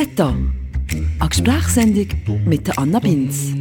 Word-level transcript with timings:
Meta, 0.00 0.34
eine 1.18 1.28
Gesprächssendung 1.28 2.06
mit 2.46 2.66
der 2.66 2.78
Anna 2.78 2.98
Binz. 3.00 3.52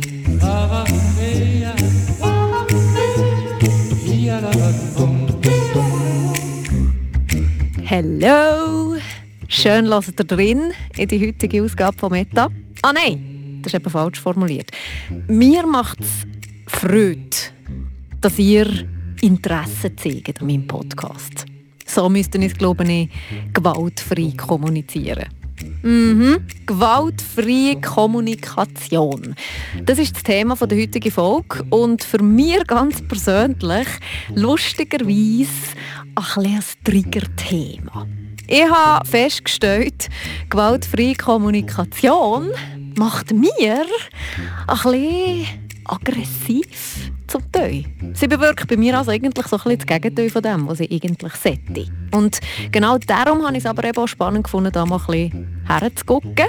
Hallo! 7.89 8.95
Schön 9.49 9.83
lasst 9.83 10.17
ihr 10.17 10.25
drin 10.25 10.71
in 10.95 11.09
die 11.09 11.27
heutige 11.27 11.61
Ausgabe 11.61 11.97
von 11.97 12.13
Meta. 12.13 12.47
Ah 12.83 12.93
nein, 12.93 13.59
das 13.61 13.73
ist 13.73 13.79
eben 13.81 13.89
falsch 13.89 14.21
formuliert. 14.21 14.71
Mir 15.27 15.67
macht 15.67 15.99
es 15.99 16.25
Freude, 16.67 17.35
dass 18.21 18.39
ihr 18.39 18.87
Interesse 19.19 19.93
zeigt 19.93 20.39
an 20.39 20.47
meinem 20.47 20.65
Podcast. 20.65 21.45
So 21.85 22.07
müssten 22.07 22.43
es, 22.43 22.53
glaube 22.53 22.89
ich, 22.89 23.09
gewaltfrei 23.51 24.31
kommunizieren. 24.37 25.38
Mhm. 25.81 26.45
Gewaltfreie 26.65 27.79
Kommunikation. 27.81 29.35
Das 29.83 29.99
ist 29.99 30.15
das 30.15 30.23
Thema 30.23 30.55
der 30.55 30.77
heutigen 30.77 31.11
Folge 31.11 31.63
und 31.69 32.03
für 32.03 32.21
mich 32.21 32.65
ganz 32.67 33.01
persönlich 33.07 33.87
lustigerweise 34.35 35.49
ein, 36.15 36.45
ein 36.45 36.63
Trigger-Thema. 36.83 38.07
Ich 38.47 38.69
habe 38.69 39.07
festgestellt, 39.07 40.09
gewaltfreie 40.49 41.15
Kommunikation 41.15 42.49
macht 42.97 43.31
mir 43.31 43.85
ein 44.67 44.77
bisschen 44.83 45.45
aggressiv 45.85 47.11
zum 47.29 47.51
Teil. 47.51 47.85
Sie 48.13 48.27
bewirkt 48.27 48.67
bei 48.67 48.75
mir 48.77 48.97
also 48.97 49.11
eigentlich 49.11 49.33
so 49.47 49.55
ein 49.55 49.61
bisschen 49.63 49.77
das 49.77 49.87
Gegenteil 49.87 50.29
von 50.29 50.41
dem, 50.41 50.67
was 50.67 50.79
sie 50.79 50.89
eigentlich 50.91 51.33
sollte. 51.35 51.91
Und 52.11 52.39
genau 52.71 52.97
darum 52.97 53.45
habe 53.45 53.53
ich 53.53 53.63
es 53.63 53.65
aber 53.65 53.83
eben 53.83 53.97
auch 53.97 54.07
spannend 54.07 54.45
gefunden, 54.45 54.71
da 54.71 54.85
mal 54.85 54.99
ein 54.99 55.05
bisschen 55.05 55.63
herzugucken. 55.67 56.47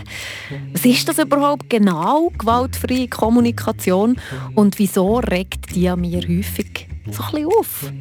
Was 0.72 0.84
ist 0.84 1.08
das 1.08 1.18
überhaupt 1.18 1.68
genau, 1.68 2.30
gewaltfreie 2.38 3.08
Kommunikation? 3.08 4.16
Und 4.54 4.78
wieso 4.78 5.18
regt 5.18 5.74
die 5.74 5.88
an 5.88 6.00
mir 6.00 6.22
häufig 6.22 6.88
so 7.10 7.22
ein 7.22 7.30
bisschen 7.30 7.46
auf? 7.46 7.92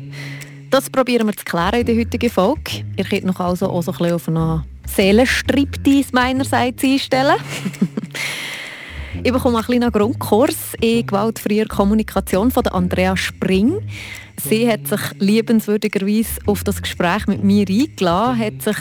Das 0.69 0.89
probieren 0.89 1.27
wir 1.27 1.36
zu 1.36 1.45
klären 1.45 1.80
in 1.80 1.86
der 1.86 1.97
heutigen 1.97 2.30
Folge. 2.30 2.86
Ihr 2.95 3.05
könnt 3.05 3.25
noch 3.25 3.39
also 3.39 3.69
auch 3.69 3.81
so 3.81 3.91
ein 3.91 3.97
bisschen 3.97 4.14
auf 4.14 4.27
einen 4.27 4.64
Seelenstriptease 4.86 6.09
meinerseits 6.14 6.83
einstellen. 6.83 7.38
Ich 9.22 9.34
bekomme 9.34 9.58
einen 9.58 9.66
kleinen 9.66 9.92
Grundkurs 9.92 10.75
in 10.80 11.06
gewaltfreier 11.06 11.66
Kommunikation 11.66 12.52
von 12.52 12.66
Andrea 12.67 13.17
Spring. 13.17 13.81
Sie 14.42 14.66
hat 14.72 14.88
sich 14.88 15.02
liebenswürdigerweise 15.20 16.39
auf 16.45 16.64
das 16.64 16.81
Gespräch 16.81 17.28
mit 17.28 17.44
mir 17.44 17.66
eingeladen, 17.67 18.39
hat 18.39 18.61
sich 18.61 18.78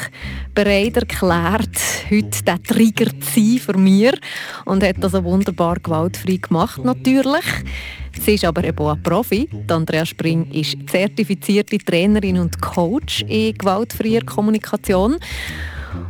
bereit 0.55 0.97
erklärt, 0.97 1.77
heute 2.09 2.45
der 2.45 2.63
Trigger 2.63 3.11
zu 3.19 3.41
sein 3.41 3.59
für 3.59 3.77
mich 3.77 4.13
und 4.65 4.85
hat 4.85 4.97
das 5.01 5.13
wunderbar 5.15 5.81
gewaltfrei 5.81 6.37
gemacht 6.37 6.85
natürlich. 6.85 7.45
Sie 8.21 8.35
ist 8.35 8.45
aber 8.45 8.63
eben 8.63 8.79
auch 8.79 8.95
ein 8.95 9.03
Profi. 9.03 9.49
Andrea 9.69 10.07
Spring 10.07 10.49
ist 10.53 10.77
zertifizierte 10.89 11.79
Trainerin 11.79 12.39
und 12.39 12.61
Coach 12.63 13.23
in 13.23 13.55
gewaltfreier 13.55 14.23
Kommunikation 14.23 15.17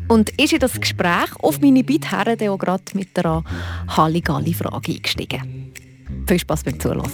und 0.09 0.31
ist 0.41 0.53
in 0.53 0.59
das 0.59 0.81
Gespräch 0.81 1.35
auf 1.41 1.61
meine 1.61 1.85
Beitherren 1.85 2.49
auch 2.49 2.59
gerade 2.59 2.83
mit 2.95 3.19
einer 3.19 3.45
Halligalli-Frage 3.89 4.93
eingestiegen. 4.93 5.73
Viel 6.27 6.39
Spaß 6.39 6.65
beim 6.65 6.81
Zuhören. 6.81 7.11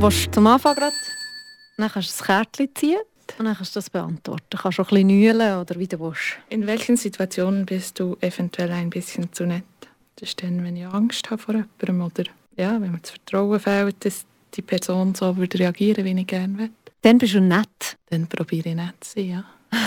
Willst 0.00 0.26
du 0.26 0.30
zum 0.30 0.46
Anfang 0.46 0.76
gerade? 0.76 0.94
Dann 1.76 1.90
kannst 1.90 2.08
du 2.08 2.18
das 2.18 2.26
Kärtchen 2.26 2.68
ziehen 2.74 3.00
und 3.38 3.46
dann 3.46 3.56
kannst 3.56 3.74
du 3.74 3.78
das 3.78 3.90
beantworten. 3.90 4.44
Du 4.50 4.58
kannst 4.58 4.80
auch 4.80 4.84
ein 4.84 4.94
bisschen 4.94 5.06
nühlen 5.08 5.58
oder 5.58 5.78
wie 5.78 5.86
du 5.86 5.98
willst. 6.00 6.38
In 6.48 6.66
welchen 6.66 6.96
Situationen 6.96 7.66
bist 7.66 7.98
du 7.98 8.16
eventuell 8.20 8.70
ein 8.72 8.90
bisschen 8.90 9.32
zu 9.32 9.44
nett? 9.44 9.64
Das 10.16 10.30
ist 10.30 10.42
dann, 10.42 10.64
wenn 10.64 10.76
ich 10.76 10.86
Angst 10.86 11.30
habe 11.30 11.42
vor 11.42 11.54
jemandem 11.54 12.00
oder 12.02 12.24
ja, 12.56 12.80
wenn 12.80 12.92
mir 12.92 12.98
das 12.98 13.10
Vertrauen 13.10 13.60
fehlt, 13.60 14.04
dass 14.04 14.24
die 14.54 14.62
Person 14.62 15.14
so 15.14 15.36
würde 15.36 15.58
reagieren, 15.58 16.04
wie 16.04 16.20
ich 16.20 16.26
gerne 16.26 16.58
will. 16.58 16.70
Dann 17.02 17.18
bist 17.18 17.34
du 17.34 17.40
nett. 17.40 17.96
Dann 18.10 18.26
probiere 18.26 18.70
ich 18.70 18.74
nett 18.74 18.94
zu 19.00 19.12
sein, 19.14 19.28
ja. 19.30 19.44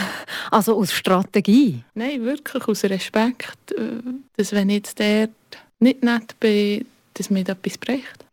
Also 0.51 0.77
aus 0.77 0.91
Strategie? 0.93 1.83
Nein, 1.93 2.23
wirklich 2.23 2.67
aus 2.67 2.83
Respekt, 2.83 3.71
äh, 3.71 4.01
dass 4.37 4.51
wenn 4.51 4.69
ich 4.69 4.75
jetzt 4.77 4.99
dort 4.99 5.29
nicht 5.79 6.03
nett 6.03 6.39
bin, 6.39 6.85
dass 7.13 7.29
mir 7.29 7.41
etwas 7.47 7.77
bricht. 7.77 8.25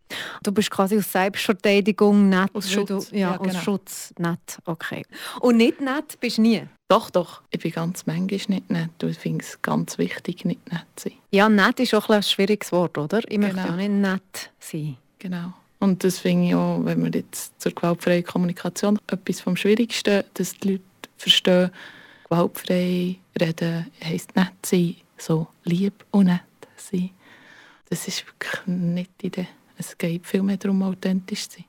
Du 0.42 0.52
bist 0.52 0.70
quasi 0.70 0.96
aus 0.96 1.10
Selbstverteidigung 1.12 2.28
nett. 2.28 2.50
Aus 2.54 2.70
Schutz. 2.70 3.10
Du, 3.10 3.16
ja, 3.16 3.32
Ja, 3.32 3.36
aus 3.38 3.46
genau. 3.48 3.60
Schutz 3.60 4.14
nett. 4.18 4.58
Okay. 4.64 5.04
Und 5.40 5.56
nicht 5.58 5.80
nett 5.80 6.18
bist 6.20 6.38
du 6.38 6.42
nie? 6.42 6.62
Doch, 6.88 7.10
doch. 7.10 7.42
Ich 7.50 7.60
bin 7.60 7.72
ganz 7.72 8.06
manchmal 8.06 8.26
nicht 8.28 8.70
nett 8.70 8.90
und 9.02 9.10
ich 9.10 9.18
finde 9.18 9.44
es 9.44 9.60
ganz 9.60 9.98
wichtig, 9.98 10.44
nicht 10.46 10.72
nett 10.72 10.86
zu 10.96 11.10
sein. 11.10 11.18
Ja, 11.30 11.48
nett 11.48 11.80
ist 11.80 11.94
auch 11.94 12.08
ein, 12.08 12.22
schwieriges 12.22 12.72
Wort, 12.72 12.96
oder? 12.96 13.20
Ich 13.30 13.38
möchte 13.38 13.56
Genau. 13.56 13.68
ja 13.68 13.76
nicht 13.76 13.90
nett 13.90 14.50
sein. 14.60 14.96
Genau. 15.18 15.52
Und 15.80 16.02
das 16.02 16.18
finde 16.18 16.48
ich 16.48 16.54
auch, 16.54 16.84
wenn 16.84 17.04
wir 17.04 17.10
jetzt 17.10 17.60
zur 17.60 17.72
gewaltfreien 17.72 18.24
Kommunikation 18.24 18.98
etwas 19.06 19.40
vom 19.40 19.56
Schwierigsten, 19.56 20.24
dass 20.34 20.54
die 20.54 20.72
Leute 20.72 20.82
verstehen, 21.16 21.70
gewaltfrei 22.28 23.16
reden 23.40 23.86
heisst 24.02 24.34
nett 24.34 24.54
sein, 24.64 24.96
so 25.16 25.46
lieb 25.64 26.04
und 26.10 26.26
nett 26.26 26.40
sein. 26.76 27.10
Das 27.88 28.06
ist 28.08 28.26
wirklich 28.26 28.66
nicht 28.66 29.10
die 29.22 29.26
Idee. 29.28 29.48
Es 29.76 29.96
geht 29.96 30.26
viel 30.26 30.42
mehr 30.42 30.56
darum, 30.56 30.82
authentisch 30.82 31.48
zu 31.48 31.58
sein. 31.58 31.64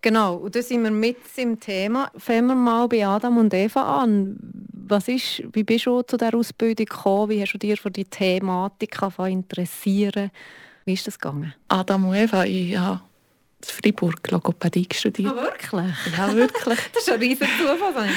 Genau, 0.00 0.36
und 0.36 0.54
da 0.54 0.62
sind 0.62 0.82
wir 0.82 0.90
mit 0.90 1.18
im 1.36 1.58
Thema. 1.58 2.10
Fangen 2.16 2.46
wir 2.46 2.54
mal 2.54 2.86
bei 2.88 3.06
Adam 3.06 3.38
und 3.38 3.52
Eva 3.52 4.02
an. 4.02 4.36
Was 4.72 5.08
ist, 5.08 5.42
wie 5.52 5.62
bist 5.62 5.86
du 5.86 6.02
zu 6.02 6.16
dieser 6.16 6.34
Ausbildung 6.34 6.86
gekommen? 6.86 7.30
Wie 7.30 7.40
hast 7.40 7.52
du 7.52 7.58
dich 7.58 7.80
für 7.80 7.90
die 7.90 8.04
Thematik 8.04 8.98
interessieren? 9.18 10.30
Wie 10.84 10.94
ist 10.94 11.06
das 11.06 11.18
gegangen? 11.18 11.54
Adam 11.68 12.08
und 12.08 12.14
Eva, 12.14 12.44
ich 12.44 12.76
habe 12.76 13.00
in 13.60 13.74
Freiburg 13.82 14.30
Logopädie 14.30 14.88
studiert. 14.92 15.34
wirklich? 15.34 15.94
Ja, 16.16 16.34
wirklich. 16.34 16.78
Das 16.92 17.02
ist 17.02 17.10
ein 17.10 17.20
riesiger 17.20 17.46
Zufall. 17.58 18.08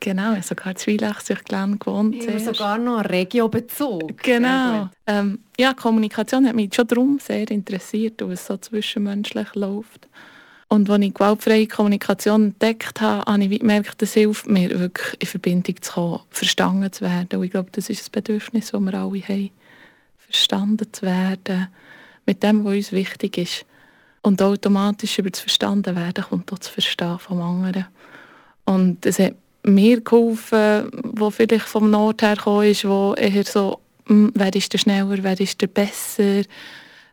genau, 0.00 0.32
ich 0.32 0.36
habe 0.36 0.42
sogar 0.42 0.74
in 0.86 1.78
gewohnt. 1.78 2.14
Ich 2.14 2.28
habe 2.28 2.40
sogar 2.40 2.78
noch 2.78 2.98
einen 2.98 3.06
Regiobezug. 3.06 4.22
Genau. 4.22 4.88
Ähm, 5.06 5.40
ja, 5.58 5.74
Kommunikation 5.74 6.46
hat 6.46 6.54
mich 6.54 6.74
schon 6.74 6.86
darum 6.86 7.18
sehr 7.18 7.50
interessiert, 7.50 8.20
weil 8.22 8.32
es 8.32 8.46
so 8.46 8.56
zwischenmenschlich 8.56 9.54
läuft. 9.54 10.08
Und 10.68 10.90
als 10.90 11.04
ich 11.04 11.14
gewaltfreie 11.14 11.66
Kommunikation 11.68 12.46
entdeckt 12.46 13.00
habe, 13.00 13.30
habe 13.30 13.44
ich 13.44 13.50
wie 13.50 13.58
gemerkt, 13.60 14.02
das 14.02 14.14
hilft 14.14 14.48
mir 14.48 14.70
wirklich 14.78 15.16
in 15.20 15.26
Verbindung 15.26 15.80
zu 15.80 15.92
kommen, 15.92 16.20
verstanden 16.30 16.92
zu 16.92 17.04
werden. 17.04 17.38
Und 17.38 17.44
ich 17.44 17.52
glaube, 17.52 17.70
das 17.70 17.88
ist 17.88 18.08
ein 18.08 18.12
Bedürfnis, 18.12 18.72
das 18.72 18.80
wir 18.80 18.94
alle 18.94 19.22
haben. 19.22 19.50
Verstanden 20.18 20.92
zu 20.92 21.02
werden 21.02 21.68
mit 22.26 22.42
dem, 22.42 22.64
was 22.64 22.74
uns 22.74 22.92
wichtig 22.92 23.38
ist. 23.38 23.64
Und 24.26 24.42
automatisch 24.42 25.20
über 25.20 25.30
das 25.30 25.38
Verstandenwerden 25.38 26.24
kommt 26.24 26.52
auch 26.52 26.58
das 26.58 26.66
Verstehen 26.66 27.16
vom 27.20 27.40
anderen. 27.40 27.86
Und 28.64 29.06
es 29.06 29.20
hat 29.20 29.34
mir 29.62 30.00
geholfen, 30.00 30.90
wo 31.04 31.30
vielleicht 31.30 31.66
vom 31.66 31.92
Nord 31.92 32.22
her 32.22 32.34
gekommen 32.34 32.66
ist, 32.66 32.84
wo 32.84 33.14
eher 33.14 33.44
so, 33.44 33.78
hm, 34.06 34.32
wer 34.34 34.52
ist 34.52 34.72
der 34.72 34.78
schneller, 34.78 35.18
wer 35.22 35.38
ist 35.38 35.60
der 35.60 35.68
besser, 35.68 36.42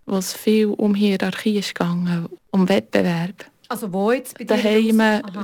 wo 0.07 0.17
es 0.17 0.33
viel 0.33 0.65
um 0.65 0.95
Hierarchie 0.95 1.59
ist 1.59 1.75
gegangen, 1.75 2.29
um 2.49 2.67
Wettbewerb. 2.67 3.45
Also 3.69 3.93
wo 3.93 4.11
jetzt 4.11 4.35
bei 4.35 4.45
dir? 4.45 4.57
Daheim, 4.57 4.97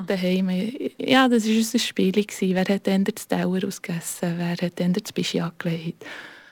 daheim, 0.07 0.49
ja, 0.97 1.27
das 1.27 1.47
war 1.47 1.55
unser 1.55 1.77
Spiel. 1.77 2.11
Gewesen. 2.13 2.55
Wer 2.55 2.75
hat 2.75 2.87
dann 2.87 3.03
den 3.03 3.13
Teller 3.13 3.67
ausgegessen, 3.67 4.33
wer 4.37 4.57
hat 4.59 4.79
dann 4.79 4.93
das 4.93 5.13
Bischi 5.13 5.39
angelegt. 5.39 6.03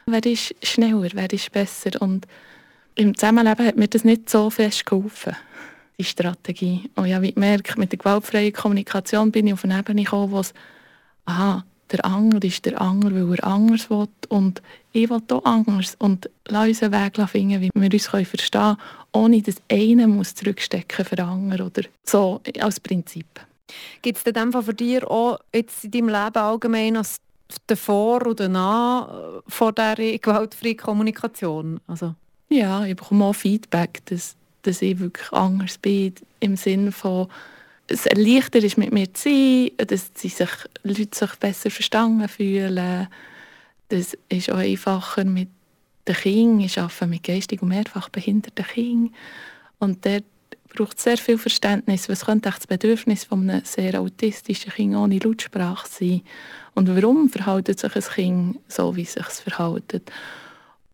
Wer 0.05 0.23
ist 0.27 0.53
schneller, 0.61 1.09
wer 1.11 1.33
ist 1.33 1.51
besser. 1.51 1.99
Und 1.99 2.27
im 2.97 3.15
Zusammenleben 3.15 3.65
hat 3.65 3.77
mir 3.77 3.87
das 3.87 4.03
nicht 4.03 4.29
so 4.29 4.49
fest 4.49 4.85
geholfen, 4.85 5.35
die 5.97 6.03
Strategie. 6.03 6.89
Und 6.95 7.05
ich 7.05 7.13
habe 7.13 7.31
gemerkt, 7.31 7.77
mit 7.77 7.91
der 7.91 7.99
gewaltfreien 7.99 8.53
Kommunikation 8.53 9.31
bin 9.31 9.47
ich 9.47 9.53
auf 9.53 9.63
eine 9.63 9.79
Ebene 9.79 10.03
gekommen, 10.03 10.31
wo 10.31 10.39
es, 10.39 10.53
aha, 11.25 11.63
der 11.91 12.03
Anger 12.03 12.43
ist 12.43 12.65
der 12.65 12.81
Anger, 12.81 13.13
weil 13.13 13.37
er 13.37 13.43
anders 13.45 13.89
will 13.89 14.07
und 14.29 14.61
ich 14.91 15.09
will 15.09 15.21
auch 15.31 15.45
anders. 15.45 15.95
Und 15.99 16.29
lass 16.47 16.67
uns 16.67 16.83
einen 16.83 16.93
Weg 16.93 17.29
finden, 17.29 17.61
wie 17.61 17.69
wir 17.73 17.93
uns 17.93 18.07
verstehen 18.07 18.51
können, 18.51 18.77
ohne 19.13 19.41
dass 19.41 19.55
einer 19.71 20.07
muss 20.07 20.35
zurückstecken 20.35 21.05
für 21.05 21.15
den 21.15 21.25
anderen 21.25 21.67
oder 21.67 21.83
so 22.03 22.41
als 22.59 22.79
Prinzip. 22.79 23.27
Gibt 24.01 24.17
es 24.17 24.23
in 24.23 24.33
dem 24.33 24.51
Fall 24.51 24.63
für 24.63 24.73
dich 24.73 25.03
auch 25.03 25.39
jetzt 25.53 25.83
in 25.85 25.91
deinem 25.91 26.09
Leben 26.09 26.37
allgemein 26.37 26.97
als 26.97 27.17
davor 27.67 28.25
oder 28.25 28.49
nach 28.49 29.09
äh, 29.09 29.41
vor 29.47 29.71
dieser 29.71 30.17
gewaltfreien 30.17 30.77
Kommunikation? 30.77 31.79
Also, 31.87 32.15
Ja, 32.49 32.85
ich 32.85 32.95
bekomme 32.95 33.25
auch 33.25 33.33
Feedback, 33.33 34.01
dass, 34.05 34.35
dass 34.61 34.81
ich 34.81 34.99
wirklich 34.99 35.31
anders 35.33 35.77
bin, 35.77 36.13
im 36.39 36.55
Sinne 36.55 36.91
von, 36.91 37.27
es 37.87 38.05
leichter 38.05 38.59
ist, 38.59 38.77
mit 38.77 38.91
mir 38.91 39.13
zu 39.13 39.29
sein, 39.29 39.71
dass 39.87 40.11
sie 40.15 40.29
sich, 40.29 40.49
Leute 40.83 41.17
sich 41.17 41.35
besser 41.39 41.69
verstanden 41.69 42.27
fühlen. 42.27 43.07
Das 43.89 44.17
ist 44.29 44.51
auch 44.51 44.57
einfacher 44.57 45.23
mit 45.23 45.49
den 46.07 46.15
Kindern. 46.15 46.59
Ich 46.61 46.79
arbeite 46.79 47.07
mit 47.07 47.23
geistig 47.23 47.61
und 47.61 47.69
mehrfach 47.69 48.09
behinderten 48.09 48.65
Kindern. 48.65 49.13
Und 49.79 50.05
dort 50.05 50.25
braucht 50.73 50.99
sehr 50.99 51.17
viel 51.17 51.37
Verständnis. 51.37 52.09
Was 52.09 52.25
könnte 52.25 52.49
das 52.49 52.67
Bedürfnis 52.67 53.23
von 53.23 53.49
einem 53.49 53.63
sehr 53.63 53.99
autistischen 53.99 54.71
Kind 54.73 54.95
ohne 54.95 55.19
Lautsprache 55.19 55.87
sein? 55.87 56.21
Und 56.75 56.93
warum 56.93 57.29
verhält 57.29 57.67
sich 57.79 57.95
ein 57.95 58.01
Kind 58.01 58.59
so, 58.67 58.95
wie 58.95 59.03
es 59.03 59.13
sich 59.13 59.25
verhält? 59.25 60.01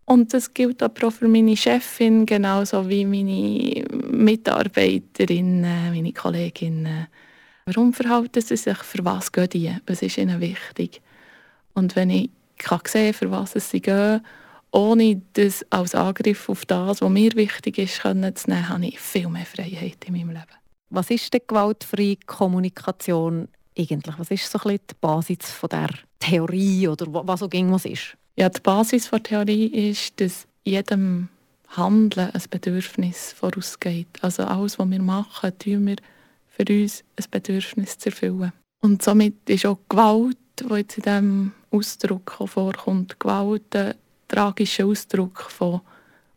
Und 0.05 0.33
das 0.33 0.53
gilt 0.53 0.83
auch 0.83 1.11
für 1.11 1.27
meine 1.27 1.55
Chefin, 1.55 2.25
genauso 2.25 2.89
wie 2.89 3.05
meine 3.05 3.85
Mitarbeiterinnen, 4.11 5.91
meine 5.91 6.13
Kolleginnen. 6.13 7.07
Warum 7.65 7.93
verhalten 7.93 8.41
sie 8.41 8.57
sich? 8.57 8.77
Für 8.77 9.05
was 9.05 9.31
gehen 9.31 9.49
die? 9.49 9.75
Was 9.85 10.01
ist 10.01 10.17
ihnen 10.17 10.41
wichtig? 10.41 11.01
Und 11.73 11.95
wenn 11.95 12.09
ich 12.09 12.29
kann 12.57 12.81
sehen 12.85 13.13
für 13.13 13.31
was 13.31 13.53
sie 13.53 13.81
gehen, 13.81 14.21
ohne 14.71 15.21
das 15.33 15.65
als 15.69 15.95
Angriff 15.95 16.49
auf 16.49 16.65
das, 16.65 17.01
was 17.01 17.09
mir 17.09 17.31
wichtig 17.35 17.77
ist, 17.77 18.01
zu 18.01 18.13
nehmen, 18.13 18.69
habe 18.69 18.85
ich 18.85 18.99
viel 18.99 19.29
mehr 19.29 19.45
Freiheit 19.45 20.03
in 20.05 20.13
meinem 20.13 20.29
Leben. 20.29 20.57
Was 20.89 21.09
ist 21.09 21.33
denn 21.33 21.41
gewaltfreie 21.47 22.17
Kommunikation 22.25 23.47
eigentlich? 23.77 24.19
Was 24.19 24.31
ist 24.31 24.51
so 24.51 24.59
ein 24.67 24.77
die 24.77 24.95
Basis 24.99 25.51
von 25.51 25.69
der 25.69 25.89
Theorie 26.19 26.87
oder 26.87 27.05
was 27.09 27.39
so 27.39 27.47
ging, 27.47 27.71
was 27.71 27.85
ist? 27.85 28.17
Ja, 28.35 28.49
die 28.49 28.61
Basis 28.61 29.09
der 29.09 29.21
Theorie 29.21 29.67
ist, 29.67 30.19
dass 30.19 30.47
jedem 30.63 31.29
Handeln 31.69 32.31
ein 32.31 32.41
Bedürfnis 32.49 33.33
vorausgeht. 33.33 34.07
Also 34.21 34.43
alles, 34.43 34.79
was 34.79 34.89
wir 34.89 35.01
machen, 35.01 35.51
tun 35.59 35.87
wir 35.87 35.95
für 36.47 36.65
uns 36.69 37.03
ein 37.15 37.25
Bedürfnis 37.29 37.97
zu 37.97 38.09
erfüllen. 38.09 38.53
Und 38.81 39.01
somit 39.01 39.49
ist 39.49 39.65
auch 39.65 39.79
Gewalt, 39.89 40.37
die 40.59 40.73
jetzt 40.75 40.97
in 40.97 41.03
diesem 41.03 41.51
Ausdruck 41.71 42.37
vorkommt, 42.45 43.19
Gewalt 43.19 43.75
ein 43.75 43.95
tragischer 44.27 44.85
Ausdruck 44.85 45.41
von 45.41 45.81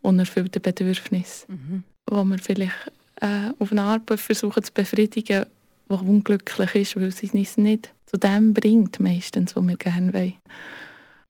unerfüllten 0.02 0.62
Bedürfnissen, 0.62 1.46
mhm. 1.48 1.84
wo 2.08 2.24
wir 2.24 2.38
vielleicht 2.38 2.92
äh, 3.20 3.50
auf 3.58 3.72
eine 3.72 3.82
Art 3.82 4.08
versuchen 4.20 4.62
zu 4.62 4.72
befriedigen, 4.72 5.46
die 5.88 5.94
unglücklich 5.94 6.74
ist, 6.74 6.96
weil 6.96 7.10
sie 7.10 7.30
uns 7.32 7.56
nicht 7.56 7.92
zu 8.06 8.16
dem 8.16 8.54
bringt, 8.54 9.00
meistens, 9.00 9.56
was 9.56 9.66
wir 9.66 9.76
gerne 9.76 10.12
wollen. 10.14 10.34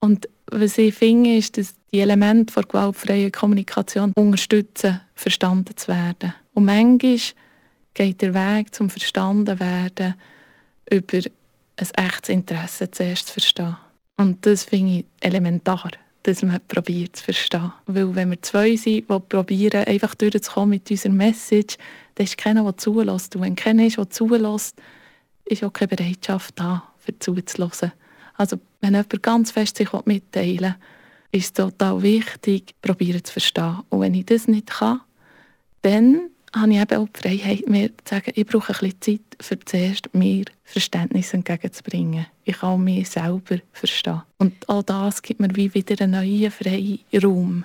Und 0.00 0.28
was 0.50 0.78
ich 0.78 0.94
finde, 0.94 1.36
ist, 1.36 1.58
dass 1.58 1.74
die 1.92 2.00
Elemente 2.00 2.54
der 2.54 2.62
gewaltfreien 2.64 3.32
Kommunikation 3.32 4.12
unterstützen, 4.16 5.00
verstanden 5.14 5.76
zu 5.76 5.88
werden. 5.88 6.34
Und 6.54 6.66
manchmal 6.66 7.18
geht 7.94 8.22
der 8.22 8.34
Weg 8.34 8.74
zum 8.74 8.90
verstanden 8.90 9.58
werden 9.58 10.14
über 10.90 11.18
ein 11.18 12.06
echtes 12.06 12.28
Interesse 12.28 12.90
zuerst 12.90 13.28
zu 13.28 13.32
verstehen. 13.34 13.76
Und 14.16 14.46
das 14.46 14.64
finde 14.64 14.98
ich 14.98 15.04
elementar, 15.20 15.90
dass 16.22 16.42
man 16.42 16.60
probiert 16.68 17.16
zu 17.16 17.24
verstehen. 17.24 17.72
Weil 17.86 18.14
wenn 18.14 18.30
wir 18.30 18.42
zwei 18.42 18.76
sind, 18.76 19.08
die 19.10 19.20
probieren, 19.28 19.84
einfach 19.84 20.14
durchzukommen 20.14 20.70
mit 20.70 20.90
unserer 20.90 21.12
Message, 21.12 21.76
dann 22.14 22.24
ist 22.24 22.38
keiner, 22.38 22.64
der 22.64 22.76
zulässt. 22.76 23.36
Und 23.36 23.42
wenn 23.42 23.56
keiner 23.56 23.86
ist, 23.86 23.98
der 23.98 24.10
zulässt, 24.10 24.76
ist 25.44 25.64
auch 25.64 25.72
keine 25.72 25.88
Bereitschaft 25.88 26.58
da, 26.58 26.84
für 26.98 27.18
zuzulassen. 27.18 27.92
Also 28.36 28.58
wenn 28.80 28.94
jemand 28.94 29.22
ganz 29.22 29.50
fest 29.50 29.76
sich 29.76 29.92
mitteilen 30.04 30.60
will, 30.60 30.74
ist 31.32 31.46
es 31.46 31.52
total 31.52 32.02
wichtig, 32.02 32.74
probieren 32.82 33.24
zu 33.24 33.32
verstehen. 33.32 33.82
Und 33.88 34.00
wenn 34.00 34.14
ich 34.14 34.26
das 34.26 34.48
nicht 34.48 34.68
kann, 34.68 35.00
dann 35.82 36.30
habe 36.54 36.72
ich 36.72 36.80
eben 36.80 36.96
auch 36.96 37.08
die 37.08 37.20
Freiheit, 37.20 37.68
mir 37.68 37.88
zu 37.88 38.14
sagen, 38.14 38.32
ich 38.34 38.46
brauche 38.46 38.72
ein 38.72 38.78
bisschen 38.78 39.00
Zeit, 39.00 39.36
für 39.40 39.58
zuerst 39.60 40.14
mir 40.14 40.44
Verständnis 40.64 41.34
entgegenzubringen. 41.34 42.26
Ich 42.44 42.58
kann 42.58 42.82
mich 42.82 43.10
selber 43.10 43.58
verstehen. 43.72 44.22
Und 44.38 44.54
all 44.68 44.82
das 44.82 45.20
gibt 45.20 45.40
mir 45.40 45.54
wie 45.54 45.74
wieder 45.74 46.02
einen 46.02 46.12
neuen 46.12 46.50
freien 46.50 47.00
Raum, 47.22 47.64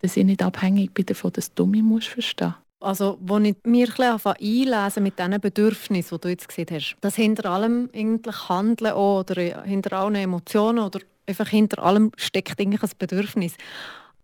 dass 0.00 0.16
ich 0.16 0.24
nicht 0.24 0.42
abhängig 0.42 0.92
bin 0.92 1.06
davon, 1.06 1.32
dass 1.32 1.54
du 1.54 1.66
mich 1.66 1.82
musst 1.82 2.08
verstehen 2.08 2.54
also, 2.80 3.18
als 3.28 3.44
ich 3.44 3.56
mir 3.64 3.88
ein 3.98 4.20
einlesen 4.24 5.02
mit 5.02 5.18
diesen 5.18 5.40
Bedürfnissen, 5.40 6.16
die 6.16 6.20
du 6.20 6.28
jetzt 6.28 6.48
gesehen 6.48 6.68
hast, 6.70 6.96
dass 7.00 7.16
hinter 7.16 7.50
allem 7.50 7.90
eigentlich 7.94 8.48
Handeln 8.48 8.94
oder 8.94 9.62
hinter 9.64 9.94
allen 9.94 10.14
Emotionen 10.14 10.84
oder 10.84 11.00
einfach 11.26 11.48
hinter 11.48 11.82
allem 11.82 12.12
steckt 12.16 12.60
eigentlich 12.60 12.82
ein 12.82 12.90
Bedürfnis. 12.98 13.54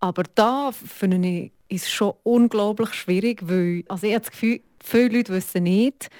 Aber 0.00 0.22
da 0.34 0.70
finde 0.72 1.26
ich 1.28 1.52
ist 1.68 1.90
schon 1.90 2.14
unglaublich 2.22 2.92
schwierig, 2.94 3.40
weil 3.48 3.84
also 3.88 4.06
ich 4.06 4.12
habe 4.12 4.22
das 4.22 4.30
Gefühl, 4.30 4.60
viele 4.82 5.16
Leute 5.16 5.32
wissen 5.32 5.64
nicht, 5.64 6.10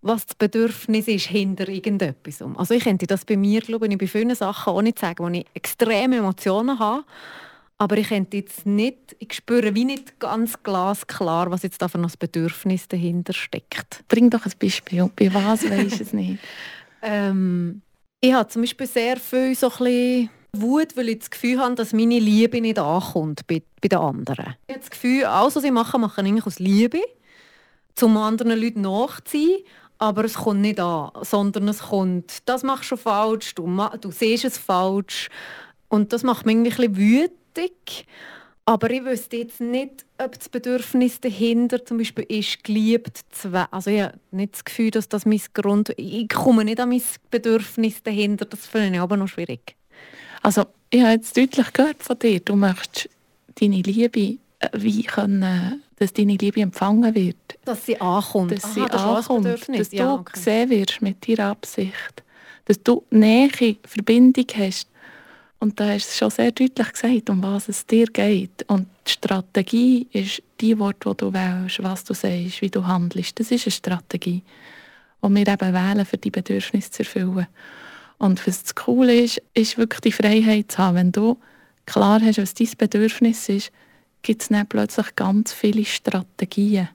was 0.00 0.26
das 0.26 0.34
Bedürfnis 0.34 1.08
ist 1.08 1.26
hinter 1.26 1.68
irgendetwas. 1.68 2.42
Also 2.56 2.74
ich 2.74 2.84
könnte 2.84 3.06
das 3.06 3.24
bei 3.24 3.36
mir, 3.36 3.60
glaube 3.60 3.86
ich, 3.86 3.98
bei 3.98 4.06
vielen 4.06 4.34
Sachen 4.34 4.72
auch 4.72 4.82
nicht 4.82 4.98
sagen, 4.98 5.24
wo 5.24 5.28
ich 5.28 5.46
extreme 5.54 6.16
Emotionen 6.16 6.78
habe 6.78 7.04
aber 7.82 7.98
ich 7.98 8.10
könnte 8.10 8.36
jetzt 8.36 8.64
nicht, 8.64 9.16
ich 9.18 9.32
spüre 9.32 9.74
wie 9.74 9.84
nicht 9.84 10.20
ganz 10.20 10.62
glasklar, 10.62 11.50
was 11.50 11.64
jetzt 11.64 11.82
da 11.82 11.88
für 11.88 11.98
ein 11.98 12.06
Bedürfnis 12.16 12.86
dahinter 12.86 13.32
steckt. 13.32 14.04
Bring 14.06 14.30
doch 14.30 14.46
ein 14.46 14.52
Beispiel. 14.56 15.10
Bei 15.16 15.34
was 15.34 15.68
weiß 15.68 15.92
ich 15.92 16.00
es 16.00 16.12
nicht? 16.12 16.38
ähm, 17.02 17.82
ich 18.20 18.32
habe 18.34 18.48
zum 18.48 18.62
Beispiel 18.62 18.86
sehr 18.86 19.16
viel 19.16 19.56
so 19.56 19.68
ein 19.80 20.30
Wut, 20.52 20.96
weil 20.96 21.08
ich 21.08 21.18
das 21.18 21.30
Gefühl 21.30 21.58
habe, 21.58 21.74
dass 21.74 21.92
meine 21.92 22.20
Liebe 22.20 22.60
nicht 22.60 22.78
ankommt 22.78 23.48
bei, 23.48 23.62
bei 23.80 23.88
den 23.88 23.98
anderen. 23.98 24.54
Ich 24.68 24.74
habe 24.74 24.78
das 24.78 24.90
Gefühl, 24.90 25.24
alles, 25.24 25.56
was 25.56 25.64
ich 25.64 25.72
mache, 25.72 25.98
mache 25.98 26.20
ich 26.20 26.28
eigentlich 26.28 26.46
aus 26.46 26.60
Liebe, 26.60 27.00
um 28.00 28.16
anderen 28.16 28.60
Leuten 28.60 28.82
nachzuziehen. 28.82 29.64
Aber 29.98 30.24
es 30.24 30.34
kommt 30.34 30.60
nicht 30.60 30.78
an, 30.78 31.10
sondern 31.22 31.66
es 31.66 31.80
kommt, 31.80 32.48
das 32.48 32.62
machst 32.62 32.92
du 32.92 32.96
falsch, 32.96 33.56
du, 33.56 33.66
du 34.00 34.12
siehst 34.12 34.44
es 34.44 34.56
falsch. 34.56 35.30
Und 35.88 36.12
das 36.12 36.22
macht 36.22 36.46
mich 36.46 36.54
irgendwie 36.54 36.70
ein 36.70 36.88
bisschen 36.88 37.41
wichtig. 37.54 38.06
Aber 38.64 38.90
ich 38.90 39.04
wüsste 39.04 39.38
jetzt 39.38 39.60
nicht, 39.60 40.06
ob 40.18 40.38
das 40.38 40.48
Bedürfnis 40.48 41.20
dahinter 41.20 41.84
zum 41.84 41.98
Beispiel 41.98 42.24
ist, 42.28 42.62
geliebt 42.62 43.18
zu 43.30 43.52
werden. 43.52 43.68
Also 43.72 43.90
ich 43.90 44.02
habe 44.02 44.20
nicht 44.30 44.54
das 44.54 44.64
Gefühl, 44.64 44.92
dass 44.92 45.08
das 45.08 45.26
mein 45.26 45.40
Grund... 45.52 45.92
Ich 45.96 46.28
komme 46.28 46.64
nicht 46.64 46.78
an 46.78 46.90
mein 46.90 47.02
Bedürfnis 47.30 48.02
dahinter. 48.04 48.44
Das 48.44 48.66
finde 48.66 48.94
ich 48.94 49.00
aber 49.00 49.16
noch 49.16 49.26
schwierig. 49.26 49.74
Also 50.42 50.66
ich 50.90 51.00
habe 51.00 51.12
jetzt 51.12 51.36
deutlich 51.36 51.72
gehört 51.72 52.02
von 52.02 52.18
dir, 52.18 52.38
du 52.38 52.54
möchtest 52.54 53.08
deine 53.60 53.82
Liebe, 53.82 54.38
äh, 54.60 54.68
wie 54.74 55.02
können, 55.02 55.82
dass 55.96 56.12
deine 56.12 56.36
Liebe 56.36 56.60
empfangen 56.60 57.14
wird. 57.14 57.58
Dass 57.64 57.86
sie 57.86 58.00
ankommt. 58.00 58.52
Dass 58.52 58.64
Aha, 58.64 58.72
sie 58.74 58.86
das 58.86 59.02
ankommt, 59.02 59.46
dass 59.46 59.90
du 59.90 59.96
ja, 59.96 60.14
okay. 60.14 60.32
gesehen 60.34 60.70
wirst 60.70 61.02
mit 61.02 61.28
deiner 61.28 61.50
Absicht. 61.50 62.22
Dass 62.66 62.80
du 62.80 63.04
Nähe, 63.10 63.76
Verbindung 63.84 64.46
hast 64.54 64.91
und 65.62 65.78
da 65.78 65.94
ist 65.94 66.16
schon 66.16 66.28
sehr 66.28 66.50
deutlich 66.50 66.92
gesagt, 66.92 67.30
um 67.30 67.40
was 67.40 67.68
es 67.68 67.86
dir 67.86 68.06
geht. 68.06 68.64
Und 68.66 68.88
die 69.06 69.12
Strategie 69.12 70.08
ist 70.10 70.42
die 70.60 70.76
Wort, 70.76 71.04
die 71.06 71.16
du 71.16 71.32
wählst, 71.32 71.80
was 71.84 72.02
du 72.02 72.14
sagst, 72.14 72.62
wie 72.62 72.68
du 72.68 72.84
handelst. 72.84 73.38
Das 73.38 73.52
ist 73.52 73.66
eine 73.66 73.70
Strategie, 73.70 74.42
die 75.24 75.28
wir 75.28 75.46
eben 75.46 75.72
wählen, 75.72 76.04
für 76.04 76.18
die 76.18 76.32
Bedürfnisse 76.32 76.90
zu 76.90 77.02
erfüllen. 77.04 77.46
Und 78.18 78.44
was 78.44 78.64
das 78.64 78.74
Coole 78.74 79.14
ist, 79.14 79.40
ist 79.54 79.78
wirklich 79.78 80.00
die 80.00 80.10
Freiheit 80.10 80.72
zu 80.72 80.78
haben. 80.78 80.96
Wenn 80.96 81.12
du 81.12 81.38
klar 81.86 82.20
hast, 82.20 82.38
was 82.38 82.54
dein 82.54 82.68
Bedürfnis 82.76 83.48
ist, 83.48 83.70
gibt 84.22 84.42
es 84.42 84.48
dann 84.48 84.66
plötzlich 84.66 85.14
ganz 85.14 85.52
viele 85.52 85.84
Strategien, 85.84 86.88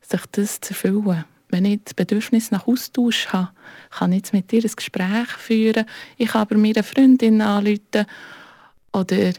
sich 0.00 0.22
das 0.30 0.60
zu 0.60 0.74
erfüllen 0.74 1.24
wenn 1.52 1.66
ich 1.66 1.80
das 1.84 1.94
Bedürfnis 1.94 2.50
nach 2.50 2.66
Austausch 2.66 3.28
habe, 3.28 3.50
kann 3.90 4.12
ich 4.12 4.18
jetzt 4.18 4.32
mit 4.32 4.50
dir 4.50 4.62
ein 4.64 4.72
Gespräch 4.74 5.28
führen. 5.38 5.84
Ich 6.16 6.30
kann 6.30 6.42
aber 6.42 6.56
mir 6.56 6.74
eine 6.74 6.82
Freundin 6.82 7.40
anrufen 7.42 8.06
oder 8.92 9.32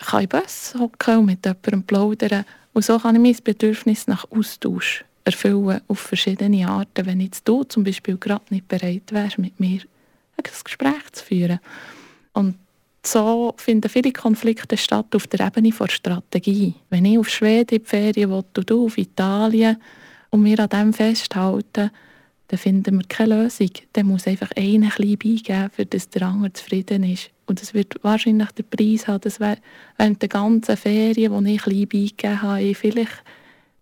kann 0.00 0.22
im 0.22 0.28
Bus 0.28 0.74
hocken 0.78 1.18
und 1.18 1.26
mit 1.26 1.44
jemandem 1.44 1.82
plaudern. 1.82 2.44
Und 2.74 2.84
so 2.84 2.98
kann 2.98 3.16
ich 3.16 3.22
mein 3.22 3.42
Bedürfnis 3.42 4.06
nach 4.06 4.30
Austausch 4.30 5.04
erfüllen 5.24 5.80
auf 5.88 5.98
verschiedene 5.98 6.68
Arten, 6.68 7.06
wenn 7.06 7.20
jetzt 7.20 7.48
du 7.48 7.64
zum 7.64 7.84
Beispiel 7.84 8.18
gerade 8.18 8.44
nicht 8.50 8.68
bereit 8.68 9.10
wärst, 9.10 9.38
mit 9.38 9.58
mir 9.58 9.80
ein 10.36 10.44
Gespräch 10.62 11.10
zu 11.12 11.24
führen. 11.24 11.58
Und 12.32 12.56
so 13.02 13.54
finden 13.56 13.88
viele 13.88 14.12
Konflikte 14.12 14.76
statt 14.76 15.14
auf 15.14 15.26
der 15.26 15.46
Ebene 15.46 15.70
der 15.70 15.88
Strategie. 15.88 16.74
Wenn 16.90 17.06
ich 17.06 17.18
auf 17.18 17.28
Schweden 17.28 17.76
in 17.76 17.82
die 17.82 17.88
Ferien 17.88 18.30
will, 18.30 18.44
du 18.64 18.86
auf 18.86 18.98
Italien, 18.98 19.78
und 20.36 20.44
wir 20.44 20.60
an 20.60 20.68
dem 20.68 20.92
festhalten, 20.92 21.90
dann 22.48 22.58
finden 22.58 22.98
wir 22.98 23.06
keine 23.08 23.42
Lösung. 23.42 23.70
Dann 23.94 24.06
muss 24.06 24.26
einfach 24.26 24.50
einer 24.54 24.90
ein 24.98 25.18
beigeben, 25.18 25.70
für 25.72 25.86
dass 25.86 26.10
der 26.10 26.22
andere 26.22 26.52
zufrieden 26.52 27.04
ist. 27.04 27.30
Und 27.46 27.62
das 27.62 27.72
wird 27.72 27.94
wahrscheinlich 28.02 28.50
den 28.52 28.66
Preis 28.68 29.08
haben, 29.08 29.22
dass 29.22 29.40
während 29.40 30.20
der 30.20 30.28
ganzen 30.28 30.76
Ferien, 30.76 31.44
die 31.44 31.54
ich 31.54 31.66
ein 31.66 31.88
beigegeben 31.88 32.42
habe, 32.42 32.62
ich 32.62 32.76
vielleicht 32.76 33.22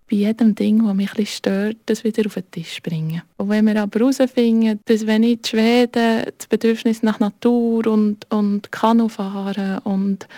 bei 0.09 0.17
jedem 0.17 0.55
Ding, 0.55 0.85
das 0.85 0.95
mich 0.95 1.19
ein 1.19 1.27
stört, 1.27 1.79
das 1.87 2.05
wieder 2.05 2.27
auf 2.27 2.35
den 2.35 2.51
Tisch 2.53 2.81
bringen. 2.83 3.23
Und 3.37 3.49
wenn 3.49 3.67
wir 3.67 3.83
aber 3.83 3.99
herausfinden, 3.99 4.79
dass 4.85 5.07
wenn 5.07 5.25
ich 5.25 5.39
in 5.39 5.45
Schweden 5.45 6.25
das 6.39 6.47
Bedürfnis 6.47 7.03
nach 7.03 7.21
Natur 7.21 7.87
und, 7.89 8.31
und 8.31 8.71
Kanu 8.71 9.09
fahren 9.09 9.79
und 9.79 10.29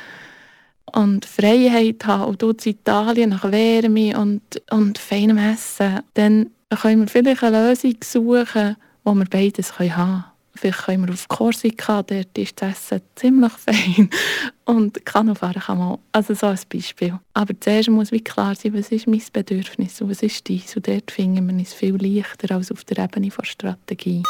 und 0.92 1.24
Freiheit 1.24 2.04
haben 2.06 2.24
und 2.24 2.42
dort 2.42 2.64
in 2.66 2.72
Italien 2.72 3.30
nach 3.30 3.50
Wärme 3.50 4.18
und, 4.18 4.42
und 4.70 4.98
feinem 4.98 5.38
Essen, 5.38 6.00
dann 6.14 6.50
können 6.70 7.02
wir 7.02 7.08
vielleicht 7.08 7.42
eine 7.42 7.68
Lösung 7.68 7.96
suchen, 8.02 8.76
wo 9.04 9.14
wir 9.14 9.24
beides 9.26 9.78
haben 9.78 9.90
können. 9.90 10.24
Vielleicht 10.54 10.84
können 10.84 11.06
wir 11.06 11.12
auf 11.12 11.28
Korsika, 11.28 12.02
dort 12.02 12.38
ist 12.38 12.60
das 12.62 12.92
Essen 12.92 13.02
ziemlich 13.14 13.52
fein. 13.58 14.08
Und 14.64 15.04
Kanufahren 15.04 15.60
kann 15.60 15.78
man, 15.78 15.98
also 16.12 16.34
so 16.34 16.46
ein 16.46 16.58
Beispiel. 16.72 17.18
Aber 17.34 17.54
zuerst 17.60 17.90
muss 17.90 18.10
wie 18.10 18.24
klar 18.24 18.54
sein, 18.54 18.74
was 18.74 18.90
ist 18.90 19.06
mein 19.06 19.22
Bedürfnis 19.32 20.00
und 20.00 20.10
was 20.10 20.22
ist 20.22 20.48
dies. 20.48 20.74
Und 20.74 20.88
dort 20.88 21.10
finden 21.10 21.46
wir 21.46 21.62
es 21.62 21.74
viel 21.74 21.96
leichter 21.96 22.54
als 22.54 22.72
auf 22.72 22.84
der 22.84 23.04
Ebene 23.04 23.28
der 23.28 23.44
Strategie. 23.44 24.22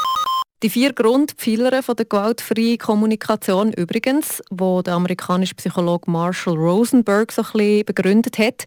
Die 0.63 0.71
vier 0.71 0.91
Grundpfeiler 0.91 1.69
der 1.69 2.05
gewaltfreien 2.05 2.79
Kommunikation 2.79 3.73
übrigens, 3.73 4.41
wo 4.49 4.81
der 4.81 4.95
amerikanische 4.95 5.53
Psychologe 5.53 6.09
Marshall 6.09 6.55
Rosenberg 6.55 7.31
so 7.31 7.43
ein 7.43 7.51
bisschen 7.51 7.85
begründet 7.85 8.39
hat, 8.39 8.65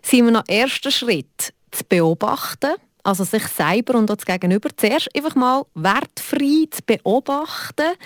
sind 0.00 0.26
wir 0.26 0.30
nach 0.30 0.44
ersten 0.46 0.92
Schritt 0.92 1.52
zu 1.72 1.82
beobachten, 1.88 2.74
also 3.02 3.24
sich 3.24 3.44
selber 3.48 3.98
und 3.98 4.08
das 4.08 4.24
Gegenüber 4.24 4.68
zuerst 4.76 5.08
einfach 5.16 5.34
mal 5.34 5.64
wertfrei 5.74 6.68
zu 6.70 6.82
beobachten. 6.86 7.96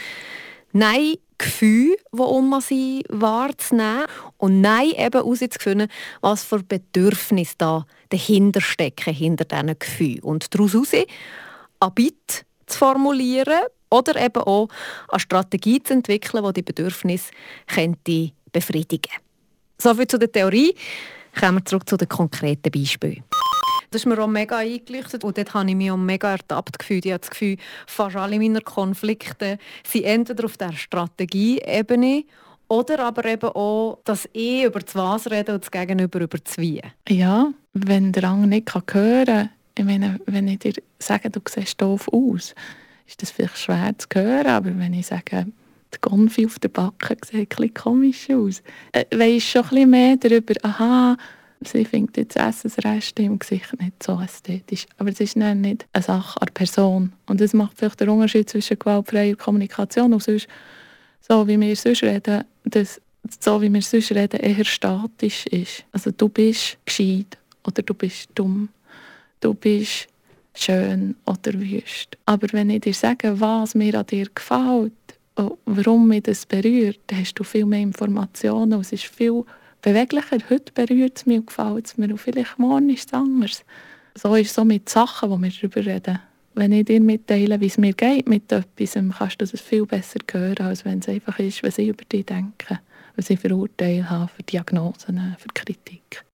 Nein, 0.72 1.16
Gefühle, 1.36 1.96
die 2.10 2.20
um 2.22 2.58
sie 2.62 3.04
wahrzunehmen 3.10 4.06
und 4.38 4.62
nein, 4.62 4.92
eben 4.96 5.12
herauszufinden, 5.12 5.88
was 6.22 6.44
für 6.44 6.62
Bedürfnisse 6.62 7.56
da 7.58 7.84
dahinter 8.08 8.62
stecken, 8.62 9.12
hinter 9.12 9.44
diesen 9.44 9.78
Gefühlen. 9.78 10.20
Und 10.20 10.54
daraus 10.54 10.72
heraus 10.72 10.94
ein 10.94 11.94
Bit 11.94 12.46
zu 12.68 12.78
formulieren 12.78 13.60
oder 13.90 14.16
eben 14.16 14.42
auch 14.42 14.68
eine 15.08 15.20
Strategie 15.20 15.82
zu 15.82 15.94
entwickeln, 15.94 16.44
die 16.44 16.52
die 16.54 16.62
Bedürfnisse 16.62 17.30
befriedigen 18.52 19.02
könnte. 19.02 19.28
Soviel 19.78 20.06
zu 20.06 20.18
der 20.18 20.30
Theorie. 20.30 20.74
Kommen 21.38 21.58
wir 21.58 21.64
zurück 21.64 21.88
zu 21.88 21.96
den 21.96 22.08
konkreten 22.08 22.70
Beispielen. 22.70 23.22
Das 23.90 24.02
ist 24.02 24.06
mir 24.06 24.18
auch 24.18 24.26
mega 24.26 24.58
eingeleuchtet 24.58 25.24
und 25.24 25.38
dort 25.38 25.54
habe 25.54 25.70
ich 25.70 25.76
mich 25.76 25.90
auch 25.90 25.96
mega 25.96 26.32
ertappt 26.32 26.78
gefühlt. 26.78 27.06
Ich 27.06 27.12
habe 27.12 27.20
das 27.20 27.30
Gefühl, 27.30 27.56
fast 27.86 28.16
alle 28.16 28.38
meiner 28.38 28.60
Konflikte 28.60 29.58
sind 29.86 30.04
entweder 30.04 30.44
auf 30.44 30.58
der 30.58 30.72
Strategieebene 30.72 32.24
oder 32.68 32.98
aber 32.98 33.24
eben 33.24 33.48
auch, 33.48 34.00
dass 34.04 34.28
ich 34.34 34.64
über 34.64 34.80
das 34.80 34.94
Was 34.94 35.30
rede 35.30 35.54
und 35.54 35.62
das 35.62 35.70
Gegenüber 35.70 36.20
über 36.20 36.36
das 36.36 36.58
Wie. 36.58 36.82
Ja, 37.08 37.50
wenn 37.72 38.12
der 38.12 38.24
andere 38.24 38.48
nicht 38.48 38.74
hören 38.74 39.24
kann, 39.24 39.50
ich 39.78 39.84
meine, 39.84 40.20
wenn 40.26 40.48
ich 40.48 40.58
dir 40.58 40.74
sage, 40.98 41.30
du 41.30 41.40
siehst 41.48 41.80
doof 41.80 42.08
aus, 42.12 42.54
ist 43.06 43.22
das 43.22 43.30
vielleicht 43.30 43.58
schwer 43.58 43.94
zu 43.96 44.08
hören, 44.14 44.46
aber 44.46 44.78
wenn 44.78 44.92
ich 44.92 45.06
sage, 45.06 45.46
die 45.94 45.98
Konfi 46.00 46.46
auf 46.46 46.58
der 46.58 46.68
Backe 46.68 47.16
sieht 47.24 47.58
ein 47.58 47.74
komisch 47.74 48.28
aus, 48.30 48.62
äh, 48.92 49.04
weisst 49.14 49.48
schon 49.48 49.62
ein 49.62 49.68
bisschen 49.68 49.90
mehr 49.90 50.16
darüber, 50.16 50.54
aha, 50.62 51.16
Sie 51.60 51.84
findet 51.84 52.16
jetzt 52.16 52.36
Essensreste 52.36 53.22
im 53.22 53.38
Gesicht 53.38 53.80
nicht 53.80 54.00
so 54.02 54.20
ästhetisch. 54.20 54.86
Aber 54.96 55.10
es 55.10 55.18
ist 55.18 55.36
nicht 55.36 55.86
eine 55.92 56.02
Sache 56.02 56.40
an 56.40 56.48
Person. 56.54 57.12
Und 57.26 57.40
das 57.40 57.52
macht 57.52 57.76
vielleicht 57.76 58.00
den 58.00 58.10
Unterschied 58.10 58.48
zwischen 58.48 58.78
gewaltfreier 58.78 59.34
Kommunikation 59.34 60.12
und 60.12 60.22
sonst, 60.22 60.46
so 61.20 61.48
wie 61.48 61.58
wir 61.58 61.74
sonst 61.74 62.04
reden, 62.04 62.44
dass 62.64 63.00
so 63.40 63.60
wie 63.60 63.72
wir 63.72 63.82
sonst 63.82 64.12
reden, 64.12 64.38
eher 64.38 64.64
statisch 64.64 65.46
ist. 65.46 65.84
Also 65.90 66.12
du 66.12 66.28
bist 66.28 66.78
gescheit 66.86 67.36
oder 67.66 67.82
du 67.82 67.92
bist 67.92 68.28
dumm. 68.36 68.68
Du 69.40 69.54
bist 69.54 70.08
schön 70.54 71.14
oder 71.24 71.52
wüst. 71.54 72.16
Aber 72.26 72.48
wenn 72.52 72.70
ich 72.70 72.80
dir 72.80 72.94
sage, 72.94 73.40
was 73.40 73.74
mir 73.74 73.94
an 73.94 74.06
dir 74.06 74.26
gefällt, 74.34 74.92
warum 75.64 76.08
mich 76.08 76.24
das 76.24 76.44
berührt, 76.46 76.98
dann 77.06 77.20
hast 77.20 77.34
du 77.34 77.44
viel 77.44 77.64
mehr 77.64 77.80
Informationen 77.80 78.72
und 78.72 78.80
es 78.80 78.92
ist 78.92 79.04
viel 79.04 79.44
beweglicher. 79.82 80.38
Heute 80.50 80.72
berührt 80.72 81.18
es 81.18 81.26
mich 81.26 81.38
und 81.38 81.46
gefällt 81.46 81.86
es 81.86 81.96
mir 81.96 82.10
und 82.10 82.18
vielleicht 82.18 82.58
morgen 82.58 82.90
ist 82.90 83.08
es 83.08 83.14
anders. 83.14 83.64
So 84.16 84.34
ist 84.34 84.48
es 84.48 84.54
so 84.54 84.64
mit 84.64 84.88
Sachen, 84.88 85.30
die 85.30 85.42
wir 85.42 85.52
darüber 85.70 85.92
reden. 85.92 86.18
Wenn 86.54 86.72
ich 86.72 86.86
dir 86.86 87.00
mitteile, 87.00 87.60
wie 87.60 87.66
es 87.66 87.78
mir 87.78 87.92
geht 87.92 88.28
mit 88.28 88.50
etwas, 88.50 88.94
kannst 89.16 89.40
du 89.40 89.46
das 89.46 89.60
viel 89.60 89.86
besser 89.86 90.18
hören, 90.32 90.66
als 90.66 90.84
wenn 90.84 90.98
es 90.98 91.08
einfach 91.08 91.38
ist, 91.38 91.62
was 91.62 91.78
ich 91.78 91.88
über 91.88 92.04
dich 92.04 92.26
denke, 92.26 92.80
was 93.14 93.30
ich 93.30 93.38
für 93.38 93.54
Urteile 93.54 94.10
habe, 94.10 94.28
für 94.34 94.42
Diagnosen, 94.42 95.36
für 95.38 95.48
Kritik. 95.54 96.24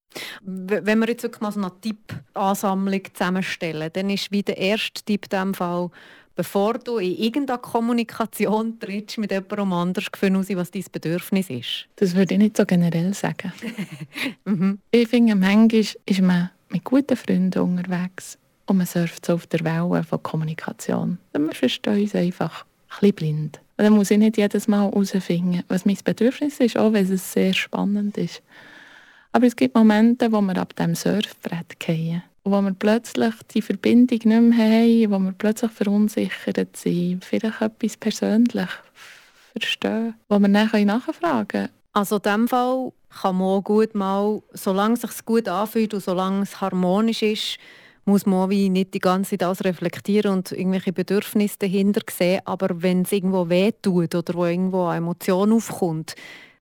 Wenn 0.43 0.99
wir 0.99 1.09
jetzt 1.09 1.23
wirklich 1.23 1.41
mal 1.41 1.53
so 1.53 1.61
eine 1.61 1.73
Tippansammlung 1.81 3.03
zusammenstellen, 3.13 3.91
dann 3.93 4.11
ist 4.11 4.31
wie 4.31 4.43
der 4.43 4.59
erste 4.59 5.03
Tipp 5.05 5.25
in 5.25 5.31
diesem 5.31 5.55
Fall, 5.55 5.91
bevor 6.37 6.75
du 6.75 6.99
in 6.99 7.17
irgendeine 7.17 7.59
Kommunikation 7.59 8.79
trittst 8.79 9.19
mit 9.19 9.31
jemandem 9.31 9.73
anders, 9.73 10.07
finden 10.17 10.41
aus, 10.41 10.49
was 10.51 10.71
dein 10.71 10.85
Bedürfnis 10.91 11.51
ist? 11.51 11.87
Das 11.97 12.15
würde 12.15 12.35
ich 12.35 12.41
nicht 12.41 12.57
so 12.57 12.65
generell 12.65 13.15
sagen. 13.15 13.53
mhm. 14.45 14.79
Ich 14.91 15.09
finde, 15.09 15.35
manchmal 15.35 15.87
ist 16.07 16.23
man 16.23 16.51
mit 16.69 16.85
guten 16.85 17.17
Freunden 17.17 17.61
unterwegs 17.61 18.39
und 18.67 18.79
man 18.79 18.87
surft 18.87 19.27
so 19.27 19.35
auf 19.35 19.47
der 19.47 19.65
Welle 19.65 20.03
von 20.03 20.23
Kommunikation. 20.23 21.19
Wir 21.33 21.53
verstehen 21.53 22.03
uns 22.03 22.15
einfach 22.15 22.65
ein 22.65 23.01
bisschen 23.01 23.15
blind. 23.15 23.61
Und 23.77 23.85
dann 23.85 23.93
muss 23.93 24.11
ich 24.11 24.19
nicht 24.19 24.37
jedes 24.37 24.69
Mal 24.69 24.83
herausfinden, 24.83 25.63
was 25.69 25.85
mein 25.85 25.99
Bedürfnis 26.05 26.61
ist, 26.61 26.77
auch 26.77 26.93
wenn 26.93 27.11
es 27.13 27.33
sehr 27.33 27.53
spannend 27.53 28.17
ist. 28.17 28.43
Aber 29.35 29.49
es 29.49 29.57
gibt 29.57 29.75
Momente, 29.75 30.31
wo 30.31 30.41
wir 30.43 30.57
ab 30.59 30.77
dem 30.77 30.95
Surfbrett 30.95 31.77
fallen 31.85 32.23
wo 32.45 32.61
wir 32.61 32.73
plötzlich 32.75 33.35
die 33.53 33.63
Verbindung 33.63 34.21
nicht 34.23 34.27
mehr 34.27 34.59
haben, 34.59 35.11
wo 35.11 35.19
wir 35.19 35.33
plötzlich 35.33 35.73
verunsichert 35.73 36.77
sind, 36.77 37.25
vielleicht 37.25 37.61
etwas 37.61 37.97
persönlich 37.97 38.69
verstehen, 39.53 40.15
wo 40.29 40.39
wir 40.39 40.49
dann 40.49 40.87
nachfragen 40.87 41.49
können. 41.49 41.69
Also 41.95 42.17
in 42.17 42.23
diesem 42.23 42.49
Fall 42.49 42.93
kann 43.23 43.39
man 43.39 43.47
auch 43.49 43.63
gut 43.63 43.95
mal, 43.97 44.41
solange 44.53 44.95
es 44.95 45.01
sich 45.01 45.25
gut 45.25 45.49
anfühlt 45.49 45.95
und 45.95 46.05
solange 46.05 46.43
es 46.43 46.61
harmonisch 46.61 47.23
ist, 47.23 47.59
muss 48.05 48.27
man 48.27 48.51
wie 48.51 48.69
nicht 48.69 48.95
die 48.95 49.01
ganze 49.01 49.31
Zeit 49.31 49.43
das 49.43 49.65
reflektieren 49.65 50.33
und 50.33 50.53
irgendwelche 50.53 50.93
Bedürfnisse 50.93 51.59
dahinter 51.59 52.03
sehen. 52.09 52.43
Aber 52.45 52.83
wenn 52.83 53.03
es 53.03 53.11
irgendwo 53.11 53.49
wehtut 53.49 54.15
oder 54.15 54.35
wo 54.35 54.45
irgendwo 54.45 54.85
eine 54.85 54.99
Emotion 54.99 55.53
aufkommt, 55.53 56.15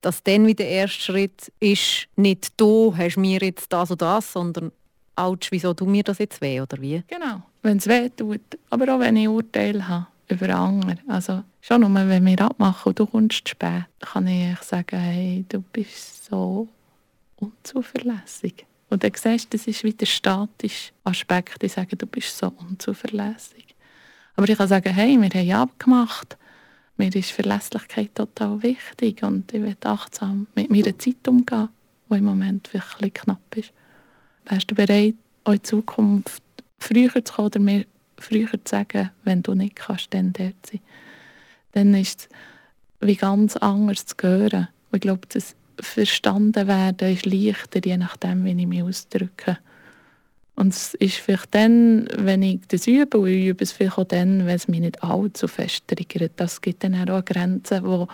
dass 0.03 0.21
dann 0.21 0.45
wieder 0.45 0.63
der 0.63 0.69
erste 0.69 1.01
Schritt 1.01 1.51
ist, 1.59 2.07
nicht 2.15 2.53
du 2.57 2.93
hast 2.95 3.17
mir 3.17 3.39
jetzt 3.39 3.71
das 3.71 3.89
oder 3.89 4.05
das, 4.17 4.33
sondern 4.33 4.71
Autsch, 5.15 5.51
wieso 5.51 5.73
du 5.73 5.85
mir 5.85 6.03
das 6.03 6.17
jetzt 6.17 6.41
weh, 6.41 6.59
oder 6.59 6.81
wie? 6.81 7.03
Genau, 7.07 7.43
wenn 7.61 7.77
es 7.77 7.87
weh 7.87 8.09
tut. 8.09 8.41
Aber 8.69 8.95
auch 8.95 8.99
wenn 8.99 9.15
ich 9.15 9.27
Urteile 9.27 9.87
habe 9.87 10.07
über 10.27 10.49
andere. 10.49 10.97
Also 11.07 11.43
schon 11.61 11.81
nur, 11.81 11.93
wenn 11.93 12.25
wir 12.25 12.41
abmachen 12.41 12.89
und 12.89 12.99
du 12.99 13.05
kommst 13.05 13.47
spät, 13.47 13.85
kann 13.99 14.27
ich 14.27 14.57
sagen, 14.59 14.99
hey, 14.99 15.45
du 15.47 15.61
bist 15.61 16.25
so 16.25 16.67
unzuverlässig. 17.37 18.65
Und 18.89 19.03
dann 19.03 19.11
siehst 19.15 19.53
du, 19.53 19.57
das 19.57 19.67
ist 19.67 19.83
wieder 19.83 19.97
der 19.97 20.05
statische 20.07 20.91
Aspekt. 21.03 21.63
Ich 21.63 21.73
sage, 21.73 21.95
du 21.95 22.05
bist 22.07 22.37
so 22.37 22.47
unzuverlässig. 22.47 23.75
Aber 24.35 24.49
ich 24.49 24.57
kann 24.57 24.67
sagen, 24.67 24.93
hey, 24.93 25.19
wir 25.19 25.55
haben 25.57 25.69
abgemacht. 25.69 26.37
Mir 26.97 27.13
ist 27.15 27.31
Verlässlichkeit 27.31 28.13
total 28.13 28.61
wichtig 28.61 29.23
und 29.23 29.51
ich 29.51 29.61
will 29.61 29.75
achtsam 29.83 30.47
mit 30.55 30.69
meiner 30.69 30.97
Zeit 30.99 31.27
umgehen, 31.27 31.69
die 32.09 32.15
im 32.15 32.25
Moment 32.25 32.69
ein 32.73 33.13
knapp 33.13 33.55
ist. 33.55 33.73
Wärst 34.45 34.69
du 34.69 34.75
bereit, 34.75 35.15
in 35.47 35.63
Zukunft 35.63 36.43
früher 36.77 37.25
zu 37.25 37.33
kommen 37.33 37.47
oder 37.47 37.59
mir 37.59 37.85
früher 38.17 38.51
zu 38.51 38.59
sagen, 38.65 39.09
wenn 39.23 39.41
du 39.41 39.55
nicht 39.55 39.75
kannst, 39.75 40.13
dann 40.13 40.33
dort 40.33 40.65
sein? 40.65 40.81
Dann 41.71 41.95
ist 41.95 42.21
es 42.21 42.29
wie 43.07 43.15
ganz 43.15 43.57
anders 43.57 44.05
zu 44.05 44.15
hören. 44.21 44.67
ich 44.93 45.01
glaube, 45.01 45.27
das 45.29 45.55
verstanden 45.79 46.67
werden 46.67 47.13
ist 47.13 47.25
leichter, 47.25 47.81
je 47.83 47.97
nachdem, 47.97 48.45
wie 48.45 48.51
ich 48.51 48.67
mich 48.67 48.83
ausdrücke. 48.83 49.57
Und 50.55 50.73
es 50.73 50.93
ist 50.95 51.15
vielleicht 51.15 51.53
dann, 51.55 52.07
wenn 52.15 52.43
ich 52.43 52.59
das 52.67 52.87
übe, 52.87 53.17
und 53.17 53.27
ich 53.27 53.47
übe 53.47 53.63
es 53.63 53.71
vielleicht 53.71 53.97
auch 53.97 54.03
dann, 54.03 54.45
wenn 54.45 54.55
es 54.55 54.67
mich 54.67 54.81
nicht 54.81 55.03
allzu 55.03 55.47
fest 55.47 55.87
triggert. 55.87 56.33
Das 56.35 56.61
gibt 56.61 56.83
dann 56.83 57.09
auch 57.09 57.25
Grenzen, 57.25 57.83
wo, 57.83 58.07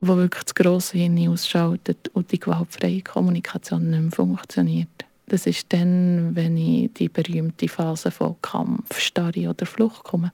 wo 0.00 0.16
wirklich 0.16 0.44
das 0.44 0.54
grosse 0.54 0.96
Hirn 0.96 1.28
ausschaltet 1.28 2.08
und 2.14 2.32
die 2.32 2.40
gewaltfreie 2.40 3.02
Kommunikation 3.02 3.90
nicht 3.90 4.00
mehr 4.00 4.10
funktioniert. 4.12 4.88
Das 5.26 5.46
ist 5.46 5.70
dann, 5.72 6.34
wenn 6.34 6.56
ich 6.56 6.90
die 6.94 7.10
berühmte 7.10 7.68
Phase 7.68 8.10
von 8.10 8.36
Kampf, 8.40 8.98
Starre 8.98 9.50
oder 9.50 9.66
Flucht 9.66 10.04
komme. 10.04 10.32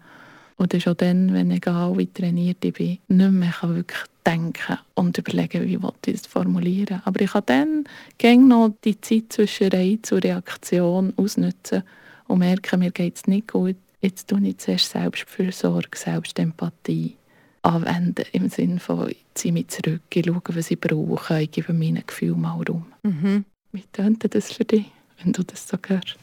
Ist 0.59 0.89
auch 0.89 0.95
dann, 0.95 1.33
wenn 1.33 1.51
ich 1.51 1.67
wie 1.67 2.07
trainiert 2.07 2.61
bin, 2.61 2.99
nicht 3.09 3.09
mehr 3.09 3.55
wirklich 3.63 4.01
denken 4.27 4.79
und 4.95 5.19
überlegen, 5.19 5.63
wie 5.63 5.79
ich 6.11 6.15
es 6.15 6.27
formulieren 6.27 7.03
Aber 7.05 7.21
ich 7.21 7.31
kann 7.31 7.43
dann 7.47 7.85
gerne 8.19 8.45
noch 8.45 8.75
die 8.85 9.01
Zeit 9.01 9.33
zwischen 9.33 9.69
Reiz 9.69 10.11
und 10.13 10.25
Reaktion 10.25 11.13
ausnutzen 11.17 11.83
und 12.27 12.39
merken, 12.39 12.81
mir 12.81 12.91
geht 12.91 13.17
es 13.17 13.27
nicht 13.27 13.49
gut. 13.49 13.77
Jetzt 14.01 14.29
tue 14.29 14.41
ich 14.47 14.59
zuerst 14.59 14.91
Selbstfürsorge, 14.91 15.97
Selbstempathie 15.97 17.17
anwenden, 17.63 18.27
im 18.33 18.49
Sinne 18.49 18.79
von, 18.79 19.09
ich 19.11 19.25
ziehe 19.35 19.53
mich 19.53 19.69
zurück, 19.69 20.03
ich 20.13 20.27
schaue, 20.27 20.43
was 20.49 20.71
ich 20.71 20.81
brauche, 20.81 21.43
ich 21.43 21.51
gebe 21.51 21.73
meinen 21.73 22.05
Gefühlen 22.07 22.41
mal 22.41 22.61
Raum. 22.69 22.87
Mhm. 23.03 23.45
Wie 23.73 23.85
tönt 23.93 24.35
das 24.35 24.53
für 24.53 24.65
dich, 24.65 24.87
wenn 25.23 25.33
du 25.33 25.43
das 25.43 25.67
so 25.69 25.79
hörst? 25.87 26.17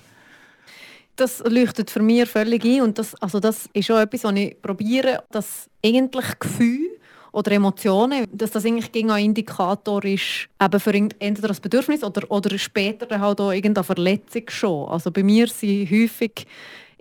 Das 1.22 1.44
leuchtet 1.48 1.92
für 1.92 2.02
mich 2.02 2.28
völlig 2.28 2.66
ein 2.66 2.82
und 2.82 2.98
das, 2.98 3.14
also 3.22 3.40
das 3.40 3.70
ist 3.74 3.92
auch 3.92 4.00
etwas, 4.00 4.24
was 4.24 4.34
ich 4.34 4.60
probiere, 4.60 5.24
dass 5.30 5.70
eigentlich 5.86 6.26
Gefühl 6.40 6.98
oder 7.32 7.52
Emotionen, 7.52 8.26
dass 8.32 8.50
das 8.50 8.66
eigentlich 8.66 8.92
gegen 8.92 9.12
ein 9.12 9.26
Indikator 9.26 10.04
ist, 10.04 10.50
eben 10.60 10.80
für 10.80 10.96
entweder 10.96 11.50
das 11.50 11.60
Bedürfnis 11.60 12.04
oder, 12.04 12.24
oder 12.32 12.58
später 12.58 13.06
dann 13.06 13.22
halt 13.22 13.40
auch 13.40 13.52
irgendeine 13.52 13.84
Verletzung 13.84 14.46
schon. 14.48 14.90
Also 14.90 15.12
bei 15.12 15.22
mir 15.22 15.46
sind 15.46 15.92
häufig 15.92 16.48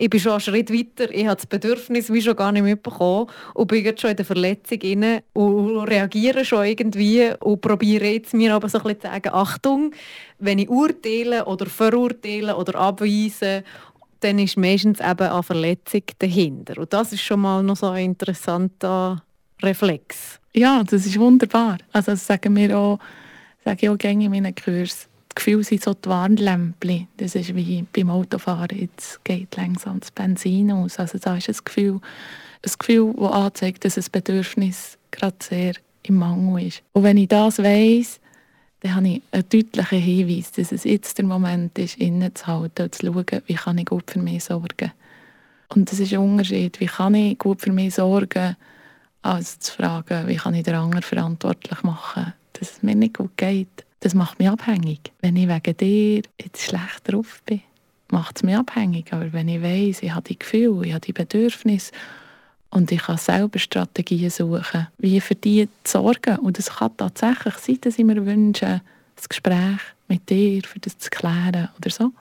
ich 0.02 0.08
bin 0.08 0.18
schon 0.18 0.32
einen 0.32 0.40
Schritt 0.40 0.72
weiter, 0.72 1.12
ich 1.12 1.26
habe 1.26 1.36
das 1.36 1.44
Bedürfnis 1.44 2.10
wie 2.10 2.22
schon 2.22 2.34
gar 2.34 2.52
nicht 2.52 2.62
mitbekommen 2.62 3.26
und 3.52 3.66
bin 3.66 3.84
jetzt 3.84 4.00
schon 4.00 4.10
in 4.10 4.16
der 4.16 4.24
Verletzung 4.24 4.78
rein 4.82 5.20
und 5.34 5.80
reagiere 5.80 6.42
schon 6.42 6.64
irgendwie 6.64 7.30
und 7.40 7.60
probiere 7.60 8.06
jetzt 8.06 8.32
mir 8.32 8.54
aber 8.54 8.70
so 8.70 8.78
ein 8.78 8.84
bisschen 8.84 9.00
zu 9.02 9.08
sagen, 9.08 9.28
Achtung, 9.30 9.92
wenn 10.38 10.58
ich 10.58 10.70
urteile 10.70 11.44
oder 11.44 11.66
verurteile 11.66 12.56
oder 12.56 12.76
abweise, 12.76 13.62
dann 14.20 14.38
ist 14.38 14.56
meistens 14.56 15.00
eben 15.00 15.28
eine 15.28 15.42
Verletzung 15.42 16.02
dahinter. 16.18 16.78
Und 16.78 16.92
das 16.92 17.12
ist 17.12 17.22
schon 17.22 17.40
mal 17.40 17.62
noch 17.62 17.76
so 17.76 17.88
ein 17.88 18.04
interessanter 18.04 19.22
Reflex. 19.62 20.40
Ja, 20.52 20.82
das 20.82 21.06
ist 21.06 21.18
wunderbar. 21.18 21.78
Also 21.92 22.12
das 22.12 22.26
sagen 22.26 22.56
wir 22.56 22.76
auch, 22.76 22.98
sage 23.64 23.78
ich 23.82 23.88
auch 23.88 23.98
gerne 23.98 24.24
in 24.24 24.30
meinen 24.30 24.54
Kursen. 24.54 25.08
Das 25.28 25.34
Gefühl 25.36 25.62
sind 25.62 25.82
so 25.82 25.94
die 25.94 26.08
Warnlämpchen. 26.08 27.08
Das 27.16 27.34
ist 27.34 27.54
wie 27.54 27.84
beim 27.92 28.10
Autofahren. 28.10 28.78
Jetzt 28.78 29.24
geht 29.24 29.56
langsam 29.56 30.00
das 30.00 30.10
Benzin 30.10 30.72
aus. 30.72 30.98
Also 30.98 31.18
da 31.18 31.36
ist 31.36 31.48
ein 31.48 31.56
Gefühl, 31.64 32.00
ein 32.64 32.72
Gefühl, 32.78 33.14
das 33.16 33.32
anzeigt, 33.32 33.84
dass 33.84 33.96
ein 33.96 34.04
Bedürfnis 34.10 34.98
gerade 35.12 35.36
sehr 35.40 35.74
im 36.02 36.16
Mangel 36.16 36.66
ist. 36.66 36.82
Und 36.92 37.04
wenn 37.04 37.16
ich 37.16 37.28
das 37.28 37.58
weiss, 37.58 38.20
dann 38.80 38.94
habe 38.94 39.08
ich 39.08 39.22
einen 39.30 39.48
deutlichen 39.48 39.98
Hinweis, 39.98 40.52
dass 40.52 40.72
es 40.72 40.84
jetzt 40.84 41.18
der 41.18 41.26
Moment 41.26 41.78
ist, 41.78 41.98
innezuhalten 41.98 42.84
und 42.84 42.94
zu 42.94 43.06
schauen, 43.06 43.42
wie 43.46 43.54
kann 43.54 43.78
ich 43.78 43.86
gut 43.86 44.10
für 44.10 44.20
mich 44.20 44.44
sorgen. 44.44 44.92
Und 45.68 45.90
das 45.90 46.00
ist 46.00 46.12
ein 46.12 46.18
Unterschied. 46.18 46.80
Wie 46.80 46.86
kann 46.86 47.14
ich 47.14 47.38
gut 47.38 47.60
für 47.60 47.72
mich 47.72 47.94
sorgen, 47.94 48.56
als 49.22 49.58
zu 49.60 49.72
fragen, 49.74 50.26
wie 50.28 50.36
kann 50.36 50.54
ich 50.54 50.64
den 50.64 50.74
anderen 50.74 51.02
verantwortlich 51.02 51.82
machen, 51.82 52.32
dass 52.54 52.72
es 52.72 52.82
mir 52.82 52.94
nicht 52.94 53.18
gut 53.18 53.36
geht. 53.36 53.84
Das 54.00 54.14
macht 54.14 54.38
mich 54.38 54.48
abhängig. 54.48 55.12
Wenn 55.20 55.36
ich 55.36 55.48
wegen 55.48 55.76
dir 55.76 56.22
jetzt 56.40 56.62
schlecht 56.62 57.02
drauf 57.04 57.42
bin, 57.44 57.60
macht 58.10 58.36
es 58.36 58.42
mich 58.42 58.56
abhängig. 58.56 59.12
Aber 59.12 59.32
wenn 59.32 59.48
ich 59.48 59.62
weiss, 59.62 60.02
ich 60.02 60.12
habe 60.12 60.26
die 60.26 60.38
Gefühle, 60.38 60.86
ich 60.86 60.92
habe 60.92 61.00
die 61.00 61.12
Bedürfnisse 61.12 61.92
und 62.70 62.92
ich 62.92 63.02
kann 63.02 63.18
selber 63.18 63.58
Strategien 63.58 64.30
suchen, 64.30 64.86
wie 64.98 65.20
für 65.20 65.34
die 65.34 65.68
zu 65.84 65.98
sorgen. 65.98 66.38
Und 66.38 66.58
es 66.58 66.70
kann 66.70 66.96
tatsächlich 66.96 67.54
sein, 67.54 67.78
dass 67.80 67.98
ich 67.98 68.04
mir 68.04 68.24
wünsche, 68.24 68.80
das 69.16 69.28
Gespräch 69.28 69.80
mit 70.08 70.30
dir, 70.30 70.62
für 70.62 70.78
das 70.78 70.98
zu 70.98 71.10
klären 71.10 71.68
oder 71.76 71.90
so. 71.90 72.12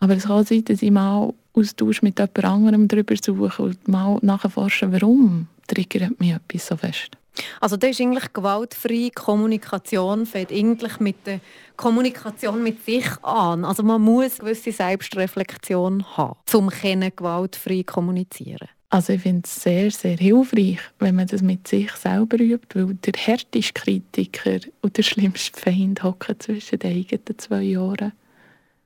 Aber 0.00 0.16
es 0.16 0.24
kann 0.24 0.44
sein, 0.44 0.64
dass 0.64 0.82
ich 0.82 0.90
mal 0.90 1.32
Austausch 1.52 2.02
mit 2.02 2.18
jemand 2.18 2.44
anderem 2.44 2.88
darüber 2.88 3.14
suche 3.20 3.62
und 3.62 3.88
mal 3.88 4.18
nachforschen, 4.22 4.92
warum 4.92 5.48
triggert 5.66 6.18
mich 6.18 6.32
etwas 6.32 6.66
so 6.66 6.76
fest. 6.76 7.16
Also 7.60 7.76
das 7.76 7.90
ist 7.90 8.00
eigentlich 8.00 8.32
gewaltfreie 8.32 9.10
Kommunikation, 9.10 10.26
fängt 10.26 10.52
eigentlich 10.52 10.98
mit 10.98 11.26
der 11.26 11.40
Kommunikation 11.76 12.62
mit 12.62 12.84
sich 12.84 13.06
an. 13.22 13.64
Also 13.64 13.82
man 13.82 14.02
muss 14.02 14.40
eine 14.40 14.50
gewisse 14.50 14.72
Selbstreflexion 14.72 16.04
haben, 16.16 16.36
um 16.52 16.68
gewaltfrei 16.68 17.84
kommunizieren 17.84 18.68
also 18.92 19.12
ich 19.12 19.22
finde 19.22 19.42
es 19.44 19.62
sehr, 19.62 19.90
sehr 19.92 20.16
hilfreich, 20.16 20.80
wenn 20.98 21.14
man 21.14 21.28
das 21.28 21.42
mit 21.42 21.68
sich 21.68 21.92
selber 21.92 22.40
übt, 22.40 22.74
weil 22.74 22.94
der 22.94 23.12
härteste 23.16 23.72
Kritiker 23.72 24.58
und 24.82 24.96
der 24.96 25.04
schlimmste 25.04 25.60
Feind 25.60 26.02
hocken 26.02 26.40
zwischen 26.40 26.80
den 26.80 26.96
eigenen 26.96 27.38
zwei 27.38 27.78
Ohren. 27.78 28.12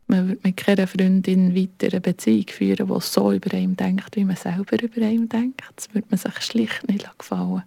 Man 0.06 0.28
würde 0.28 0.40
mit 0.42 0.58
keiner 0.58 0.86
Freundin 0.86 1.56
weiter 1.56 1.90
eine 1.90 2.02
Beziehung 2.02 2.46
führen, 2.48 2.86
die 2.86 3.00
so 3.00 3.32
über 3.32 3.56
einen 3.56 3.76
denkt, 3.76 4.14
wie 4.16 4.24
man 4.24 4.36
selber 4.36 4.82
über 4.82 5.06
einen 5.06 5.30
denkt. 5.30 5.62
Das 5.74 5.94
würde 5.94 6.06
man 6.10 6.18
sich 6.18 6.38
schlicht 6.42 6.86
nicht 6.86 7.10
gefallen. 7.18 7.62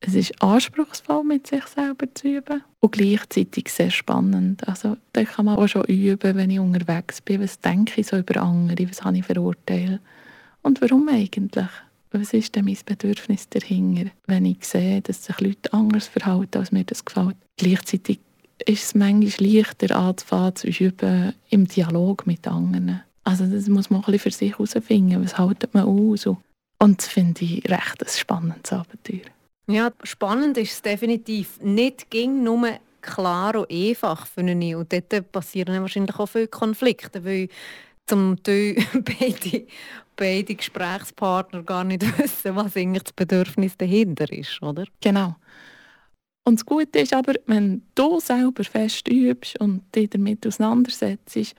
Es 0.00 0.14
ist 0.14 0.42
anspruchsvoll, 0.42 1.24
mit 1.24 1.46
sich 1.46 1.64
selber 1.68 2.06
zu 2.14 2.28
üben 2.28 2.62
und 2.80 2.92
gleichzeitig 2.92 3.70
sehr 3.70 3.90
spannend. 3.90 4.68
Also, 4.68 4.98
da 5.14 5.24
kann 5.24 5.46
man 5.46 5.56
auch 5.56 5.66
schon 5.68 5.84
üben, 5.84 6.36
wenn 6.36 6.50
ich 6.50 6.60
unterwegs 6.60 7.22
bin. 7.22 7.40
Was 7.40 7.58
denke 7.60 8.02
ich 8.02 8.08
so 8.08 8.18
über 8.18 8.42
andere? 8.42 8.90
Was 8.90 9.02
habe 9.02 9.16
ich 9.16 9.24
verurteilt? 9.24 10.00
Und 10.66 10.80
warum 10.80 11.08
eigentlich? 11.08 11.68
Was 12.10 12.32
ist 12.32 12.56
denn 12.56 12.64
mein 12.64 12.76
Bedürfnis 12.84 13.48
dahinter, 13.48 14.10
wenn 14.26 14.44
ich 14.46 14.64
sehe, 14.64 15.00
dass 15.00 15.24
sich 15.24 15.40
Leute 15.40 15.72
anders 15.72 16.08
verhalten, 16.08 16.58
als 16.58 16.72
mir 16.72 16.82
das 16.82 17.04
gefällt? 17.04 17.36
Gleichzeitig 17.56 18.18
ist 18.64 18.82
es 18.82 18.94
manchmal 18.96 19.48
leichter 19.48 19.94
anzufangen, 19.94 20.56
zu 20.56 20.66
üben 20.66 21.34
im 21.50 21.68
Dialog 21.68 22.26
mit 22.26 22.48
anderen. 22.48 23.00
Also 23.22 23.46
das 23.46 23.68
muss 23.68 23.90
man 23.90 24.04
ein 24.06 24.18
für 24.18 24.32
sich 24.32 24.58
herausfinden. 24.58 25.22
Was 25.22 25.38
hält 25.38 25.72
man 25.72 25.84
aus? 25.84 26.26
Und 26.26 26.98
das 26.98 27.06
finde 27.06 27.44
ich 27.44 27.70
recht 27.70 28.02
ein 28.02 28.08
spannendes 28.08 28.72
Abenteuer. 28.72 29.30
Ja, 29.68 29.92
spannend 30.02 30.58
ist 30.58 30.72
es 30.72 30.82
definitiv. 30.82 31.60
Nicht 31.62 32.10
ging 32.10 32.42
nur 32.42 32.70
klar 33.02 33.54
und 33.54 33.70
einfach 33.70 34.26
für 34.26 34.40
eine 34.40 34.76
Und 34.76 34.92
dort 34.92 35.30
passieren 35.30 35.80
wahrscheinlich 35.80 36.16
auch 36.16 36.26
viele 36.26 36.48
Konflikte, 36.48 37.24
weil 37.24 37.48
zum 38.06 38.42
Teil 38.42 38.76
beide, 38.92 39.66
beide 40.16 40.54
Gesprächspartner 40.54 41.62
gar 41.62 41.84
nicht 41.84 42.02
wissen, 42.18 42.56
was 42.56 42.76
eigentlich 42.76 43.04
das 43.04 43.12
Bedürfnis 43.12 43.76
dahinter 43.76 44.32
ist, 44.32 44.62
oder? 44.62 44.84
Genau. 45.00 45.36
Und 46.44 46.60
das 46.60 46.66
Gute 46.66 47.00
ist 47.00 47.12
aber, 47.12 47.34
wenn 47.46 47.82
du 47.96 48.20
selber 48.20 48.62
fest 48.62 49.08
übst 49.08 49.60
und 49.60 49.82
dich 49.94 50.10
damit 50.10 50.46
auseinandersetzt, 50.46 51.36
ist 51.36 51.56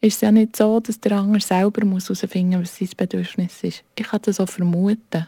es 0.00 0.20
ja 0.22 0.32
nicht 0.32 0.56
so, 0.56 0.80
dass 0.80 0.98
der 0.98 1.12
andere 1.12 1.42
selber 1.42 1.82
herausfinden 1.82 1.90
muss, 1.90 2.08
was 2.08 2.20
sein 2.20 2.88
Bedürfnis 2.96 3.62
ist. 3.62 3.84
Ich 3.98 4.06
kann 4.06 4.20
das 4.22 4.40
auch 4.40 4.48
vermuten. 4.48 5.26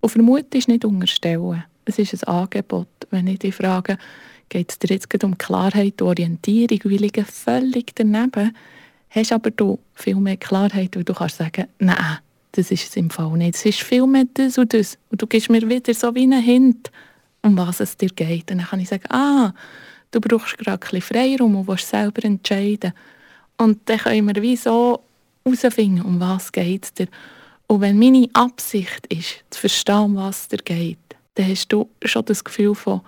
Und 0.00 0.10
vermuten 0.10 0.56
ist 0.56 0.66
nicht 0.66 0.84
unterstellen. 0.84 1.62
Es 1.84 2.00
ist 2.00 2.26
ein 2.26 2.34
Angebot. 2.34 2.88
Wenn 3.10 3.28
ich 3.28 3.38
dich 3.38 3.54
frage, 3.54 3.96
geht 4.48 4.72
es 4.72 4.78
dir 4.78 4.94
jetzt 4.94 5.22
um 5.22 5.38
Klarheit 5.38 6.02
und 6.02 6.08
Orientierung, 6.08 6.80
wir 6.84 6.98
liegen 6.98 7.24
völlig 7.24 7.94
daneben, 7.94 8.56
hast 9.14 9.32
aber 9.32 9.50
du 9.50 9.78
viel 9.94 10.16
mehr 10.16 10.36
Klarheit, 10.36 10.96
weil 10.96 11.04
du 11.04 11.14
kannst 11.14 11.36
sagen, 11.36 11.66
nein, 11.78 12.18
das 12.52 12.70
ist 12.70 12.88
es 12.88 12.96
im 12.96 13.10
Fall 13.10 13.32
nicht. 13.32 13.56
Es 13.56 13.64
ist 13.64 13.82
viel 13.82 14.06
mehr 14.06 14.24
das 14.34 14.58
und 14.58 14.72
das. 14.74 14.98
Und 15.10 15.22
du 15.22 15.26
gibst 15.26 15.50
mir 15.50 15.68
wieder 15.68 15.94
so 15.94 16.14
wie 16.14 16.24
einen 16.24 16.42
Hint 16.42 16.90
um 17.42 17.56
was 17.56 17.80
es 17.80 17.96
dir 17.96 18.08
geht. 18.08 18.50
Und 18.50 18.58
dann 18.58 18.66
kann 18.66 18.80
ich 18.80 18.88
sagen, 18.88 19.10
ah, 19.10 19.52
du 20.10 20.20
brauchst 20.20 20.58
gerade 20.58 20.74
ein 20.74 20.78
bisschen 20.78 21.02
Freiraum 21.02 21.56
und 21.56 21.68
willst 21.68 21.88
selber 21.88 22.24
entscheiden. 22.24 22.92
Und 23.56 23.80
dann 23.86 23.98
können 23.98 24.34
wir 24.34 24.42
wie 24.42 24.56
so 24.56 25.00
herausfinden, 25.44 26.02
um 26.02 26.20
was 26.20 26.50
es 26.54 26.94
dir. 26.94 27.08
Und 27.66 27.80
wenn 27.80 27.98
meine 27.98 28.28
Absicht 28.32 29.06
ist, 29.08 29.44
zu 29.50 29.60
verstehen, 29.60 29.96
um 29.96 30.16
was 30.16 30.42
es 30.42 30.48
dir 30.48 30.58
geht, 30.58 30.98
dann 31.34 31.48
hast 31.48 31.68
du 31.68 31.88
schon 32.04 32.24
das 32.24 32.44
Gefühl 32.44 32.74
von, 32.74 33.00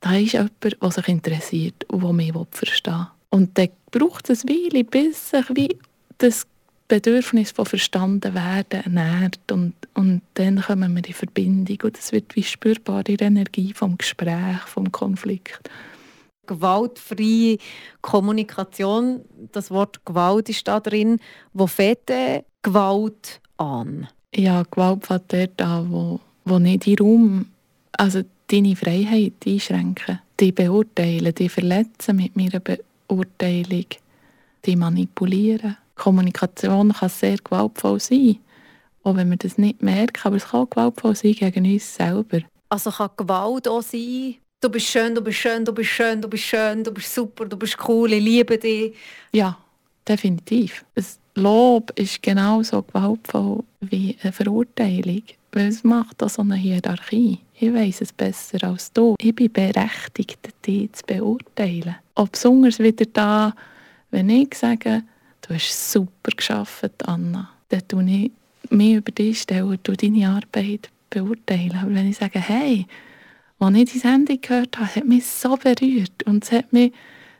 da 0.00 0.16
ist 0.16 0.32
jemand, 0.32 0.52
der 0.62 0.90
sich 0.90 1.08
interessiert 1.08 1.84
und 1.88 2.02
der 2.02 2.12
mich 2.12 2.32
verstehen 2.50 2.94
will. 2.94 3.06
Und 3.34 3.58
dann 3.58 3.70
braucht 3.90 4.30
es 4.30 4.44
eine 4.44 4.54
Weile, 4.54 4.84
bis 4.84 5.30
sich 5.30 5.44
wie 5.54 5.76
das 6.18 6.46
Bedürfnis 6.86 7.50
von 7.50 7.66
verstanden 7.66 8.32
werden 8.32 8.84
ernährt 8.84 9.50
und, 9.50 9.74
und 9.94 10.22
dann 10.34 10.62
kommen 10.62 10.94
wir 10.94 11.04
in 11.04 11.14
Verbindung 11.14 11.78
und 11.82 11.98
es 11.98 12.12
wird 12.12 12.36
wie 12.36 12.44
spürbar 12.44 13.02
die 13.02 13.14
Energie 13.14 13.72
vom 13.74 13.98
Gespräch, 13.98 14.60
vom 14.66 14.92
Konflikt. 14.92 15.68
Gewaltfreie 16.46 17.58
Kommunikation, 18.02 19.22
das 19.50 19.72
Wort 19.72 20.06
Gewalt 20.06 20.48
ist 20.48 20.68
da 20.68 20.78
drin. 20.78 21.18
Wo 21.52 21.66
fängt 21.66 22.12
Gewalt 22.62 23.40
an? 23.56 24.06
Ja, 24.32 24.62
Gewalt 24.62 25.06
fängt 25.06 25.32
dort 25.32 25.60
an, 25.60 25.90
wo, 25.90 26.20
wo 26.44 26.60
nicht 26.60 26.86
die 26.86 26.94
Raum, 26.94 27.46
also 27.98 28.22
deine 28.46 28.76
Freiheit 28.76 29.32
einschränken, 29.44 30.20
die 30.38 30.52
beurteilen, 30.52 31.34
die 31.34 31.48
verletzen 31.48 32.14
mit 32.14 32.36
meiner 32.36 32.60
Beurteilung, 33.08 33.86
die 34.64 34.76
manipulieren 34.76 35.76
Kommunikation 35.94 36.92
kann 36.92 37.08
sehr 37.08 37.36
gewaltvoll 37.36 38.00
sein. 38.00 38.38
Auch 39.02 39.16
wenn 39.16 39.30
wir 39.30 39.36
das 39.36 39.58
nicht 39.58 39.82
merken, 39.82 40.22
aber 40.24 40.36
es 40.36 40.48
kann 40.48 40.62
auch 40.62 40.70
gewaltvoll 40.70 41.14
sein 41.14 41.32
gegen 41.32 41.72
uns 41.72 41.94
selber. 41.94 42.40
Also 42.68 42.90
kann 42.90 43.10
Gewalt 43.16 43.68
auch 43.68 43.82
sein, 43.82 44.36
du 44.60 44.68
bist 44.68 44.86
schön, 44.86 45.14
du 45.14 45.20
bist 45.20 45.38
schön, 45.38 45.64
du 45.64 45.72
bist 45.72 45.90
schön, 45.90 46.20
du 46.20 46.28
bist 46.28 46.44
schön, 46.44 46.82
du 46.82 46.90
bist 46.90 47.14
super, 47.14 47.44
du 47.44 47.56
bist 47.56 47.76
cool, 47.86 48.12
ich 48.12 48.24
liebe 48.24 48.58
dich. 48.58 48.94
Ja, 49.32 49.58
definitiv. 50.08 50.84
Das 50.94 51.18
Lob 51.34 51.92
ist 51.98 52.22
genauso 52.22 52.82
gewaltvoll 52.82 53.62
wie 53.80 54.16
eine 54.22 54.32
Verurteilung. 54.32 55.22
Weil 55.54 55.68
es 55.68 55.84
macht 55.84 56.20
da 56.20 56.28
so 56.28 56.42
eine 56.42 56.56
Hierarchie. 56.56 57.38
Ich 57.54 57.72
weiß 57.72 58.00
es 58.00 58.12
besser 58.12 58.64
als 58.64 58.92
du. 58.92 59.14
Ich 59.20 59.34
bin 59.36 59.52
berechtigt, 59.52 60.48
dich 60.66 60.92
zu 60.92 61.04
beurteilen. 61.06 61.94
Ob 62.16 62.32
besonders 62.32 62.80
wieder 62.80 63.06
da, 63.06 63.54
wenn 64.10 64.30
ich 64.30 64.52
sage, 64.56 65.04
du 65.42 65.54
hast 65.54 65.92
super 65.92 66.32
geschafft, 66.36 67.06
Anna. 67.06 67.50
Dann 67.68 67.86
tue 67.86 68.04
ich 68.04 68.32
mich 68.70 68.94
über 68.94 69.12
dich 69.12 69.42
stellen, 69.42 69.78
du 69.80 69.92
deine 69.92 70.28
Arbeit 70.28 70.90
beurteilen. 71.08 71.78
Aber 71.80 71.94
wenn 71.94 72.10
ich 72.10 72.16
sage, 72.16 72.40
hey, 72.40 72.86
als 73.60 73.76
ich 73.76 74.02
dein 74.02 74.10
Handy 74.10 74.38
gehört 74.38 74.76
habe, 74.76 74.92
hat 74.92 75.04
mich 75.04 75.24
so 75.24 75.56
berührt 75.56 76.24
und 76.24 76.42
es 76.42 76.50
hat 76.50 76.72
mich 76.72 76.92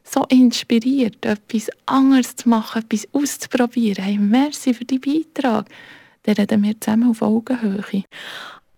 so 0.05 0.25
inspiriert, 0.29 1.25
etwas 1.27 1.69
anderes 1.87 2.37
zu 2.37 2.49
machen, 2.49 2.83
etwas 2.83 3.09
auszuprobieren. 3.13 4.05
Hey, 4.05 4.19
merci 4.19 4.73
für 4.73 4.85
deinen 4.85 5.01
Beitrag. 5.01 5.69
Dann 6.25 6.35
reden 6.37 6.63
wir 6.63 6.81
zusammen 6.81 7.11
auf 7.11 7.23
Augenhöhe. 7.23 8.05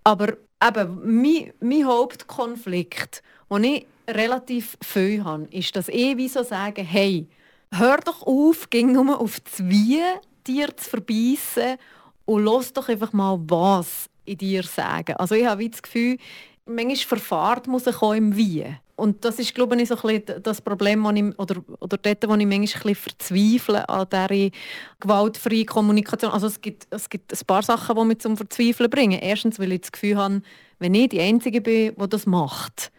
Aber 0.04 0.36
eben, 0.62 1.20
mein, 1.22 1.52
mein 1.60 1.86
Hauptkonflikt, 1.86 3.22
den 3.50 3.64
ich 3.64 3.86
relativ 4.08 4.76
viel 4.82 5.24
habe, 5.24 5.48
ist, 5.50 5.74
dass 5.74 5.88
ich 5.88 6.16
wie 6.16 6.28
so 6.28 6.42
sage, 6.42 6.82
hey, 6.82 7.26
hör 7.72 7.98
doch 7.98 8.26
auf, 8.26 8.70
ging 8.70 8.92
nur 8.92 9.20
auf 9.20 9.40
das 9.40 9.68
Wie, 9.68 10.02
dir 10.46 10.76
zu 10.76 10.90
verbeissen 10.90 11.78
und 12.24 12.44
los 12.44 12.72
doch 12.72 12.88
einfach 12.88 13.12
mal, 13.12 13.38
was 13.46 14.08
in 14.24 14.38
dir 14.38 14.62
sagen. 14.62 15.16
Also 15.16 15.34
ich 15.34 15.46
habe 15.46 15.68
das 15.68 15.82
Gefühl, 15.82 16.18
manchmal 16.66 16.96
verfahrt 16.96 17.66
muss 17.66 17.86
ich 17.86 18.02
auch 18.02 18.12
im 18.12 18.36
Wie. 18.36 18.64
Und 18.96 19.24
das 19.26 19.38
ist, 19.38 19.54
glaube 19.54 19.80
ich, 19.80 19.88
so 19.88 19.96
ein 19.96 20.20
bisschen 20.20 20.42
das 20.42 20.60
Problem, 20.62 21.04
wo 21.04 21.10
ich, 21.10 21.38
oder, 21.38 21.62
oder 21.80 21.98
dort, 21.98 22.28
wo 22.28 22.34
ich 22.34 22.46
manchmal 22.46 22.92
ein 22.92 22.94
verzweifle 22.94 23.88
an 23.88 24.06
dieser 24.10 24.50
gewaltfreien 24.98 25.66
Kommunikation. 25.66 26.32
Also 26.32 26.46
es 26.46 26.60
gibt, 26.60 26.86
es 26.90 27.08
gibt 27.10 27.30
ein 27.30 27.46
paar 27.46 27.62
Sachen, 27.62 27.94
die 27.94 28.04
mich 28.04 28.18
zum 28.20 28.38
Verzweifeln 28.38 28.88
bringen. 28.88 29.20
Erstens, 29.20 29.58
weil 29.58 29.72
ich 29.72 29.82
das 29.82 29.92
Gefühl 29.92 30.16
habe, 30.16 30.40
wenn 30.78 30.94
ich 30.94 31.10
die 31.10 31.20
Einzige 31.20 31.60
bin, 31.60 31.94
die 31.94 32.08
das 32.08 32.24
macht. 32.24 32.90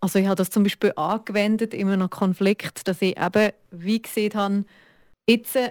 Also 0.00 0.18
ich 0.18 0.26
habe 0.26 0.36
das 0.36 0.50
zum 0.50 0.62
Beispiel 0.62 0.92
angewendet 0.96 1.74
in 1.74 1.88
einem 1.88 2.10
Konflikt, 2.10 2.88
dass 2.88 3.02
ich 3.02 3.16
eben, 3.16 3.52
wie 3.70 4.02
gesehen 4.02 4.34
habe, 4.34 4.64
jetzt 5.28 5.54
äh, 5.54 5.70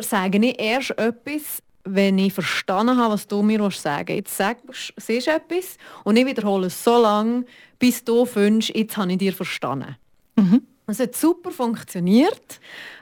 sage 0.00 0.38
ich 0.38 0.60
erst 0.60 0.92
etwas, 0.92 1.60
wenn 1.84 2.18
ich 2.18 2.32
verstanden 2.32 2.96
habe, 2.96 3.14
was 3.14 3.26
du 3.26 3.42
mir 3.42 3.58
sagen 3.70 4.08
willst. 4.08 4.30
Jetzt 4.30 4.36
sagst, 4.36 4.94
siehst 4.96 5.26
du 5.26 5.32
etwas 5.32 5.76
und 6.04 6.16
ich 6.16 6.26
wiederhole 6.26 6.66
es 6.66 6.84
so 6.84 7.00
lange, 7.00 7.44
bis 7.78 8.04
du 8.04 8.24
findest, 8.24 8.74
jetzt 8.74 8.96
habe 8.96 9.12
ich 9.12 9.18
dir 9.18 9.32
verstanden. 9.32 9.96
Mhm. 10.36 10.62
Es 10.86 11.00
hat 11.00 11.16
super 11.16 11.50
funktioniert. 11.50 12.60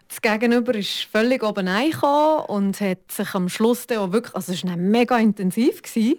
Das 0.09 0.21
Gegenüber 0.21 0.75
ist 0.75 1.09
völlig 1.12 1.43
oben 1.43 1.69
reingekommen 1.69 2.47
und 2.47 2.81
hat 2.81 3.11
sich 3.11 3.35
am 3.35 3.49
Schluss 3.49 3.87
dann 3.87 3.99
auch 3.99 4.12
wirklich, 4.12 4.35
also 4.35 4.53
es 4.53 4.64
war 4.64 4.77
mega 4.77 5.19
intensiv. 5.19 5.83
Gewesen. 5.83 6.19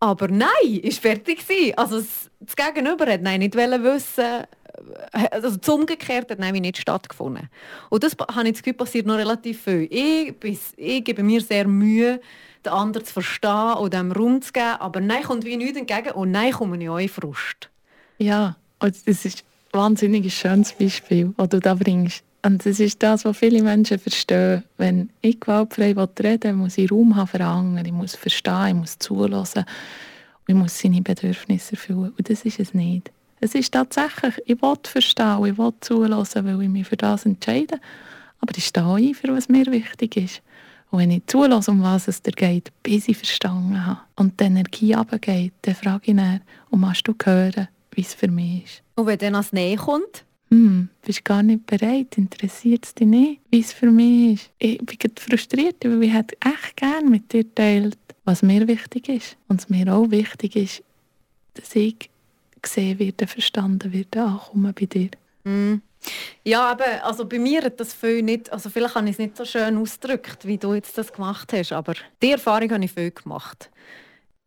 Aber 0.00 0.28
nein, 0.28 0.80
ist 0.82 1.00
fertig 1.00 1.42
Also 1.76 2.02
das 2.40 2.56
Gegenüber 2.56 3.06
hat 3.06 3.22
nein, 3.22 3.40
nicht 3.40 3.54
wissen, 3.54 4.44
also 5.12 5.56
das 5.56 5.68
Umgekehrte 5.68 6.32
hat 6.32 6.40
nämlich 6.40 6.62
nicht 6.62 6.78
stattgefunden. 6.78 7.48
Und 7.90 8.04
das 8.04 8.16
habe 8.34 8.48
ich 8.48 8.54
das 8.54 8.62
Gefühl, 8.62 8.74
passiert 8.74 9.06
noch 9.06 9.16
relativ 9.16 9.62
viel. 9.62 9.88
Ich, 9.90 10.34
ich 10.76 11.04
gebe 11.04 11.22
mir 11.22 11.40
sehr 11.40 11.66
Mühe, 11.66 12.20
den 12.64 12.72
anderen 12.72 13.06
zu 13.06 13.12
verstehen 13.12 13.74
und 13.74 13.94
dem 13.94 14.12
Raum 14.12 14.42
zu 14.42 14.52
geben, 14.52 14.76
aber 14.78 15.00
nein 15.00 15.22
kommt 15.22 15.44
wie 15.44 15.56
nichts 15.56 15.78
entgegen 15.78 16.12
und 16.12 16.30
nein 16.30 16.52
komme 16.52 16.82
ich 16.82 16.88
auch 16.88 16.98
in 16.98 17.08
Frust. 17.08 17.70
Ja, 18.18 18.56
das 18.78 19.02
ist 19.06 19.24
ein 19.24 19.32
wahnsinnig 19.72 20.32
schönes 20.34 20.72
Beispiel, 20.72 21.32
das 21.36 21.48
du 21.48 21.60
da 21.60 21.74
bringst. 21.74 22.24
Und 22.46 22.64
das 22.64 22.78
ist 22.78 23.02
das, 23.02 23.24
was 23.24 23.36
viele 23.36 23.62
Menschen 23.62 23.98
verstehen. 23.98 24.62
Wenn 24.76 25.10
ich 25.20 25.40
gewaltfrei 25.40 25.96
reden 26.22 26.56
muss 26.56 26.78
ich 26.78 26.92
Raum 26.92 27.16
haben 27.16 27.26
für 27.26 27.44
andere. 27.44 27.84
Ich 27.84 27.92
muss 27.92 28.14
verstehen, 28.14 28.68
ich 28.68 28.74
muss 28.74 28.98
zulassen. 28.98 29.64
Ich 30.46 30.54
muss 30.54 30.78
seine 30.78 31.02
Bedürfnisse 31.02 31.72
erfüllen. 31.72 32.14
Und 32.16 32.30
das 32.30 32.44
ist 32.44 32.60
es 32.60 32.72
nicht. 32.72 33.10
Es 33.40 33.54
ist 33.54 33.72
tatsächlich, 33.72 34.34
ich 34.46 34.60
will 34.62 34.74
verstehen, 34.82 35.44
ich 35.44 35.58
will 35.58 35.72
zulassen, 35.80 36.44
weil 36.44 36.62
ich 36.62 36.68
mich 36.68 36.86
für 36.86 36.96
das 36.96 37.26
entscheide. 37.26 37.78
Aber 38.40 38.52
ich 38.56 38.66
stehe 38.66 38.86
ein, 38.86 39.14
für 39.14 39.28
was 39.28 39.48
mir 39.48 39.66
wichtig 39.66 40.16
ist. 40.16 40.42
Und 40.90 41.00
wenn 41.00 41.10
ich 41.10 41.26
zulasse, 41.26 41.70
um 41.70 41.82
was 41.82 42.08
es 42.08 42.22
dir 42.22 42.32
geht, 42.32 42.72
bis 42.82 43.08
ich 43.08 43.16
verstanden 43.16 43.84
habe 43.84 44.00
und 44.16 44.40
die 44.40 44.44
Energie 44.44 44.92
runtergeht, 44.92 45.52
dann 45.62 45.74
frage 45.74 46.10
ich 46.10 46.16
dann, 46.16 46.40
um 46.70 46.82
was 46.82 47.02
du 47.02 47.14
hören, 47.24 47.68
wie 47.92 48.00
es 48.02 48.14
für 48.14 48.28
mich 48.28 48.64
ist. 48.64 48.82
Und 48.94 49.06
wenn 49.06 49.18
dann 49.18 49.34
als 49.34 49.52
Nähe 49.52 49.76
kommt? 49.76 50.24
Hm, 50.50 50.88
bist 51.04 51.24
gar 51.24 51.42
nicht 51.42 51.66
bereit, 51.66 52.16
interessiert 52.16 52.84
es 52.84 52.94
dich 52.94 53.06
nicht, 53.06 53.40
wie 53.50 53.60
es 53.60 53.72
für 53.72 53.90
mich 53.90 54.34
ist. 54.34 54.50
Ich 54.58 54.78
bin 54.78 55.12
frustriert, 55.18 55.84
weil 55.84 56.04
ich 56.04 56.12
hätte 56.12 56.36
echt 56.40 56.76
gerne 56.76 57.10
mit 57.10 57.32
dir 57.32 57.52
teilt, 57.52 57.98
was 58.24 58.42
mir 58.42 58.68
wichtig 58.68 59.08
ist. 59.08 59.36
Und 59.48 59.60
es 59.60 59.68
mir 59.68 59.92
auch 59.92 60.10
wichtig 60.10 60.54
ist, 60.54 60.82
dass 61.54 61.74
ich 61.74 62.10
gesehen 62.66 62.98
werde, 62.98 63.26
verstanden 63.26 63.92
werde, 63.92 64.22
ankommen 64.22 64.74
bei 64.78 64.86
dir. 64.86 65.10
Mm. 65.44 65.80
Ja, 66.44 66.70
aber 66.70 67.04
also 67.04 67.24
bei 67.26 67.38
mir 67.38 67.62
hat 67.62 67.80
das 67.80 67.92
viel 67.92 68.22
nicht, 68.22 68.52
also 68.52 68.70
vielleicht 68.70 68.94
habe 68.94 69.06
ich 69.06 69.12
es 69.12 69.18
nicht 69.18 69.36
so 69.36 69.44
schön 69.44 69.76
ausgedrückt, 69.76 70.46
wie 70.46 70.58
du 70.58 70.74
jetzt 70.74 70.96
das 70.96 71.12
gemacht 71.12 71.52
hast, 71.52 71.72
aber 71.72 71.94
die 72.22 72.32
Erfahrung 72.32 72.70
habe 72.70 72.84
ich 72.84 72.92
viel 72.92 73.10
gemacht. 73.10 73.70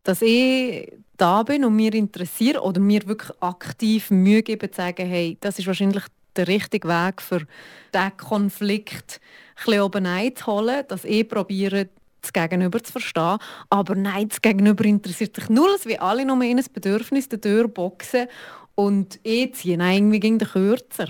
Dass 0.04 0.22
ich 0.22 0.94
da 1.18 1.44
bin 1.44 1.66
und 1.66 1.76
mir 1.76 1.94
interessiere 1.94 2.62
oder 2.62 2.80
mir 2.80 3.06
wirklich 3.08 3.32
aktiv 3.42 4.10
Mühe 4.10 4.42
gebe, 4.42 4.72
zu 4.72 4.78
sagen, 4.78 5.06
hey, 5.06 5.38
das 5.42 5.60
ist 5.60 5.68
wahrscheinlich 5.68 6.04
der 6.36 6.48
richtige 6.48 6.88
Weg 6.88 7.22
für 7.22 7.46
diesen 7.94 8.18
Konflikt 8.18 9.20
ein 9.56 9.66
bisschen 9.66 9.82
oben 9.82 10.06
einzuholen, 10.06 10.86
dass 10.88 11.04
ich 11.04 11.28
probiere, 11.28 11.90
das 12.22 12.34
Gegenüber 12.34 12.84
zu 12.84 12.92
verstehen. 12.92 13.38
Aber 13.70 13.96
nein, 13.96 14.30
das 14.30 14.42
Gegenüber 14.42 14.86
interessiert 14.86 15.36
sich 15.36 15.50
nur, 15.50 15.70
wie 15.86 16.00
alle 16.00 16.26
nur 16.26 16.42
in 16.44 16.60
ein 16.60 16.66
Bedürfnis 16.74 17.30
der 17.30 17.42
Tür 17.42 17.68
boxen 17.68 18.28
und 18.76 19.20
eh 19.24 19.52
ziehen. 19.52 19.82
Irgendwie 19.82 20.20
ging 20.20 20.38
der 20.38 20.48
kürzer. 20.48 21.10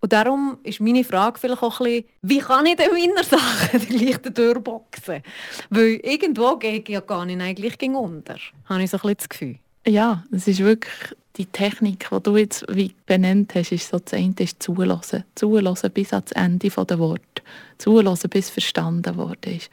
Und 0.00 0.12
darum 0.12 0.58
ist 0.62 0.80
meine 0.80 1.04
Frage 1.04 1.38
vielleicht 1.38 1.62
auch 1.62 1.80
ein 1.80 1.84
bisschen, 1.84 2.04
wie 2.22 2.38
kann 2.38 2.66
ich 2.66 2.76
denn 2.76 2.92
meiner 2.92 3.24
Sachen 3.24 3.80
die 3.88 3.96
gleiche 3.96 4.32
Tür 4.32 4.60
boxen? 4.60 5.22
Weil 5.70 6.00
irgendwo 6.02 6.56
gehe 6.56 6.80
ich 6.80 6.88
ja 6.88 7.00
gar 7.00 7.24
nicht 7.24 7.40
eigentlich 7.40 7.78
gegen 7.78 7.96
unter. 7.96 8.36
Habe 8.66 8.82
ich 8.82 8.90
so 8.90 8.98
ein 8.98 9.00
bisschen 9.00 9.16
das 9.16 9.28
Gefühl. 9.28 9.58
Ja, 9.86 10.24
es 10.30 10.46
ist 10.48 10.60
wirklich 10.60 11.16
die 11.36 11.46
Technik, 11.46 12.08
die 12.10 12.22
du 12.22 12.36
jetzt 12.36 12.64
wie 12.68 12.94
benannt 13.06 13.54
hast, 13.54 13.72
ist 13.72 13.90
so 13.90 13.98
das 13.98 14.14
eine 14.14 14.34
ist 14.38 14.62
zulassen. 14.62 15.24
Zulassen 15.34 15.90
bis 15.90 16.12
ans 16.12 16.32
Ende 16.32 16.68
der 16.68 16.98
Worte. 16.98 17.42
Zulassen, 17.78 18.30
bis 18.30 18.50
verstanden 18.50 19.16
worden 19.16 19.56
ist. 19.56 19.70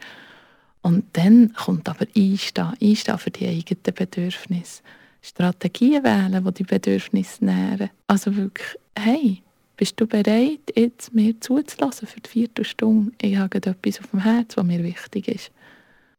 Und 0.84 1.04
dann 1.14 1.54
kommt 1.54 1.88
aber 1.88 2.06
Einstehen, 2.14 2.74
Einstehen 2.80 3.18
für 3.18 3.30
die 3.30 3.48
eigenen 3.48 3.94
Bedürfnisse. 3.94 4.82
Strategien 5.22 6.04
wählen, 6.04 6.44
die 6.44 6.52
die 6.52 6.64
Bedürfnisse 6.64 7.42
nähren. 7.42 7.88
Also 8.06 8.36
wirklich, 8.36 8.76
hey, 8.94 9.42
bist 9.78 9.98
du 9.98 10.06
bereit, 10.06 10.60
jetzt 10.76 11.14
mir 11.14 11.40
zuzulassen 11.40 12.06
für 12.06 12.20
die 12.20 12.28
vierte 12.28 12.64
Stunde? 12.64 13.12
Ich 13.22 13.34
habe 13.38 13.56
etwas 13.56 13.98
auf 13.98 14.10
dem 14.10 14.20
Herz, 14.20 14.58
was 14.58 14.64
mir 14.64 14.84
wichtig 14.84 15.28
ist. 15.28 15.50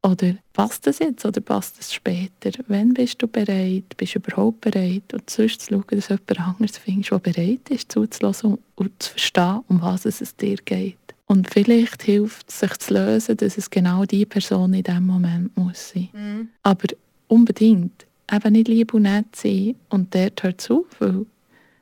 Oder 0.02 0.34
passt 0.52 0.88
das 0.88 0.98
jetzt 0.98 1.24
oder 1.26 1.42
passt 1.42 1.78
das 1.78 1.94
später? 1.94 2.50
Wann 2.68 2.96
bist 2.96 3.22
du 3.22 3.28
bereit? 3.28 3.96
Bist 3.98 4.16
du 4.16 4.20
überhaupt 4.20 4.62
bereit? 4.62 5.14
Und 5.14 5.30
sonst 5.30 5.62
zu 5.62 5.74
schauen, 5.74 5.86
dass 5.92 6.10
jemand 6.10 6.40
anderes 6.40 6.80
findest, 6.80 7.12
der 7.12 7.20
bereit 7.20 7.70
ist, 7.70 7.92
zuzulassen 7.92 8.58
und 8.74 8.92
zu 8.98 9.12
verstehen, 9.12 9.62
um 9.68 9.80
was 9.84 10.06
es 10.06 10.36
dir 10.36 10.58
geht. 10.58 10.98
Und 11.28 11.50
vielleicht 11.50 12.04
hilft 12.04 12.50
es, 12.50 12.60
sich 12.60 12.78
zu 12.78 12.94
lösen, 12.94 13.38
dass 13.38 13.58
es 13.58 13.70
genau 13.70 14.06
die 14.06 14.26
Person 14.26 14.74
in 14.74 14.84
diesem 14.84 15.08
Moment 15.08 15.56
muss 15.58 15.90
sein. 15.90 16.10
Mhm. 16.14 16.50
Aber 16.62 16.88
unbedingt 17.28 18.06
eben 18.32 18.54
nicht 18.54 18.68
lieb 18.68 18.94
und 18.94 19.04
nett 19.04 19.36
sein 19.36 19.76
und 19.90 20.14
dort 20.14 20.44
hört 20.44 20.62
es 20.62 20.72
auf, 20.72 20.86
weil 21.00 21.26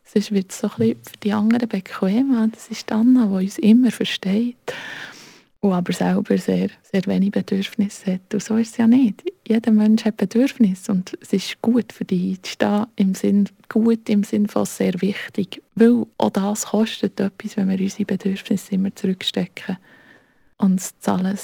sonst 0.06 0.32
wird 0.32 0.52
es 0.52 0.60
so 0.60 0.68
ein 0.68 0.78
bisschen 0.78 1.04
für 1.04 1.18
die 1.24 1.34
anderen 1.34 1.68
bequem. 1.68 2.52
Das 2.54 2.70
ist 2.70 2.92
Anna, 2.92 3.26
die 3.26 3.46
uns 3.46 3.58
immer 3.58 3.92
versteht 3.92 4.74
und 5.64 5.72
aber 5.72 5.94
selber 5.94 6.38
sehr, 6.38 6.70
sehr 6.84 7.06
wenig 7.06 7.32
Bedürfnisse 7.32 8.16
hat. 8.16 8.34
Und 8.34 8.44
so 8.44 8.58
ist 8.58 8.72
es 8.72 8.78
ja 8.78 8.86
nicht. 8.86 9.24
Jeder 9.48 9.72
Mensch 9.72 10.04
hat 10.04 10.18
Bedürfnisse 10.18 10.92
und 10.92 11.18
es 11.22 11.32
ist 11.32 11.62
gut 11.62 11.94
für 11.94 12.04
dich 12.04 12.36
einzustehen, 12.36 12.88
im 12.98 13.16
Sinn, 13.16 13.48
gut 13.70 14.10
im 14.10 14.26
Sinn 14.26 14.48
von 14.50 14.66
sehr 14.66 15.00
wichtig. 15.00 15.62
Weil 15.76 16.06
auch 16.18 16.32
das 16.32 16.66
kostet 16.66 17.18
etwas, 17.18 17.56
wenn 17.56 17.70
wir 17.70 17.80
unsere 17.80 18.04
Bedürfnisse 18.04 18.76
immer 18.76 18.94
zurückstecken. 18.94 19.78
Und 20.58 20.82
das 20.82 21.00
zahlen 21.00 21.40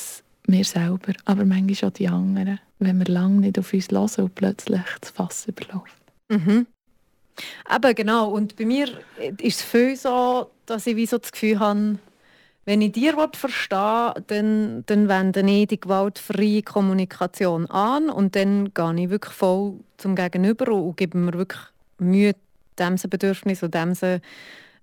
wir 0.48 0.66
selber, 0.66 1.14
aber 1.24 1.46
manchmal 1.46 1.90
auch 1.90 1.94
die 1.94 2.10
anderen, 2.10 2.60
wenn 2.80 3.00
wir 3.00 3.06
lange 3.06 3.40
nicht 3.40 3.58
auf 3.58 3.72
uns 3.72 3.90
hören 3.90 4.26
und 4.26 4.36
plötzlich 4.36 4.82
das 5.00 5.12
Fass 5.12 5.48
überläuft. 5.48 6.04
Mhm. 6.28 6.68
Aber 7.64 7.94
genau, 7.94 8.32
und 8.32 8.58
bei 8.58 8.66
mir 8.66 8.90
ist 9.38 9.62
es 9.62 9.64
viel 9.64 9.96
so, 9.96 10.52
dass 10.66 10.86
ich 10.88 10.98
wie 10.98 11.06
so 11.06 11.20
das 11.20 11.32
Gefühl 11.32 11.60
habe, 11.60 12.00
wenn 12.70 12.82
ich 12.82 12.92
dir 12.92 13.18
verstehe, 13.34 14.14
dann, 14.28 14.84
dann 14.86 15.10
wende 15.10 15.40
ich 15.40 15.66
die 15.70 15.80
gewaltfreie 15.80 16.62
Kommunikation 16.62 17.66
an 17.66 18.12
und 18.12 18.36
dann 18.36 18.72
gehe 18.76 18.94
ich 18.96 19.10
wirklich 19.10 19.34
voll 19.34 19.80
zum 19.98 20.14
Gegenüber 20.14 20.72
und, 20.72 20.96
gebe 20.96 21.18
mir 21.18 21.34
wirklich 21.34 21.62
Mühe, 21.98 22.36
diese 22.78 23.08
Bedürfnis 23.08 23.64
und 23.64 23.74
diese 23.74 24.22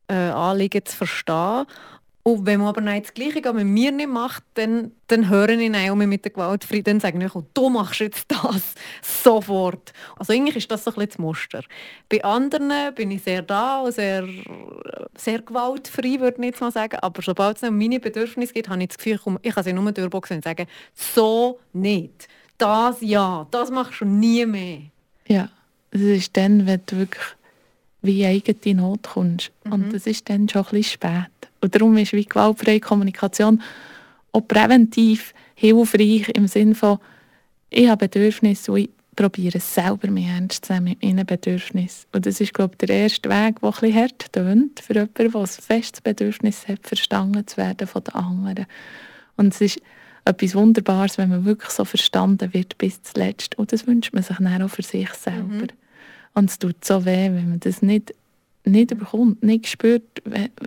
äh, 0.09 0.15
Anliegen 0.15 0.85
zu 0.85 0.97
verstehen. 0.97 1.67
Und 2.27 2.45
wenn 2.45 2.59
man 2.59 2.71
aber 2.71 2.81
nicht 2.81 3.07
das 3.07 3.15
Gleiche 3.15 3.53
mit 3.53 3.67
mir 3.67 3.93
nicht 3.93 4.09
macht, 4.09 4.43
dann, 4.55 4.91
dann 5.07 5.29
höre 5.29 5.51
ich 5.51 5.73
auch 5.89 5.95
mit 5.95 6.25
der 6.25 6.33
Gewaltfrei, 6.33 6.81
dann 6.81 6.99
sagen 6.99 7.21
ich, 7.21 7.31
du 7.55 7.69
machst 7.69 8.01
jetzt 8.01 8.25
das 8.27 8.75
sofort. 9.23 9.93
Also 10.17 10.33
eigentlich 10.33 10.57
ist 10.57 10.69
das 10.69 10.83
so 10.83 10.91
ein 10.91 10.95
bisschen 10.95 11.11
das 11.11 11.19
Muster. 11.19 11.63
Bei 12.09 12.25
anderen 12.25 12.93
bin 12.97 13.13
ich 13.13 13.23
sehr 13.23 13.43
da 13.43 13.79
und 13.79 13.93
sehr, 13.93 14.27
sehr 15.17 15.41
gewaltfrei, 15.41 16.19
würde 16.19 16.39
ich 16.41 16.47
jetzt 16.47 16.61
mal 16.61 16.73
sagen. 16.73 16.99
Aber 17.01 17.23
sobald 17.23 17.59
es 17.59 17.63
um 17.63 17.79
meine 17.79 18.01
Bedürfnisse 18.01 18.55
geht, 18.55 18.69
habe 18.69 18.83
ich 18.83 18.89
das 18.89 18.99
Gefühl, 18.99 19.21
ich 19.43 19.55
kann 19.55 19.63
sie 19.63 19.73
nur 19.73 19.93
durchboxen 19.93 20.39
und 20.39 20.43
sagen, 20.43 20.67
so 20.95 21.61
nicht. 21.75 22.27
Das 22.59 23.03
ja, 23.03 23.47
das 23.53 23.71
machst 23.71 24.01
du 24.01 24.05
nie 24.05 24.45
mehr. 24.45 24.81
Ja, 25.29 25.49
es 25.93 26.01
ist 26.01 26.37
dann, 26.37 26.67
wenn 26.67 26.81
du 26.87 26.97
wirklich 26.97 27.25
wie 28.03 28.27
eigene 28.27 28.75
Not 28.75 29.05
kommst. 29.05 29.53
Mhm. 29.63 29.73
Und 29.73 29.93
das 29.93 30.09
ist 30.09 30.29
dann 30.29 30.49
schon 30.49 30.63
ein 30.63 30.71
bisschen 30.71 30.83
spät. 30.83 31.31
Und 31.61 31.75
darum 31.75 31.97
ist 31.97 32.13
wie 32.13 32.25
gewaltfreie 32.25 32.81
Kommunikation 32.81 33.63
auch 34.33 34.41
präventiv 34.47 35.35
hilfreich 35.55 36.29
im 36.31 36.47
Sinne 36.47 36.75
von, 36.75 36.99
ich 37.71 37.89
habe 37.89 38.09
Bedürfnisse 38.09 38.73
und 38.73 38.79
ich 38.79 38.91
probiere 39.17 39.59
es 39.59 39.75
selber 39.75 40.11
mich 40.11 40.27
ernst 40.27 40.67
zu 40.67 40.75
nehmen 40.75 40.85
mit 40.91 41.03
meinen 41.03 41.27
Bedürfnissen. 41.27 42.07
Und 42.13 42.27
das 42.27 42.41
ist, 42.41 42.53
glaube 42.53 42.75
ich, 42.75 42.87
der 42.87 42.97
erste 42.97 43.29
Weg, 43.31 43.61
der 43.61 43.69
etwas 43.71 43.95
hart 43.95 44.33
tönt 44.33 44.81
für 44.81 44.93
jemanden, 44.93 45.33
der 45.33 45.41
ein 45.41 45.47
festes 45.47 46.01
Bedürfnis 46.03 46.69
hat, 46.69 46.87
verstanden 46.87 47.47
zu 47.47 47.57
werden 47.57 47.87
von 47.87 48.05
den 48.05 48.15
anderen. 48.15 48.67
Und 49.37 49.55
es 49.55 49.61
ist 49.61 49.81
etwas 50.27 50.55
Wunderbares, 50.55 51.19
wenn 51.19 51.31
man 51.31 51.45
wirklich 51.45 51.71
so 51.71 51.85
verstanden 51.85 52.53
wird 52.53 52.77
bis 52.79 53.03
zuletzt. 53.03 53.59
Und 53.59 53.73
das 53.73 53.87
wünscht 53.87 54.13
man 54.13 54.23
sich 54.23 54.37
dann 54.37 54.63
auch 54.63 54.71
für 54.71 54.83
sich 54.83 55.09
selber. 55.15 55.43
Mhm. 55.43 55.69
Und 56.35 56.51
es 56.51 56.59
tut 56.59 56.85
so 56.85 57.05
weh, 57.05 57.31
wenn 57.31 57.49
man 57.49 57.61
das 57.61 57.81
nicht, 57.81 58.13
nicht 58.67 58.97
bekommt, 58.97 59.43
nicht 59.43 59.69
spürt. 59.69 60.23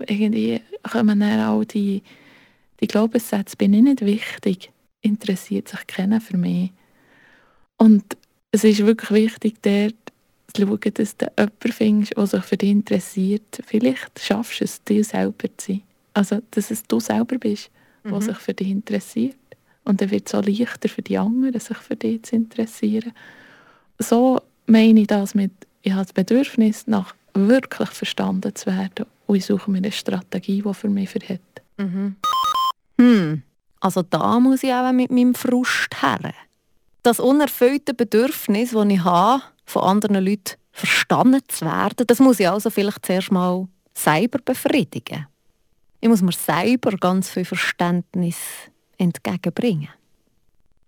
Irgendwie 0.08 0.62
kommen 0.84 1.20
dann 1.20 1.42
auch 1.42 1.64
die, 1.64 2.02
die 2.80 2.88
Glaubenssätze, 2.88 3.56
bin 3.58 3.74
ich 3.74 3.84
nicht 3.84 4.02
wichtig, 4.02 4.72
interessiert 5.02 5.68
sich 5.68 5.86
keiner 5.88 6.22
für 6.22 6.38
mich. 6.38 6.72
Und 7.78 8.18
es 8.52 8.64
ist 8.64 8.86
wirklich 8.86 9.12
wichtig, 9.12 9.56
dort 9.62 9.96
zu 10.54 10.66
schauen, 10.66 10.80
dass 10.94 11.18
du 11.18 11.26
jemanden 11.38 11.72
findest, 11.72 12.20
der 12.20 12.28
sich 12.28 12.44
für 12.44 12.58
dich 12.58 12.70
interessiert. 12.70 13.62
Vielleicht 13.66 14.20
schaffst 14.20 14.62
du 14.62 14.66
es, 14.66 14.84
dir 14.84 15.04
selber 15.04 15.48
zu 15.58 15.74
sein. 15.74 15.84
Also, 16.14 16.40
dass 16.52 16.72
es 16.72 16.84
du 16.84 17.00
selber 17.00 17.38
bist, 17.38 17.70
der 18.04 18.14
mhm. 18.14 18.22
sich 18.22 18.38
für 18.38 18.54
dich 18.54 18.70
interessiert. 18.70 19.36
Und 19.86 20.02
dann 20.02 20.12
wird 20.12 20.28
es 20.28 20.36
auch 20.36 20.44
leichter 20.44 20.90
für 20.90 21.02
die 21.02 21.18
anderen, 21.18 21.60
sich 21.60 21.78
für 21.78 21.96
dich 21.96 22.24
zu 22.24 22.36
interessieren. 22.36 23.12
So 23.98 24.42
meine 24.66 25.02
ich 25.02 25.08
das 25.08 25.36
mit, 25.36 25.52
ich 25.82 25.92
habe 25.92 26.04
das 26.04 26.14
Bedürfnis, 26.14 26.88
nach 26.88 27.16
wirklich 27.48 27.90
verstanden 27.90 28.54
zu 28.56 28.68
werden. 28.68 29.06
Und 29.28 29.36
ich 29.36 29.46
suche 29.46 29.70
mir 29.70 29.78
eine 29.78 29.92
Strategie, 29.92 30.62
die 30.62 30.74
für 30.74 30.90
mich 30.90 31.10
verhält. 31.10 31.42
Mhm. 31.78 32.16
Hm, 32.98 33.44
also 33.80 34.02
da 34.02 34.40
muss 34.40 34.64
ich 34.64 34.74
auch 34.74 34.92
mit 34.92 35.12
meinem 35.12 35.36
Frust 35.36 36.02
her. 36.02 36.34
Das 37.04 37.20
unerfüllte 37.20 37.94
Bedürfnis, 37.94 38.72
das 38.72 38.88
ich 38.88 39.04
habe, 39.04 39.44
von 39.66 39.84
anderen 39.84 40.26
Leuten 40.26 40.56
verstanden 40.72 41.42
zu 41.48 41.66
werden, 41.66 42.08
das 42.08 42.20
muss 42.20 42.40
ich 42.40 42.50
also 42.50 42.70
vielleicht 42.70 43.06
zuerst 43.06 43.32
mal 43.32 43.68
selber 43.94 44.40
befriedigen. 44.44 45.28
Ich 46.02 46.10
muss 46.10 46.22
mir 46.22 46.32
selber 46.32 46.92
ganz 46.92 47.30
viel 47.30 47.46
Verständnis 47.46 48.38
entgegenbringen. 48.98 49.90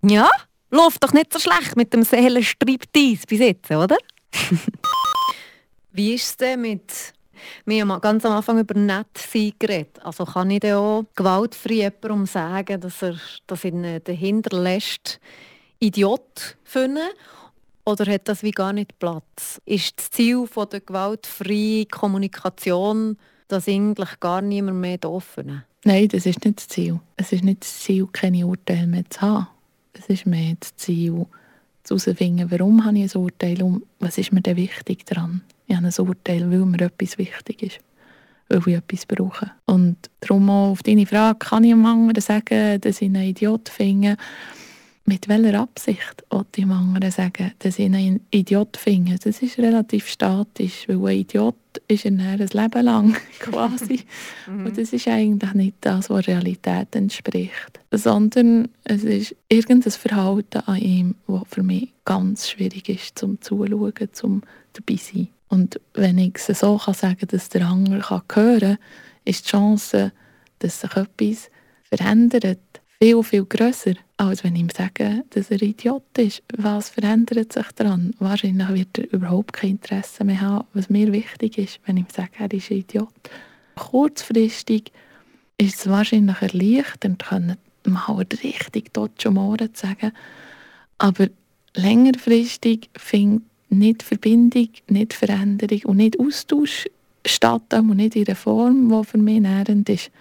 Ja, 0.04 0.30
läuft 0.70 1.04
doch 1.04 1.14
nicht 1.14 1.32
so 1.32 1.40
schlecht 1.40 1.76
mit 1.76 1.94
dem 1.94 2.04
Seelenstriptease 2.04 3.28
bis 3.28 3.40
jetzt, 3.40 3.72
oder? 3.72 3.98
Wie 5.92 6.14
ist 6.14 6.26
es 6.26 6.38
denn 6.38 6.62
mit... 6.62 7.14
Wir 7.66 7.82
haben 7.82 8.02
ganz 8.02 8.24
am 8.24 8.34
Anfang 8.34 8.60
über 8.60 8.80
Nettsein 8.80 9.54
geredet. 9.58 10.00
Also 10.04 10.26
kann 10.26 10.52
ich 10.52 10.60
dann 10.60 10.76
auch 10.76 11.06
gewaltfrei 11.16 11.74
jemandem 11.74 12.28
sagen, 12.28 12.80
dass 12.80 13.02
er 13.02 13.16
dass 13.48 13.66
ihn 13.66 14.00
dahinter 14.04 14.62
lässt, 14.62 15.20
Idiot 15.80 16.58
finden? 16.64 17.10
Oder 17.84 18.12
hat 18.12 18.28
das 18.28 18.44
wie 18.44 18.52
gar 18.52 18.74
nicht 18.74 19.00
Platz? 19.00 19.60
Ist 19.66 19.98
das 19.98 20.12
Ziel 20.12 20.46
von 20.46 20.70
der 20.70 20.82
gewaltfreien 20.82 21.88
Kommunikation, 21.88 23.18
dass 23.48 23.68
eigentlich 23.68 24.20
gar 24.20 24.42
niemand 24.42 24.78
mehr 24.78 25.04
offen 25.06 25.64
Nein, 25.84 26.08
das 26.10 26.28
ist 26.28 26.46
nicht 26.46 26.60
das 26.60 26.68
Ziel. 26.68 27.00
Es 27.18 27.32
ist 27.32 27.44
nicht 27.44 27.64
das 27.64 27.80
Ziel, 27.80 28.08
keine 28.12 28.46
Urteile 28.46 28.86
mehr 28.86 29.10
zu 29.10 29.22
haben. 29.22 29.48
Es 29.94 30.08
ist 30.10 30.28
mehr 30.28 30.56
das 30.60 30.76
Ziel, 30.76 31.26
herauszufinden, 31.88 32.52
warum 32.52 32.86
habe 32.86 33.00
ich 33.00 33.16
ein 33.16 33.22
Urteil 33.22 33.62
und 33.64 33.84
was 34.00 34.20
ist 34.20 34.32
mir 34.32 34.42
denn 34.42 34.58
wichtig 34.58 35.06
daran. 35.06 35.42
Ich 35.72 35.78
habe 35.78 35.88
ein 35.88 36.06
Urteil, 36.06 36.52
weil 36.52 36.66
mir 36.66 36.82
etwas 36.82 37.18
wichtig 37.18 37.64
ist, 37.64 37.80
weil 38.50 38.60
ich 38.66 38.76
etwas 38.76 39.06
brauche. 39.06 39.52
Und 39.66 39.96
darum 40.20 40.50
auch 40.50 40.72
auf 40.72 40.84
deine 40.84 41.06
Frage, 41.06 41.40
kann 41.40 41.64
ich 41.64 41.72
einem 41.72 41.86
anderen 41.86 42.22
sagen, 42.22 42.82
dass 42.82 43.02
ich 43.02 43.08
einen 43.08 43.24
Idiot 43.24 43.70
finde, 43.70 44.18
mit 45.06 45.30
welcher 45.30 45.62
Absicht 45.62 46.26
wollte 46.30 46.62
dem 46.62 46.74
anderen 46.74 47.10
sagen, 47.10 47.54
dass 47.60 47.80
ich 47.80 47.86
einen 47.86 48.20
Idiot 48.32 48.76
finde? 48.76 49.16
Das 49.24 49.42
ist 49.42 49.58
relativ 49.60 50.10
statisch, 50.10 50.90
weil 50.90 50.98
ein 51.06 51.20
Idiot 51.20 51.56
ist 51.88 52.04
er 52.04 52.12
ein 52.12 52.38
Leben 52.38 52.84
lang 52.84 53.18
quasi. 53.40 54.02
Mhm. 54.48 54.66
Und 54.66 54.78
das 54.78 54.92
ist 54.92 55.08
eigentlich 55.08 55.54
nicht 55.54 55.76
das, 55.80 56.10
was 56.10 56.28
Realität 56.28 56.94
entspricht. 56.98 57.80
Sondern 57.92 58.68
es 58.84 59.06
ist 59.06 59.38
irgendein 59.48 59.94
Verhalten 59.94 60.64
an 60.66 60.80
ihm, 60.80 61.16
das 61.30 61.44
für 61.50 61.64
mich 61.64 61.94
ganz 62.04 62.50
schwierig 62.50 62.90
ist, 62.90 63.18
zum 63.18 63.40
Zuschauen, 63.40 63.94
zum 64.12 64.42
dabei 64.74 64.98
sein. 64.98 65.30
Und 65.52 65.82
wenn 65.94 66.18
ich 66.18 66.38
es 66.38 66.60
so 66.60 66.78
kann 66.78 66.94
sagen 66.94 67.28
dass 67.28 67.50
der 67.50 67.68
andere 67.68 68.10
hören 68.10 68.22
kann, 68.28 68.78
ist 69.26 69.46
die 69.46 69.50
Chance, 69.50 70.14
dass 70.60 70.80
sich 70.80 70.96
etwas 70.96 71.50
verändert, 71.84 72.60
viel, 73.02 73.22
viel 73.22 73.46
grösser, 73.46 73.96
als 74.16 74.46
wenn 74.46 74.56
ich 74.56 74.62
ihm 74.62 74.70
sage, 74.70 75.26
dass 75.32 75.52
er 75.52 75.62
Idiot 75.62 76.18
ist. 76.18 76.42
Was 76.56 76.90
verändert 76.90 77.52
sich 77.52 77.70
daran? 77.76 78.14
Wahrscheinlich 78.20 78.70
wird 78.70 78.98
er 78.98 79.12
überhaupt 79.12 79.52
kein 79.52 79.72
Interesse 79.72 80.24
mehr 80.24 80.40
haben, 80.40 80.68
was 80.74 80.90
mir 80.90 81.12
wichtig 81.12 81.58
ist, 81.58 81.80
wenn 81.86 81.98
ich 81.98 82.04
ihm 82.04 82.14
sage, 82.16 82.32
er 82.40 82.54
ist 82.54 82.72
Idiot. 82.72 83.10
Kurzfristig 83.76 84.94
ist 85.58 85.80
es 85.80 85.90
wahrscheinlich 85.90 86.42
erleichternd, 86.42 87.24
können 87.24 87.58
mal 87.86 88.26
richtig 88.42 88.94
dort 88.94 89.22
schon 89.22 89.34
morgen 89.34 89.74
zu 89.74 89.86
sagen. 89.86 90.14
Aber 90.98 91.28
längerfristig 91.76 92.90
findet 92.96 93.51
nicht 93.72 94.04
Verbindung, 94.04 94.70
nicht 94.88 95.14
Veränderung 95.14 95.82
und 95.86 95.98
nicht 95.98 96.20
Austausch 96.20 96.88
statt, 97.26 97.74
und 97.74 97.98
nicht 97.98 98.16
in 98.16 98.26
der 98.26 98.36
Form, 98.36 98.90
die 98.90 99.08
für 99.08 99.18
mich 99.18 99.40
nährend 99.40 99.90
ist. 99.90 100.12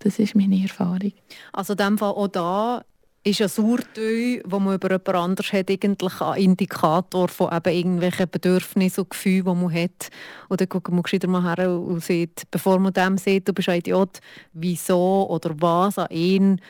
Das 0.00 0.18
ist 0.18 0.34
meine 0.34 0.62
Erfahrung. 0.62 1.12
Also 1.52 1.72
in 1.72 1.78
dem 1.78 1.98
Fall 1.98 2.10
auch 2.10 2.28
da 2.28 2.84
ist 3.24 3.42
ein 3.42 3.64
Urteil, 3.64 4.42
wo 4.46 4.58
man 4.58 4.76
über 4.76 4.90
jemand 4.90 5.08
anderes 5.08 5.52
hat, 5.52 5.70
eigentlich 5.70 6.20
ein 6.20 6.40
Indikator 6.40 7.28
von 7.28 7.52
eben 7.52 7.74
irgendwelchen 7.74 8.30
Bedürfnissen 8.30 9.02
und 9.02 9.10
Gefühlen, 9.10 9.44
die 9.44 9.54
man 9.54 9.74
hat. 9.74 10.10
Oder 10.48 10.66
guckt 10.66 10.90
man 10.90 11.02
gescheiter 11.02 11.28
mal 11.28 11.42
her 11.42 11.70
und 11.70 12.02
sieht, 12.02 12.44
bevor 12.50 12.78
man 12.78 12.92
dem 12.92 13.18
sieht, 13.18 13.48
du 13.48 13.52
bist 13.52 13.68
ein 13.68 13.80
Idiot, 13.80 14.20
wieso 14.52 15.26
oder 15.28 15.54
was 15.58 15.98
an 15.98 16.08
ihn 16.10 16.60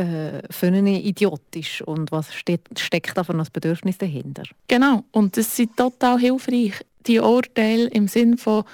äh, 0.00 0.42
für 0.50 0.68
einen 0.68 0.86
Idiot 0.86 1.42
ist 1.54 1.82
und 1.82 2.10
was 2.10 2.34
steht, 2.34 2.62
steckt 2.78 3.16
da 3.16 3.24
für 3.24 3.34
ein 3.34 3.46
Bedürfnis 3.52 3.98
dahinter. 3.98 4.44
Genau, 4.66 5.04
und 5.12 5.36
das 5.36 5.54
sind 5.54 5.76
total 5.76 6.18
hilfreich. 6.18 6.72
Die 7.06 7.20
Urteile 7.20 7.88
im 7.88 8.08
Sinne 8.08 8.36
von 8.36 8.64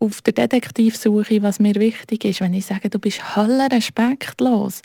auf 0.00 0.20
der 0.22 0.32
Detektivsuche, 0.32 1.42
was 1.42 1.60
mir 1.60 1.74
wichtig 1.76 2.24
ist. 2.24 2.40
Wenn 2.40 2.54
ich 2.54 2.66
sage, 2.66 2.90
du 2.90 2.98
bist 2.98 3.36
hölle 3.36 3.68
respektlos, 3.70 4.82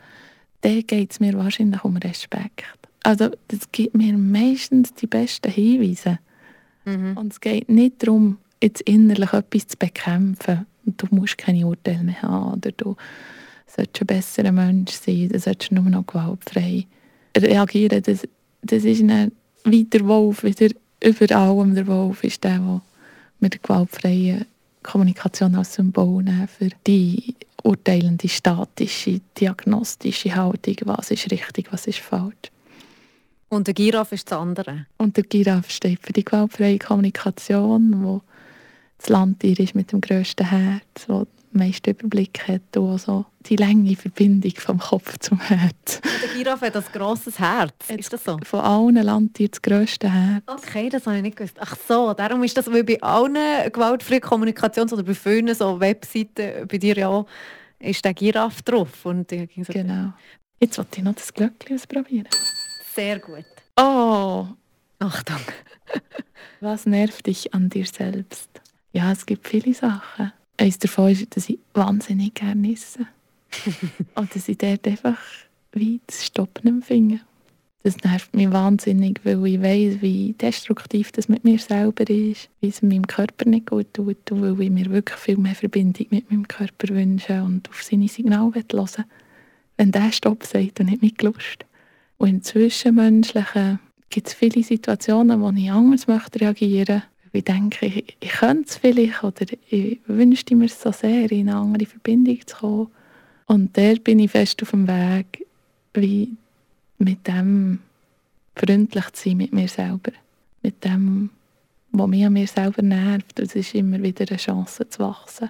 dann 0.62 0.82
geht 0.86 1.12
es 1.12 1.20
mir 1.20 1.34
wahrscheinlich 1.34 1.84
um 1.84 1.98
Respekt. 1.98 2.66
Also 3.04 3.32
das 3.48 3.72
gibt 3.72 3.96
mir 3.96 4.16
meistens 4.18 4.94
die 4.94 5.08
besten 5.08 5.52
Hinweise. 5.52 6.20
Mhm. 6.86 7.18
Und 7.18 7.34
es 7.34 7.42
geht 7.42 7.70
nicht 7.70 8.04
darum, 8.04 8.38
jetzt 8.62 8.82
innerlich 8.82 9.34
etwas 9.34 9.68
zu 9.68 9.78
bekämpfen. 9.78 10.66
Du 10.86 11.08
musst 11.10 11.38
keine 11.38 11.66
Urteile 11.66 12.04
mehr 12.04 12.22
haben 12.22 12.54
oder 12.54 12.72
du 12.72 12.96
solltest 13.76 14.02
ein 14.02 14.08
besserer 14.08 14.52
Mensch 14.52 14.94
sein, 14.94 15.30
du 15.30 15.40
solltest 15.40 15.72
nur 15.72 15.84
noch 15.84 16.06
gewaltfrei 16.06 16.86
reagieren. 17.38 18.02
Das, 18.04 18.28
das 18.62 18.84
ist 18.84 19.02
ein 19.02 19.32
weiter 19.64 20.08
Wolf, 20.08 20.44
wieder 20.44 20.74
über 21.04 21.36
allem 21.36 21.76
der 21.76 21.88
Wolf 21.88 22.24
ist 22.24 22.44
der, 22.44 22.60
der 22.60 22.82
mit 23.40 23.54
der 23.54 23.62
gewaltfreien 23.62 24.46
Kommunikation 24.84 25.56
als 25.56 25.76
Symbol 25.76 26.24
nehmen 26.24 26.48
für 26.48 26.70
die 26.88 27.36
urteilende, 27.64 28.28
statische, 28.28 29.22
diagnostische 29.40 30.36
Haltung, 30.36 30.76
was 30.86 31.12
ist 31.12 31.32
richtig, 31.32 31.72
was 31.72 31.88
ist 31.88 32.00
falsch. 32.00 32.52
Und 33.50 33.68
der 33.68 33.74
Giraffe 33.74 34.16
ist 34.16 34.32
das 34.32 34.40
andere? 34.40 34.86
Und 34.98 35.18
der 35.18 35.24
Giraffe 35.24 35.70
steht 35.70 36.00
für 36.02 36.14
die 36.14 36.24
gewaltfreie 36.24 36.80
Kommunikation, 36.80 38.04
wo 38.04 38.22
das 38.98 39.10
Landtier 39.10 39.60
ist 39.60 39.76
mit 39.76 39.92
dem 39.92 40.02
grössten 40.02 40.48
Herz, 40.48 41.08
wo 41.08 41.28
meisten 41.54 41.92
Überblick 41.92 42.48
hat 42.48 42.78
und 42.78 43.00
so 43.00 43.26
die 43.48 43.56
lange 43.56 43.96
Verbindung 43.96 44.54
vom 44.56 44.80
Kopf 44.80 45.18
zum 45.20 45.40
Herz. 45.40 46.02
Der 46.22 46.30
Giraffe 46.36 46.68
hat 46.68 46.76
ein 46.76 46.84
grosses 46.94 47.40
Herz, 47.40 47.74
ist 47.96 48.14
das 48.14 48.24
so? 48.24 48.38
Von 48.44 48.60
allen 48.60 48.96
Landtieren 48.96 49.52
das 49.52 49.62
grösste 49.62 50.12
Herz. 50.12 50.44
Okay, 50.48 50.90
das 50.90 51.06
habe 51.08 51.18
ich 51.18 51.24
nicht 51.24 51.38
gewusst. 51.38 51.58
Ach 51.60 51.76
so, 51.88 52.14
darum 52.14 52.44
ist 52.44 52.56
das, 52.56 52.72
weil 52.72 52.84
bei 52.84 53.02
allen 53.02 53.36
gewaltfreien 53.72 54.22
Kommunikations- 54.22 54.94
oder 54.94 55.04
bei 55.04 55.14
vielen 55.14 55.54
so 55.56 55.80
Webseiten, 55.80 56.68
bei 56.68 56.78
dir 56.78 56.96
ja 56.96 57.08
auch, 57.08 57.26
ist 57.80 58.06
der 58.06 58.14
Giraffe 58.14 58.62
drauf. 58.64 59.06
Und 59.06 59.32
so 59.32 59.74
genau. 59.74 60.14
Jetzt 60.60 60.78
wollte 60.78 60.98
ich 60.98 61.04
noch 61.04 61.16
das 61.16 61.34
Glöckchen 61.34 61.76
ausprobieren. 61.76 62.28
Sehr 62.94 63.20
gut. 63.20 63.46
Oh! 63.78 64.46
Achtung. 65.00 65.42
Was 66.60 66.86
nervt 66.86 67.26
dich 67.26 67.54
an 67.56 67.70
dir 67.70 67.86
selbst? 67.86 68.50
Ja, 68.94 69.12
es 69.12 69.26
gibt 69.26 69.48
viele 69.48 69.74
Sachen. 69.74 70.32
Eines 70.62 70.78
davon 70.78 71.10
ist, 71.10 71.36
dass 71.36 71.50
ich 71.50 71.58
wahnsinnig 71.74 72.36
gerne 72.36 72.74
esse. 72.74 73.08
Und 74.16 74.36
dass 74.36 74.48
ich 74.48 74.60
dort 74.60 74.88
einfach 74.88 75.18
wie 75.72 76.00
das 76.06 76.24
Stoppen 76.24 76.84
finde. 76.84 77.20
Das 77.82 77.98
nervt 78.04 78.36
mich 78.36 78.52
wahnsinnig, 78.52 79.22
weil 79.24 79.44
ich 79.48 79.60
weiß, 79.60 80.04
wie 80.04 80.34
destruktiv 80.34 81.12
das 81.14 81.28
mit 81.30 81.44
mir 81.44 81.58
selber 81.58 82.08
ist, 82.08 82.48
wie 82.60 82.68
es 82.68 82.84
meinem 82.84 83.08
Körper 83.08 83.50
nicht 83.50 83.72
gut 83.72 83.92
tut 83.92 84.32
und 84.32 84.42
weil 84.44 84.62
ich 84.62 84.70
mir 84.70 84.92
wirklich 84.92 85.18
viel 85.18 85.38
mehr 85.38 85.56
Verbindung 85.56 86.06
mit 86.12 86.30
meinem 86.30 86.48
Körper 86.48 86.90
wünsche 86.90 87.42
und 87.42 87.68
auf 87.72 87.82
seine 87.82 88.08
Signale 88.08 88.54
hören 88.54 88.66
will. 88.72 89.06
Wenn 89.78 89.92
der 89.92 90.12
Stopp 90.12 90.44
sagt, 90.44 90.80
dann 90.80 90.88
nicht 90.88 91.02
mit 91.02 91.24
Lust. 91.24 91.66
Und 92.20 92.30
im 92.30 92.44
Zwischenmenschlichen 92.44 93.80
gibt 94.12 94.28
es 94.28 94.36
viele 94.36 94.62
Situationen, 94.62 95.42
wo 95.42 95.50
ich 95.50 95.72
anders 95.72 96.06
möchte 96.06 96.42
reagieren 96.42 97.02
ich 97.34 97.46
denke, 97.46 97.86
ich, 97.86 98.18
ich 98.20 98.32
könnte 98.32 98.68
es 98.68 98.78
vielleicht 98.78 99.24
oder 99.24 99.46
ich 99.70 100.00
wünschte 100.06 100.56
mir 100.56 100.68
so 100.68 100.92
sehr, 100.92 101.32
in 101.32 101.50
eine 101.50 101.58
andere 101.58 101.86
Verbindung 101.86 102.46
zu 102.46 102.58
kommen. 102.58 102.88
Und 103.48 103.76
der 103.78 103.96
bin 103.96 104.20
ich 104.20 104.32
fest 104.32 104.62
auf 104.62 104.72
dem 104.72 104.88
Weg, 104.88 105.46
wie 105.94 106.36
mit 106.98 107.28
dem 107.28 107.80
freundlich 108.56 109.10
zu 109.12 109.30
sein 109.30 109.38
mit 109.38 109.54
mir 109.54 109.68
selber. 109.68 110.12
Mit 110.62 110.84
dem, 110.84 111.30
was 111.92 112.08
mich 112.08 112.26
an 112.26 112.34
mir 112.34 112.48
selber 112.48 112.82
nervt. 112.82 113.40
Das 113.40 113.56
ist 113.56 113.76
immer 113.76 114.02
wieder 114.02 114.26
eine 114.30 114.38
Chance 114.38 114.88
zu 114.90 115.00
wachsen. 115.00 115.50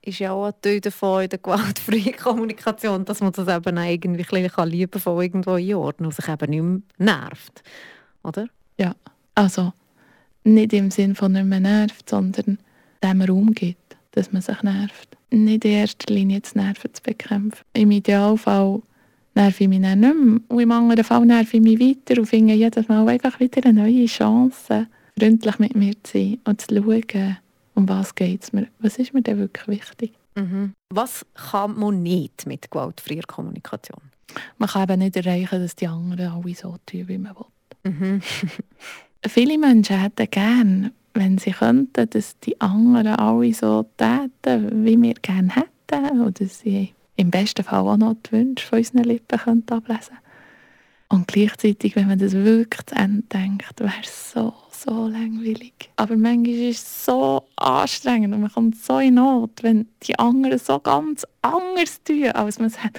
Ist 0.00 0.20
ja 0.20 0.32
auch 0.32 0.46
ein 0.46 0.54
Teil 0.62 0.80
davon 0.80 1.24
in 1.24 1.28
der 1.28 1.38
gewaltfreien 1.38 2.16
Kommunikation, 2.22 3.04
dass 3.04 3.20
man 3.20 3.32
das 3.32 3.48
eben 3.48 3.78
auch 3.78 3.84
irgendwie 3.84 4.22
ein 4.22 4.42
bisschen 4.42 4.68
liebevoll 4.68 5.24
irgendwo 5.24 5.52
einordnen 5.52 6.06
und 6.06 6.14
sich 6.14 6.28
eben 6.28 6.50
nicht 6.50 6.98
mehr 6.98 7.16
nervt. 7.16 7.62
Oder? 8.22 8.46
Ja, 8.78 8.94
also 9.34 9.72
nicht 10.44 10.72
im 10.72 10.90
Sinn 10.90 11.14
von 11.14 11.32
nicht 11.32 11.44
mehr 11.44 11.60
nervt, 11.60 12.08
sondern 12.08 12.58
dem 13.02 13.22
Raum 13.22 13.52
gibt, 13.52 13.96
dass 14.12 14.32
man 14.32 14.42
sich 14.42 14.62
nervt. 14.62 15.16
Nicht 15.30 15.64
in 15.64 15.72
erster 15.72 16.12
Linie 16.12 16.40
das 16.40 16.54
Nerven 16.54 16.92
zu 16.92 17.02
bekämpfen. 17.02 17.64
Im 17.74 17.90
Idealfall 17.90 18.82
nerve 19.34 19.64
ich 19.64 19.68
mich 19.68 19.82
dann 19.82 20.00
nicht 20.00 20.14
mehr. 20.14 20.40
Und 20.48 20.60
im 20.60 20.72
anderen 20.72 21.04
Fall 21.04 21.26
nerve 21.26 21.56
ich 21.56 21.62
mich 21.62 21.80
weiter 21.80 22.20
und 22.20 22.26
finde 22.26 22.54
jedes 22.54 22.88
Mal 22.88 23.08
einfach 23.08 23.38
wieder 23.40 23.64
eine 23.64 23.82
neue 23.82 24.06
Chance, 24.06 24.86
freundlich 25.18 25.58
mit 25.58 25.76
mir 25.76 25.92
zu 26.02 26.18
sein 26.18 26.38
und 26.44 26.60
zu 26.60 26.74
schauen, 26.74 27.36
um 27.74 27.88
was 27.88 28.14
geht 28.14 28.42
es 28.42 28.52
mir. 28.52 28.68
Was 28.80 28.98
ist 28.98 29.14
mir 29.14 29.22
denn 29.22 29.38
wirklich 29.38 29.68
wichtig? 29.68 30.12
Mhm. 30.34 30.72
Was 30.90 31.26
kann 31.34 31.78
man 31.78 32.02
nicht 32.02 32.46
mit 32.46 32.70
gewaltfreier 32.70 33.22
Kommunikation? 33.26 34.00
Man 34.58 34.68
kann 34.68 34.84
eben 34.84 35.00
nicht 35.00 35.16
erreichen, 35.16 35.60
dass 35.60 35.76
die 35.76 35.88
anderen 35.88 36.32
alle 36.32 36.54
so 36.54 36.76
tun, 36.86 37.08
wie 37.08 37.18
man 37.18 37.34
will. 37.36 37.92
Mhm. 37.92 38.22
Viele 39.26 39.58
Menschen 39.58 40.00
hätten 40.00 40.30
gerne, 40.30 40.92
wenn 41.14 41.38
sie 41.38 41.50
könnten, 41.50 42.08
dass 42.08 42.38
die 42.40 42.60
anderen 42.60 43.16
alle 43.16 43.52
so 43.52 43.84
täten, 43.96 44.84
wie 44.84 45.00
wir 45.00 45.14
gerne 45.14 45.52
hätten. 45.54 46.20
Oder 46.20 46.46
sie 46.46 46.94
im 47.16 47.30
besten 47.30 47.64
Fall 47.64 47.80
auch 47.80 47.96
noch 47.96 48.14
die 48.26 48.32
Wünsche 48.32 48.64
von 48.64 48.78
unseren 48.78 49.04
Lippen 49.04 49.38
könnten 49.38 49.74
ablesen 49.74 50.18
Und 51.08 51.26
gleichzeitig, 51.26 51.96
wenn 51.96 52.06
man 52.06 52.18
das 52.20 52.32
wirklich 52.32 52.86
zu 52.86 52.94
Ende 52.94 53.22
denkt, 53.22 53.80
wäre 53.80 53.92
es 54.02 54.32
so, 54.32 54.54
so 54.70 55.08
langweilig. 55.08 55.90
Aber 55.96 56.16
manchmal 56.16 56.54
ist 56.54 56.86
es 56.86 57.04
so 57.06 57.42
anstrengend 57.56 58.34
und 58.34 58.42
man 58.42 58.52
kommt 58.52 58.76
so 58.76 59.00
in 59.00 59.14
Not, 59.14 59.62
wenn 59.62 59.88
die 60.04 60.16
anderen 60.16 60.58
so 60.58 60.78
ganz 60.78 61.26
anders 61.42 62.02
tun, 62.04 62.30
als 62.30 62.60
man 62.60 62.68
es 62.68 62.82
hat. 62.82 62.98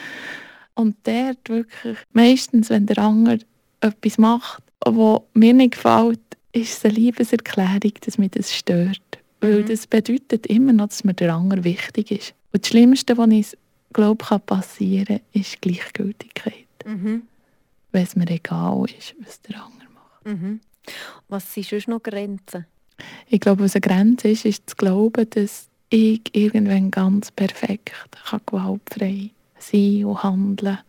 Und 0.76 0.98
dort 1.04 1.48
wirklich, 1.48 1.98
meistens, 2.12 2.70
wenn 2.70 2.86
der 2.88 2.98
andere 2.98 3.40
etwas 3.80 4.18
macht, 4.18 4.64
was 4.86 5.22
mir 5.34 5.54
nicht 5.54 5.74
gefällt, 5.74 6.20
ist 6.52 6.84
eine 6.86 6.94
Liebeserklärung, 6.96 7.94
dass 8.02 8.18
mich 8.18 8.32
das 8.32 8.54
stört. 8.54 9.02
Weil 9.42 9.62
Mhm. 9.62 9.68
das 9.68 9.88
bedeutet 9.88 10.48
immer 10.48 10.74
noch, 10.74 10.88
dass 10.88 11.04
mir 11.04 11.14
der 11.14 11.34
andere 11.34 11.64
wichtig 11.64 12.12
ist. 12.12 12.34
Und 12.52 12.64
das 12.64 12.70
Schlimmste, 12.70 13.18
was 13.18 13.30
ich 13.30 13.58
glaube, 13.94 14.26
kann 14.26 14.42
passieren, 14.42 15.20
ist 15.34 15.62
Gleichgültigkeit. 15.62 16.66
Mhm. 16.86 17.24
Wenn 17.92 18.04
es 18.04 18.16
mir 18.16 18.30
egal 18.30 18.86
ist, 18.98 19.16
was 19.20 19.42
der 19.42 19.64
andere 19.64 19.88
macht. 19.94 20.26
Mhm. 20.26 20.60
Was 21.28 21.54
sind 21.54 21.68
sonst 21.68 21.88
noch 21.88 22.04
Grenzen? 22.04 22.66
Ich 23.30 23.40
glaube, 23.40 23.64
was 23.64 23.76
eine 23.76 23.82
Grenze 23.82 24.30
ist, 24.30 24.46
ist 24.46 24.70
zu 24.70 24.76
glauben, 24.76 25.30
dass 25.30 25.68
ich 25.90 26.22
irgendwann 26.34 26.92
ganz 26.92 27.32
perfekt 27.32 27.92
kann 28.26 28.42
gewaltfrei 28.46 29.32
sein 29.58 30.06
und 30.06 30.24
handeln 30.24 30.80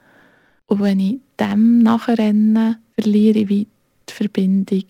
Und 0.67 0.81
wenn 0.81 1.01
ich 1.01 1.19
dem 1.39 1.79
nachrenne, 1.83 2.79
verliere 2.95 3.39
ich 3.41 3.49
wie 3.49 3.67
die 4.11 4.15
Verbindung. 4.15 4.85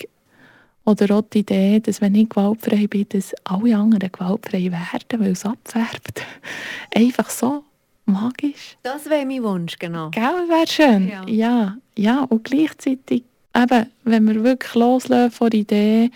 Oder 0.84 1.16
auch 1.16 1.22
die 1.22 1.40
Idee, 1.40 1.80
dass 1.80 2.00
wenn 2.00 2.14
ich 2.14 2.28
gewaltfrei 2.28 2.86
bin, 2.86 3.06
dass 3.10 3.34
alle 3.44 3.76
anderen 3.76 4.10
gewaltfrei 4.10 4.72
werden, 4.72 5.20
weil 5.20 5.32
es 5.32 5.44
abfärbt. 5.44 6.22
Einfach 6.94 7.30
so 7.30 7.64
magisch. 8.06 8.76
Das 8.82 9.08
wäre 9.08 9.26
mein 9.26 9.42
Wunsch, 9.42 9.78
genau. 9.78 10.10
Gell, 10.10 10.22
wäre 10.22 10.66
schön. 10.66 11.08
Ja. 11.08 11.24
Ja. 11.26 11.76
ja, 11.96 12.24
Und 12.24 12.44
gleichzeitig, 12.44 13.24
eben, 13.54 13.86
wenn 14.04 14.26
wir 14.26 14.42
wirklich 14.42 14.74
loslösen 14.74 15.30
von 15.30 15.50
der 15.50 15.60
Idee, 15.60 16.10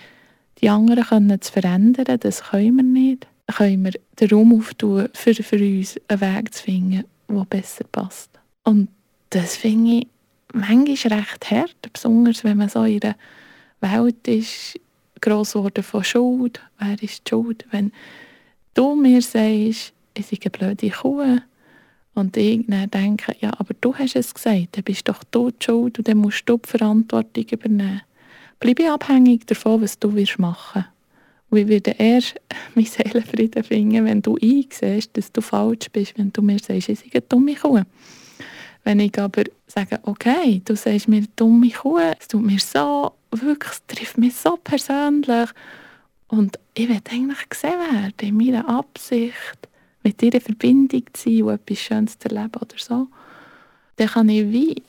die 0.61 0.69
anderen 0.69 1.03
können 1.05 1.41
zu 1.41 1.51
verändern, 1.51 2.19
das 2.19 2.43
können 2.43 2.75
wir 2.77 2.83
nicht, 2.83 3.27
können 3.55 3.85
wir 3.85 3.93
den 4.19 4.29
Raum 4.29 4.57
auftun, 4.57 5.09
für, 5.13 5.33
für 5.35 5.57
uns 5.57 5.99
einen 6.07 6.21
Weg 6.21 6.53
zu 6.53 6.63
finden, 6.63 7.03
der 7.29 7.45
besser 7.45 7.85
passt. 7.91 8.29
Und 8.63 8.89
das 9.29 9.57
finde 9.57 9.99
ich 9.99 10.07
manchmal 10.55 11.19
recht 11.19 11.51
hart, 11.51 11.89
besonders 11.93 12.43
wenn 12.43 12.57
man 12.57 12.69
so 12.69 12.83
in 12.83 13.01
einer 13.01 13.15
Welt 13.81 14.27
ist, 14.27 14.79
gross 15.21 15.53
geworden 15.53 15.83
von 15.83 16.03
Schuld. 16.03 16.61
Wer 16.79 17.01
ist 17.01 17.25
die 17.25 17.29
Schuld? 17.29 17.65
Wenn 17.71 17.91
du 18.73 18.95
mir 18.95 19.21
sagst, 19.21 19.93
ich 20.13 20.25
sei 20.27 20.37
eine 20.41 20.51
blöde 20.51 20.89
Kuh, 20.89 21.39
und 22.15 22.37
ich 22.37 22.65
dann 22.67 22.89
denke, 22.89 23.35
ja, 23.41 23.51
aber 23.57 23.73
du 23.81 23.93
hast 23.93 24.15
es 24.15 24.33
gesagt, 24.33 24.77
dann 24.77 24.83
bist 24.83 25.07
doch 25.07 25.21
du 25.31 25.51
die 25.51 25.65
Schuld 25.65 25.97
und 25.97 26.07
dann 26.07 26.17
musst 26.17 26.43
du 26.47 26.57
die 26.57 26.69
Verantwortung 26.69 27.45
übernehmen. 27.51 28.01
Bleibe 28.59 28.89
abhängig 28.89 29.45
davon, 29.45 29.81
was 29.81 29.99
du 29.99 30.15
wirst 30.15 30.39
machen 30.39 30.85
Und 31.49 31.57
ich 31.57 31.67
werde 31.67 31.91
erst 31.91 32.35
meinen 32.75 32.85
Seelenfrieden 32.85 33.63
finden, 33.65 34.05
wenn 34.05 34.21
du 34.21 34.37
einsiehst, 34.41 35.15
dass 35.17 35.31
du 35.31 35.41
falsch 35.41 35.89
bist, 35.91 36.17
wenn 36.17 36.31
du 36.31 36.41
mir 36.41 36.57
sagst, 36.57 36.87
ich 36.87 36.99
sei 36.99 37.05
eine 37.11 37.21
dumme 37.21 37.55
Kuh. 37.55 37.81
Wenn 38.85 38.99
ich 38.99 39.19
aber 39.19 39.43
sage, 39.65 39.99
okay, 40.03 40.61
du 40.63 40.75
sagst 40.75 41.07
mir 41.07 41.23
dumme 41.35 41.71
Kuh, 41.71 41.97
es 41.97 42.27
tut 42.27 42.43
mir 42.43 42.59
so, 42.59 43.13
wirklich, 43.31 43.71
es 43.71 43.81
trifft 43.87 44.17
mich 44.19 44.35
so 44.35 44.57
persönlich 44.57 45.49
und 46.27 46.59
ich 46.75 46.87
will 46.87 47.01
eigentlich 47.09 47.49
gesehen 47.49 47.79
werden 47.79 48.13
in 48.21 48.37
meiner 48.37 48.69
Absicht, 48.69 49.67
mit 50.03 50.21
dir 50.21 50.35
in 50.35 50.39
Verbindung 50.41 51.03
zu 51.13 51.29
sein 51.29 51.43
und 51.43 51.53
etwas 51.55 51.79
Schönes 51.79 52.19
zu 52.19 52.29
erleben 52.29 52.61
oder 52.61 52.77
so, 52.77 53.07
dann 53.95 54.07
kann 54.07 54.29
ich 54.29 54.51
wie 54.51 54.83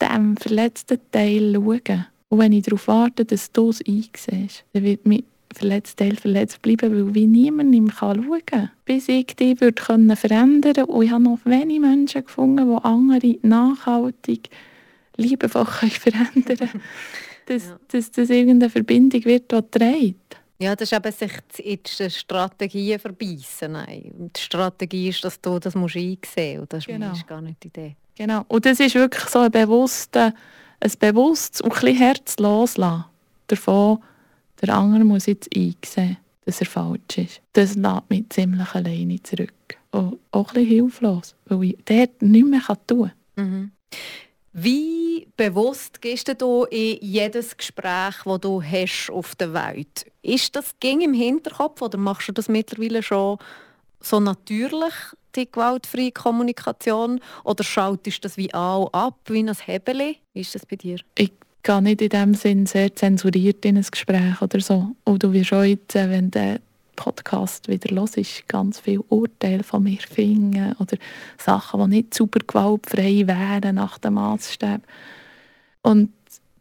dem 0.00 0.36
verletzten 0.36 1.00
Teil 1.10 1.54
schauen. 1.54 2.06
Und 2.28 2.38
wenn 2.38 2.52
ich 2.52 2.64
darauf 2.64 2.88
warte, 2.88 3.24
dass 3.24 3.50
du 3.52 3.70
es 3.70 3.80
einsiehst, 3.86 4.64
dann 4.74 4.82
wird 4.82 5.06
mein 5.06 5.24
verletzt 5.54 6.62
bleiben, 6.62 6.92
weil 6.92 7.14
wie 7.14 7.26
niemand 7.26 7.74
ihm 7.74 7.88
kann 7.88 8.22
schauen 8.22 8.40
kann. 8.46 8.70
Bis 8.84 9.08
ich 9.08 9.26
dich 9.26 9.60
würde 9.60 9.80
können 9.82 10.14
verändern 10.16 10.72
können. 10.74 10.88
Und 10.88 11.04
ich 11.04 11.10
habe 11.10 11.22
noch 11.24 11.38
wenige 11.44 11.80
Menschen 11.80 12.24
gefunden, 12.24 12.68
die 12.70 12.84
andere 12.84 13.36
nachhaltig 13.42 14.50
liebevoll 15.16 15.64
können 15.64 15.90
verändern 15.92 16.56
können. 16.56 16.82
Dass, 17.46 17.64
Ja. 17.66 17.80
dass 17.88 18.10
das 18.10 18.30
irgendeine 18.30 18.70
Verbindung 18.70 19.24
wird, 19.24 19.50
die 19.50 19.78
trägt. 19.78 20.36
Ja, 20.60 20.74
das 20.74 20.90
ist 20.92 20.98
eben 20.98 21.12
sich 21.12 21.32
in 21.64 21.78
die 21.98 22.10
Strategien 22.10 22.98
verbeissen. 22.98 23.72
Nein, 23.72 24.30
die 24.36 24.40
Strategie 24.40 25.08
ist, 25.08 25.22
dass 25.24 25.40
du 25.40 25.58
das 25.58 25.74
musst 25.76 25.96
einsehen 25.96 26.58
musst. 26.60 26.72
Das 26.72 26.78
ist 26.80 26.86
Genau. 26.88 27.06
manchmal 27.06 27.26
gar 27.28 27.40
nicht 27.40 27.62
die 27.62 27.68
Idee. 27.68 27.96
Genau. 28.16 28.44
Und 28.48 28.66
das 28.66 28.80
ist 28.80 28.94
wirklich 28.96 29.24
so 29.26 29.38
ein 29.38 29.50
bewusstes, 29.52 30.32
ein 30.80 30.92
bewusstes 30.98 31.60
und 31.60 31.72
ein 31.72 31.80
bisschen 31.80 31.96
Herz 31.96 32.36
loslassen. 32.38 33.04
Davon, 33.46 33.98
der 34.60 34.74
andere 34.74 35.04
muss 35.04 35.26
jetzt 35.26 35.54
einsehen, 35.54 36.16
dass 36.44 36.60
er 36.60 36.66
falsch 36.66 37.18
ist. 37.18 37.40
Das 37.52 37.74
lässt 37.74 38.10
mich 38.10 38.24
ziemlich 38.30 38.74
alleine 38.74 39.22
zurück. 39.22 39.52
Und 39.90 40.18
auch 40.32 40.48
ein 40.48 40.54
bisschen 40.54 40.68
hilflos, 40.68 41.34
weil 41.46 41.64
ich 41.64 41.78
dort 41.84 42.22
nichts 42.22 42.48
mehr 42.48 42.76
tun 42.86 43.10
kann. 43.36 43.44
Mhm. 43.44 43.72
Wie 44.52 45.28
bewusst 45.36 46.00
gehst 46.02 46.34
du 46.40 46.64
in 46.64 46.98
jedes 47.00 47.56
Gespräch, 47.56 48.16
das 48.24 48.40
du 48.40 48.62
hast 48.62 49.10
auf 49.10 49.36
der 49.36 49.52
Welt? 49.52 50.10
Ist 50.22 50.56
das 50.56 50.74
ging 50.80 51.00
im 51.00 51.14
Hinterkopf 51.14 51.80
oder 51.80 51.96
machst 51.96 52.28
du 52.28 52.32
das 52.32 52.48
mittlerweile 52.48 53.02
schon 53.02 53.38
so 54.00 54.20
natürlich, 54.20 54.94
die 55.36 55.50
gewaltfreie 55.50 56.12
Kommunikation? 56.12 57.20
Oder 57.44 57.62
schaltest 57.62 58.18
du 58.18 58.22
das 58.22 58.36
wie 58.36 58.52
und 58.52 58.92
ab, 58.92 59.18
wie 59.26 59.42
ein 59.42 59.54
Hebel? 59.54 60.16
Wie 60.32 60.40
ist 60.40 60.54
das 60.54 60.66
bei 60.66 60.76
dir? 60.76 60.98
Ich 61.16 61.30
gehe 61.62 61.82
nicht 61.82 62.02
in 62.02 62.08
dem 62.08 62.34
Sinn 62.34 62.66
sehr 62.66 62.94
zensuriert 62.94 63.64
in 63.64 63.76
ein 63.76 63.86
Gespräch 63.90 64.40
oder 64.40 64.60
so. 64.60 64.94
Und 65.04 65.22
du 65.22 65.32
wirst 65.32 65.50
jetzt, 65.50 65.96
äh, 65.96 66.10
wenn 66.10 66.30
der 66.30 66.60
Podcast 66.96 67.68
wieder 67.68 67.94
los 67.94 68.16
ist, 68.16 68.48
ganz 68.48 68.80
viele 68.80 69.02
Urteile 69.08 69.62
von 69.62 69.84
mir 69.84 69.98
finden 69.98 70.74
oder 70.80 70.96
Sachen, 71.38 71.80
die 71.82 71.96
nicht 71.96 72.14
super 72.14 72.40
gewaltfrei 72.44 73.24
wären 73.26 73.76
nach 73.76 73.98
dem 73.98 74.14
Maßstab. 74.14 74.82
Und 75.82 76.10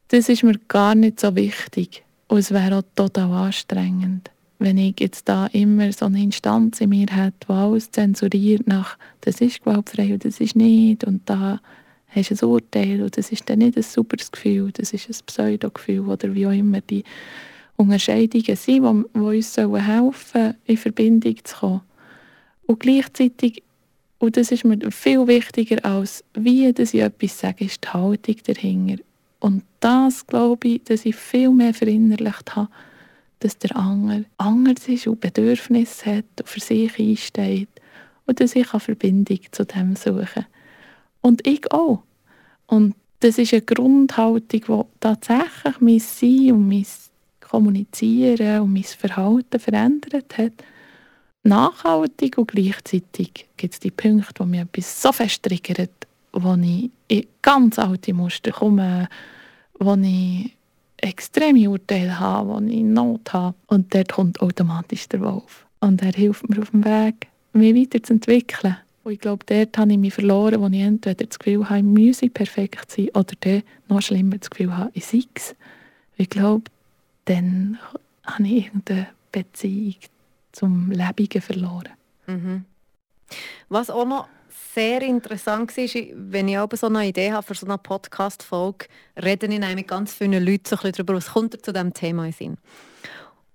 das 0.09 0.29
ist 0.29 0.43
mir 0.43 0.59
gar 0.67 0.93
nicht 0.93 1.19
so 1.19 1.35
wichtig. 1.35 2.03
Und 2.27 2.37
es 2.37 2.51
wäre 2.51 2.77
auch 2.77 2.83
total 2.95 3.31
anstrengend, 3.31 4.29
wenn 4.59 4.77
ich 4.77 4.99
jetzt 4.99 5.27
da 5.27 5.47
immer 5.47 5.91
so 5.91 6.05
eine 6.05 6.21
Instanz 6.21 6.81
in 6.81 6.89
mir 6.89 7.07
hätte, 7.09 7.47
die 7.47 7.53
alles 7.53 7.91
zensuriert 7.91 8.67
nach, 8.67 8.97
das 9.21 9.41
ist 9.41 9.63
gewaltfrei 9.63 10.13
und 10.13 10.23
das 10.23 10.39
ist 10.39 10.55
nicht 10.55 11.03
und 11.03 11.21
da 11.25 11.59
hast 12.07 12.31
ein 12.31 12.49
Urteil 12.49 13.01
und 13.01 13.17
das 13.17 13.31
ist 13.31 13.49
dann 13.49 13.59
nicht 13.59 13.77
ein 13.77 13.83
superes 13.83 14.31
Gefühl, 14.31 14.71
das 14.71 14.93
ist 14.93 15.09
ein 15.09 15.25
Pseudo-Gefühl 15.25 16.07
oder 16.07 16.33
wie 16.33 16.47
auch 16.47 16.51
immer 16.51 16.81
die 16.81 17.03
Unterscheidungen 17.75 18.55
sind, 18.55 18.83
die, 18.83 19.03
die 19.13 19.19
uns 19.19 19.53
sollen 19.53 19.85
helfen 19.85 20.55
in 20.65 20.77
Verbindung 20.77 21.35
zu 21.43 21.55
kommen. 21.55 21.81
Und 22.65 22.79
gleichzeitig, 22.79 23.63
und 24.19 24.35
das 24.35 24.51
ist 24.51 24.65
mir 24.65 24.79
viel 24.91 25.27
wichtiger 25.27 25.83
als 25.85 26.23
wie 26.33 26.71
dass 26.73 26.93
ich 26.93 27.01
etwas 27.01 27.39
sage, 27.39 27.65
ist 27.65 27.83
die 27.83 27.89
Haltung 27.89 28.35
dahinter. 28.45 29.03
Und 29.39 29.63
das 29.79 30.25
glaube 30.25 30.67
ich, 30.67 30.83
dass 30.83 31.05
ich 31.05 31.15
viel 31.15 31.51
mehr 31.51 31.73
verinnerlicht 31.73 32.55
habe, 32.55 32.69
dass 33.39 33.57
der 33.59 33.75
andere 33.75 34.25
anders 34.37 34.87
ist 34.87 35.05
und 35.05 35.21
Bedürfnisse 35.21 36.17
hat 36.17 36.25
und 36.39 36.49
für 36.49 36.59
sich 36.59 36.97
einsteht 36.97 37.69
und 38.25 38.39
dass 38.39 38.55
ich 38.55 38.73
eine 38.73 38.79
Verbindung 38.79 39.39
zu 39.51 39.65
dem 39.65 39.95
suchen 39.95 40.25
kann. 40.25 40.45
Und 41.27 41.45
ich 41.45 41.69
auch. 41.73 42.03
Und 42.67 42.95
das 43.19 43.37
ist 43.37 43.51
eine 43.51 43.61
Grundhaltung, 43.61 44.47
die 44.49 44.99
tatsächlich 45.01 45.81
mein 45.81 45.99
Sein 45.99 46.53
und 46.53 46.69
mein 46.69 46.85
Kommunizieren 47.41 48.61
und 48.61 48.71
mein 48.71 48.83
Verhalten 48.83 49.59
verändert 49.59 50.37
hat. 50.37 50.53
Nachhaltig 51.43 52.37
und 52.37 52.47
gleichzeitig 52.47 53.45
gibt 53.57 53.73
es 53.73 53.81
die 53.81 53.91
Punkte, 53.91 54.39
wo 54.39 54.45
mich 54.45 54.61
etwas 54.61 55.01
so 55.01 55.11
fest 55.11 55.43
triggert, 55.43 56.07
wo 56.31 56.55
ich 56.61 56.91
in 57.09 57.27
ganz 57.41 57.77
alte 57.77 58.13
Muster 58.13 58.53
komme, 58.53 59.09
wo 59.79 59.95
ich 59.95 60.55
extreme 60.95 61.69
Urteile 61.69 62.17
habe, 62.17 62.51
wo 62.51 62.59
ich 62.61 62.83
Not 62.83 63.33
habe. 63.33 63.57
Und 63.67 63.93
dort 63.93 64.13
kommt 64.13 64.39
automatisch 64.39 65.09
der 65.09 65.19
Wolf. 65.19 65.65
Und 65.81 66.01
er 66.01 66.13
hilft 66.13 66.47
mir 66.47 66.61
auf 66.61 66.71
dem 66.71 66.85
Weg, 66.85 67.27
mich 67.51 67.75
weiterzuentwickeln. 67.75 68.77
Und 69.07 69.13
ich 69.13 69.19
glaube, 69.21 69.45
dort 69.45 69.77
habe 69.77 69.93
ich 69.93 69.97
mich 69.97 70.13
verloren, 70.13 70.59
wo 70.59 70.67
ich 70.67 70.81
entweder 70.81 71.23
das 71.25 71.39
Gefühl 71.39 71.69
habe, 71.69 71.77
ich 71.77 71.85
müsse 71.85 72.29
perfekt 72.29 72.91
sein 72.91 73.07
oder 73.13 73.33
dann 73.39 73.63
noch 73.87 74.01
schlimmer 74.01 74.37
das 74.37 74.49
Gefühl 74.49 74.75
habe, 74.75 74.91
ich 74.93 75.05
sei 75.05 75.23
es. 75.33 75.55
Ich 76.17 76.29
glaube, 76.29 76.65
dann 77.23 77.79
habe 78.25 78.43
ich 78.43 78.65
irgendeine 78.65 79.07
Beziehung 79.31 79.95
zum 80.51 80.91
Lebenden 80.91 81.41
verloren. 81.41 81.93
Mhm. 82.25 82.65
Was 83.69 83.89
auch 83.89 84.05
noch 84.05 84.27
sehr 84.75 85.01
interessant 85.03 85.77
war, 85.77 86.03
wenn 86.13 86.49
ich 86.49 86.57
aber 86.57 86.75
so 86.75 86.87
eine 86.87 87.07
Idee 87.07 87.31
habe 87.31 87.47
für 87.47 87.55
so 87.55 87.65
eine 87.65 87.77
Podcast-Folge, 87.77 88.87
rede 89.23 89.47
ich 89.47 89.75
mit 89.75 89.87
ganz 89.87 90.15
vielen 90.15 90.45
Leuten 90.45 90.65
so 90.65 90.75
darüber, 90.75 91.15
was 91.15 91.31
kommt 91.31 91.65
zu 91.65 91.71
diesem 91.71 91.93
Thema 91.93 92.25
in 92.25 92.33
Sinn. 92.33 92.57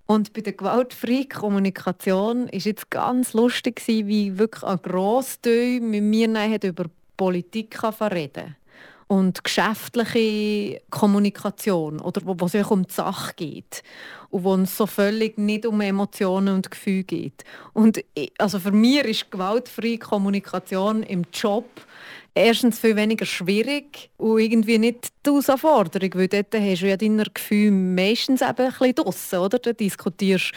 Und 0.05 0.33
bei 0.33 0.41
der 0.41 0.53
gewaltfreien 0.53 1.29
Kommunikation 1.29 2.45
war 2.45 2.53
jetzt 2.53 2.89
ganz 2.89 3.33
lustig, 3.33 3.81
wie 3.87 4.37
wirklich 4.37 4.63
ein 4.63 4.79
Grossteil 4.81 5.79
mit 5.79 6.03
mir 6.03 6.59
über 6.63 6.85
Politik 7.15 7.81
reden 7.83 8.55
und 9.07 9.43
geschäftliche 9.43 10.81
Kommunikation 10.89 11.99
oder 11.99 12.21
wo, 12.25 12.45
es 12.45 12.55
um 12.71 12.87
die 12.87 12.93
Sache 12.93 13.33
geht 13.35 13.83
und 14.29 14.43
wo 14.43 14.55
es 14.55 14.75
so 14.75 14.87
völlig 14.87 15.37
nicht 15.37 15.65
um 15.65 15.81
Emotionen 15.81 16.55
und 16.55 16.71
Gefühle 16.71 17.03
geht. 17.03 17.43
Und 17.73 18.03
also 18.37 18.59
für 18.59 18.71
mich 18.71 19.03
ist 19.05 19.31
gewaltfreie 19.31 19.99
Kommunikation 19.99 21.03
im 21.03 21.23
Job 21.31 21.65
erstens 22.35 22.79
viel 22.79 22.95
weniger 22.95 23.25
schwierig 23.25 24.09
und 24.17 24.39
irgendwie 24.39 24.77
nicht 24.77 25.09
die 25.25 25.29
Herausforderung, 25.29 26.09
weil 26.15 26.27
dort 26.27 26.53
hast 26.53 26.81
du 26.81 26.87
ja 26.87 26.97
deine 26.97 27.23
Gefühle 27.31 27.71
meistens 27.71 28.41
eben 28.41 28.57
ein 28.57 28.71
bisschen 28.71 28.95
draussen, 28.95 29.39
oder? 29.39 29.59
Du 29.59 29.73
diskutierst 29.73 30.51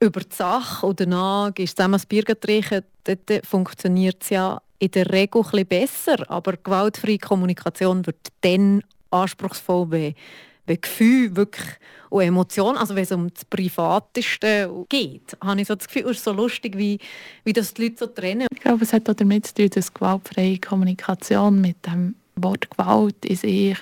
über 0.00 0.20
die 0.20 0.34
Sache 0.34 0.86
und 0.86 1.00
danach 1.00 1.54
gehst 1.54 1.74
du 1.74 1.82
zusammen 1.82 2.00
ein 2.00 2.08
Bier 2.08 2.24
trinken, 2.24 2.82
dort 3.04 3.46
funktioniert 3.46 4.22
es 4.22 4.30
ja 4.30 4.60
in 4.78 4.90
der 4.90 5.10
Regel 5.10 5.42
ein 5.52 5.66
besser, 5.66 6.28
aber 6.30 6.56
gewaltfreie 6.56 7.18
Kommunikation 7.18 8.04
wird 8.06 8.16
dann 8.40 8.82
anspruchsvoll, 9.10 9.90
wenn, 9.90 10.14
wenn 10.66 10.80
Gefühle 10.80 11.36
wirklich 11.36 11.66
und 12.10 12.22
Emotionen, 12.22 12.78
also 12.78 12.94
wenn 12.94 13.02
es 13.02 13.12
um 13.12 13.32
das 13.32 13.44
Privateste 13.44 14.70
geht, 14.88 15.36
habe 15.42 15.60
ich 15.60 15.66
so 15.66 15.74
das 15.74 15.88
Gefühl, 15.88 16.10
es 16.10 16.18
ist 16.18 16.24
so 16.24 16.32
lustig, 16.32 16.78
wie, 16.78 16.98
wie 17.42 17.52
das 17.52 17.74
die 17.74 17.84
Leute 17.84 17.96
so 17.98 18.06
trennen. 18.06 18.46
Ich 18.52 18.60
glaube, 18.60 18.84
es 18.84 18.92
hat 18.92 19.08
auch 19.10 19.14
damit 19.14 19.46
zu 19.46 19.54
tun, 19.54 19.70
dass 19.70 19.92
gewaltfreie 19.92 20.58
Kommunikation 20.58 21.60
mit 21.60 21.84
dem 21.86 22.14
Wort 22.36 22.70
Gewalt 22.70 23.24
in 23.24 23.36
sich 23.36 23.78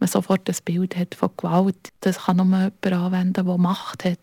man 0.00 0.08
sofort 0.08 0.48
das 0.48 0.62
Bild 0.62 0.96
hat 0.96 1.14
von 1.14 1.30
Gewalt. 1.36 1.92
Das 2.00 2.24
kann 2.24 2.38
nur 2.38 2.46
jemand 2.46 2.86
anwenden, 2.86 3.46
der 3.46 3.58
Macht 3.58 4.04
hat. 4.04 4.18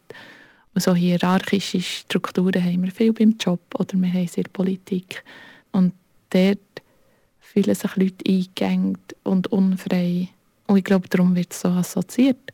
Und 0.73 0.81
so 0.81 0.95
hierarchische 0.95 1.81
Strukturen 1.81 2.63
haben 2.63 2.83
wir 2.83 2.91
viel 2.91 3.13
beim 3.13 3.35
Job 3.39 3.61
oder 3.77 3.93
wir 3.93 4.11
haben 4.11 4.29
der 4.35 4.43
Politik. 4.51 5.23
Und 5.71 5.93
dort 6.31 6.59
fühlen 7.39 7.75
sich 7.75 7.95
Leute 7.95 8.27
eingegangen 8.27 8.97
und 9.23 9.47
unfrei. 9.47 10.29
Und 10.67 10.77
ich 10.77 10.83
glaube, 10.83 11.07
darum 11.07 11.35
wird 11.35 11.51
es 11.51 11.61
so 11.61 11.69
assoziiert. 11.69 12.53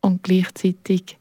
Und 0.00 0.22
gleichzeitig 0.22 1.18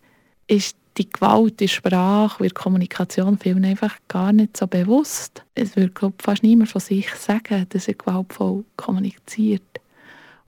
ist 0.48 0.76
die 0.98 1.10
Gewalt 1.10 1.62
in 1.62 1.68
Sprache 1.68 2.40
und 2.40 2.50
in 2.50 2.54
Kommunikation 2.54 3.38
vielen 3.38 3.64
einfach 3.64 3.98
gar 4.08 4.34
nicht 4.34 4.58
so 4.58 4.68
bewusst. 4.68 5.44
Es 5.56 5.76
wird 5.76 5.96
glaube 5.96 6.16
fast 6.20 6.44
niemand 6.44 6.70
von 6.70 6.82
sich 6.82 7.10
sagen, 7.16 7.66
dass 7.70 7.88
er 7.88 7.94
gewaltvoll 7.94 8.66
kommuniziert. 8.76 9.62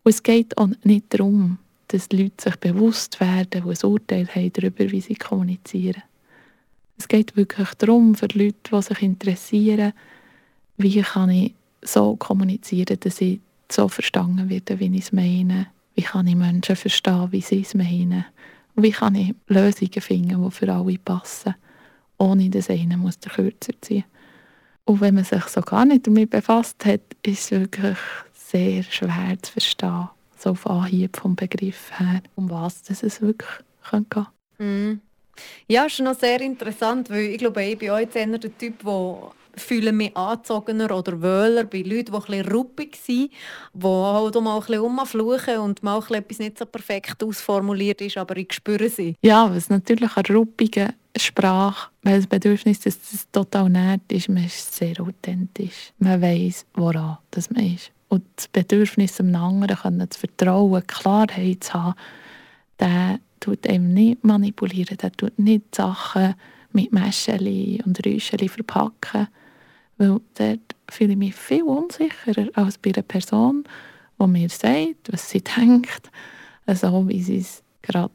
Und 0.04 0.10
es 0.10 0.24
geht 0.24 0.58
auch 0.58 0.70
nicht 0.84 1.06
darum, 1.10 1.60
dass 1.88 2.10
die 2.10 2.24
Leute 2.24 2.44
sich 2.44 2.56
bewusst 2.58 3.20
werden 3.20 3.64
und 3.64 3.84
ein 3.84 3.90
Urteil 3.90 4.28
haben 4.28 4.52
darüber, 4.54 4.92
wie 4.92 5.02
sie 5.02 5.16
kommunizieren. 5.16 6.04
Es 6.98 7.08
geht 7.08 7.36
wirklich 7.36 7.70
darum, 7.76 8.16
für 8.16 8.28
Leute, 8.34 8.56
die 8.72 8.82
sich 8.82 9.02
interessieren, 9.02 9.94
wie 10.78 11.02
kann 11.02 11.30
ich 11.30 11.54
so 11.82 12.16
kommunizieren, 12.16 12.98
dass 13.00 13.22
ich 13.22 13.40
so 13.72 13.88
verstanden 13.88 14.50
werde, 14.50 14.80
wie 14.80 14.96
ich 14.96 15.06
es 15.06 15.12
meine. 15.12 15.68
Wie 15.96 16.02
kann 16.02 16.28
ich 16.28 16.36
Menschen 16.36 16.76
verstehen, 16.76 17.32
wie 17.32 17.42
sie 17.42 17.62
es 17.62 17.74
meinen. 17.74 18.26
Und 18.76 18.84
wie 18.84 18.92
kann 18.92 19.16
ich 19.16 19.36
Lösungen 19.48 20.02
finden, 20.02 20.44
die 20.44 20.52
für 20.52 20.74
alle 20.74 20.98
passen, 20.98 21.56
ohne 22.18 22.50
dass 22.50 22.70
einer 22.70 22.98
muss 22.98 23.20
den 23.20 23.32
Kürzer 23.32 23.74
ziehen 23.82 24.06
Und 24.86 25.02
wenn 25.02 25.16
man 25.16 25.24
sich 25.24 25.44
so 25.46 25.62
gar 25.62 25.86
nicht 25.86 26.08
damit 26.08 26.32
befasst 26.32 26.84
hat, 26.86 27.02
ist 27.22 27.44
es 27.44 27.52
wirklich 27.52 27.98
sehr 28.34 28.84
schwer 28.84 29.38
zu 29.42 29.52
verstehen, 29.52 30.10
so 30.38 30.52
auf 30.52 30.68
Anhieb 30.68 31.18
vom 31.18 31.36
Begriff 31.36 31.92
her, 32.00 32.22
um 32.36 32.50
was 32.50 32.82
es 32.90 33.22
wirklich 33.22 33.50
gehen 33.90 34.10
kann. 34.10 34.28
Mm. 34.58 35.02
Ja, 35.68 35.86
ist 35.86 36.00
noch 36.00 36.18
sehr 36.18 36.42
interessant, 36.42 37.10
weil 37.10 37.26
ich 37.26 37.38
glaube, 37.40 37.64
ich 37.64 37.78
bin 37.78 37.90
auch 37.90 37.98
jetzt 37.98 38.16
eher 38.16 38.28
der 38.28 38.58
Typ, 38.58 38.84
der 38.84 39.32
fühle 39.56 39.92
mich 39.92 40.16
angezogener 40.16 40.92
oder 40.96 41.22
wöhler 41.22 41.64
bei 41.66 41.82
Leuten, 41.82 42.12
die 42.12 42.34
etwas 42.34 42.54
ruppig 42.54 42.96
sind, 42.96 43.32
die 43.74 43.88
halt 43.88 44.36
mal 44.36 44.56
ein 44.56 44.60
bisschen 44.60 44.82
rumfluchen 44.82 45.58
und 45.60 45.84
mal 45.84 46.02
etwas 46.10 46.40
nicht 46.40 46.58
so 46.58 46.66
perfekt 46.66 47.24
ausformuliert 47.24 48.02
ist, 48.02 48.18
aber 48.18 48.38
ich 48.38 48.54
spüre 48.54 48.90
sie. 48.90 49.16
Ja, 49.22 49.54
was 49.54 49.70
natürlich 49.70 50.16
eine 50.16 50.36
ruppige 50.36 50.94
Sprache, 51.16 51.90
weil 52.02 52.18
das 52.18 52.28
Bedürfnis, 52.28 52.80
dass 52.80 53.00
das 53.00 53.30
total 53.32 53.70
nett 53.70 54.02
ist, 54.12 54.30
man 54.30 54.46
ist 54.46 54.74
sehr 54.74 55.00
authentisch. 55.00 55.94
Man 56.00 56.22
weiß, 56.22 56.66
woran 56.74 57.20
das 57.32 57.50
man 57.52 57.76
ist. 57.76 57.92
Und 58.10 58.24
das 58.36 58.48
Bedürfnis, 58.48 59.20
einem 59.20 59.36
anderen 59.36 60.10
zu 60.10 60.20
vertrauen, 60.20 60.86
Klarheit 60.86 61.64
zu 61.64 61.74
haben, 61.74 61.96
der 62.80 63.20
tut 63.40 63.68
einem 63.68 63.94
nicht 63.94 64.24
manipulieren, 64.24 64.98
der 64.98 65.12
tut 65.12 65.38
nicht 65.38 65.76
Sachen 65.76 66.36
mit 66.72 66.92
Mäscheli 66.92 67.82
und 67.86 68.06
Räuscheli 68.06 68.48
verpacken, 68.50 69.28
weil 69.98 70.20
dort 70.36 70.76
fühle 70.90 71.12
ich 71.12 71.18
mich 71.18 71.36
viel 71.36 71.64
unsicherer 71.64 72.50
als 72.54 72.78
bei 72.78 72.92
einer 72.92 73.04
Person, 73.04 73.64
die 74.20 74.28
mir 74.28 74.50
sagt, 74.50 75.12
was 75.12 75.30
sie 75.30 75.42
denkt, 75.58 76.12
so 76.68 77.08
wie 77.08 77.22
sie 77.22 77.38
es 77.38 77.64
gerade 77.82 78.14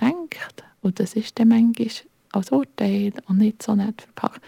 denkt. 0.00 0.64
Und 0.80 1.00
das 1.00 1.14
ist 1.14 1.38
dann 1.38 1.48
manchmal 1.48 1.88
als 2.32 2.50
Urteil 2.50 3.12
und 3.26 3.38
nicht 3.38 3.62
so 3.62 3.74
nett 3.74 4.02
verpackt. 4.02 4.40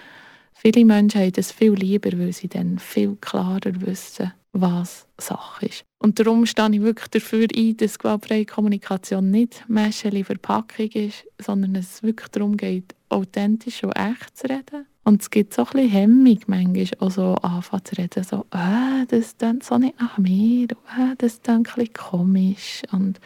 Viele 0.54 0.84
Menschen 0.84 1.22
haben 1.22 1.32
das 1.32 1.52
viel 1.52 1.72
lieber, 1.72 2.16
weil 2.18 2.32
sie 2.32 2.48
dann 2.48 2.78
viel 2.78 3.16
klarer 3.20 3.80
wissen, 3.80 4.32
was 4.52 5.06
Sache 5.16 5.66
ist. 5.66 5.84
Und 5.98 6.18
darum 6.18 6.44
stehe 6.44 6.70
ich 6.72 6.82
wirklich 6.82 7.08
dafür 7.08 7.46
ein, 7.56 7.76
dass 7.78 7.98
gewaltfreie 7.98 8.44
Kommunikation 8.44 9.30
nicht 9.30 9.64
Mäscheli 9.68 10.22
Verpackung 10.22 10.88
ist, 10.88 11.24
sondern 11.38 11.76
es 11.76 12.02
wirklich 12.02 12.28
darum 12.28 12.56
geht, 12.56 12.94
authentisch 13.08 13.82
und 13.84 13.92
echt 13.92 14.36
zu 14.36 14.48
reden 14.48 14.86
und 15.10 15.22
es 15.22 15.30
gibt 15.30 15.54
so 15.54 15.62
ein 15.62 15.72
bisschen 15.72 15.90
Hemmung 15.90 16.38
manchmal, 16.46 16.86
auch 17.00 17.10
so 17.10 17.34
anfangen 17.42 17.84
zu 17.84 17.96
reden, 17.96 18.22
so, 18.22 18.46
äh, 18.52 19.04
das 19.08 19.36
klingt 19.36 19.64
so 19.64 19.76
nicht 19.76 20.00
nach 20.00 20.18
mir, 20.18 20.68
äh, 20.70 21.16
das 21.18 21.42
klingt 21.42 21.68
ein 21.68 21.74
bisschen 21.74 21.92
komisch. 21.94 22.82
Und 22.92 23.18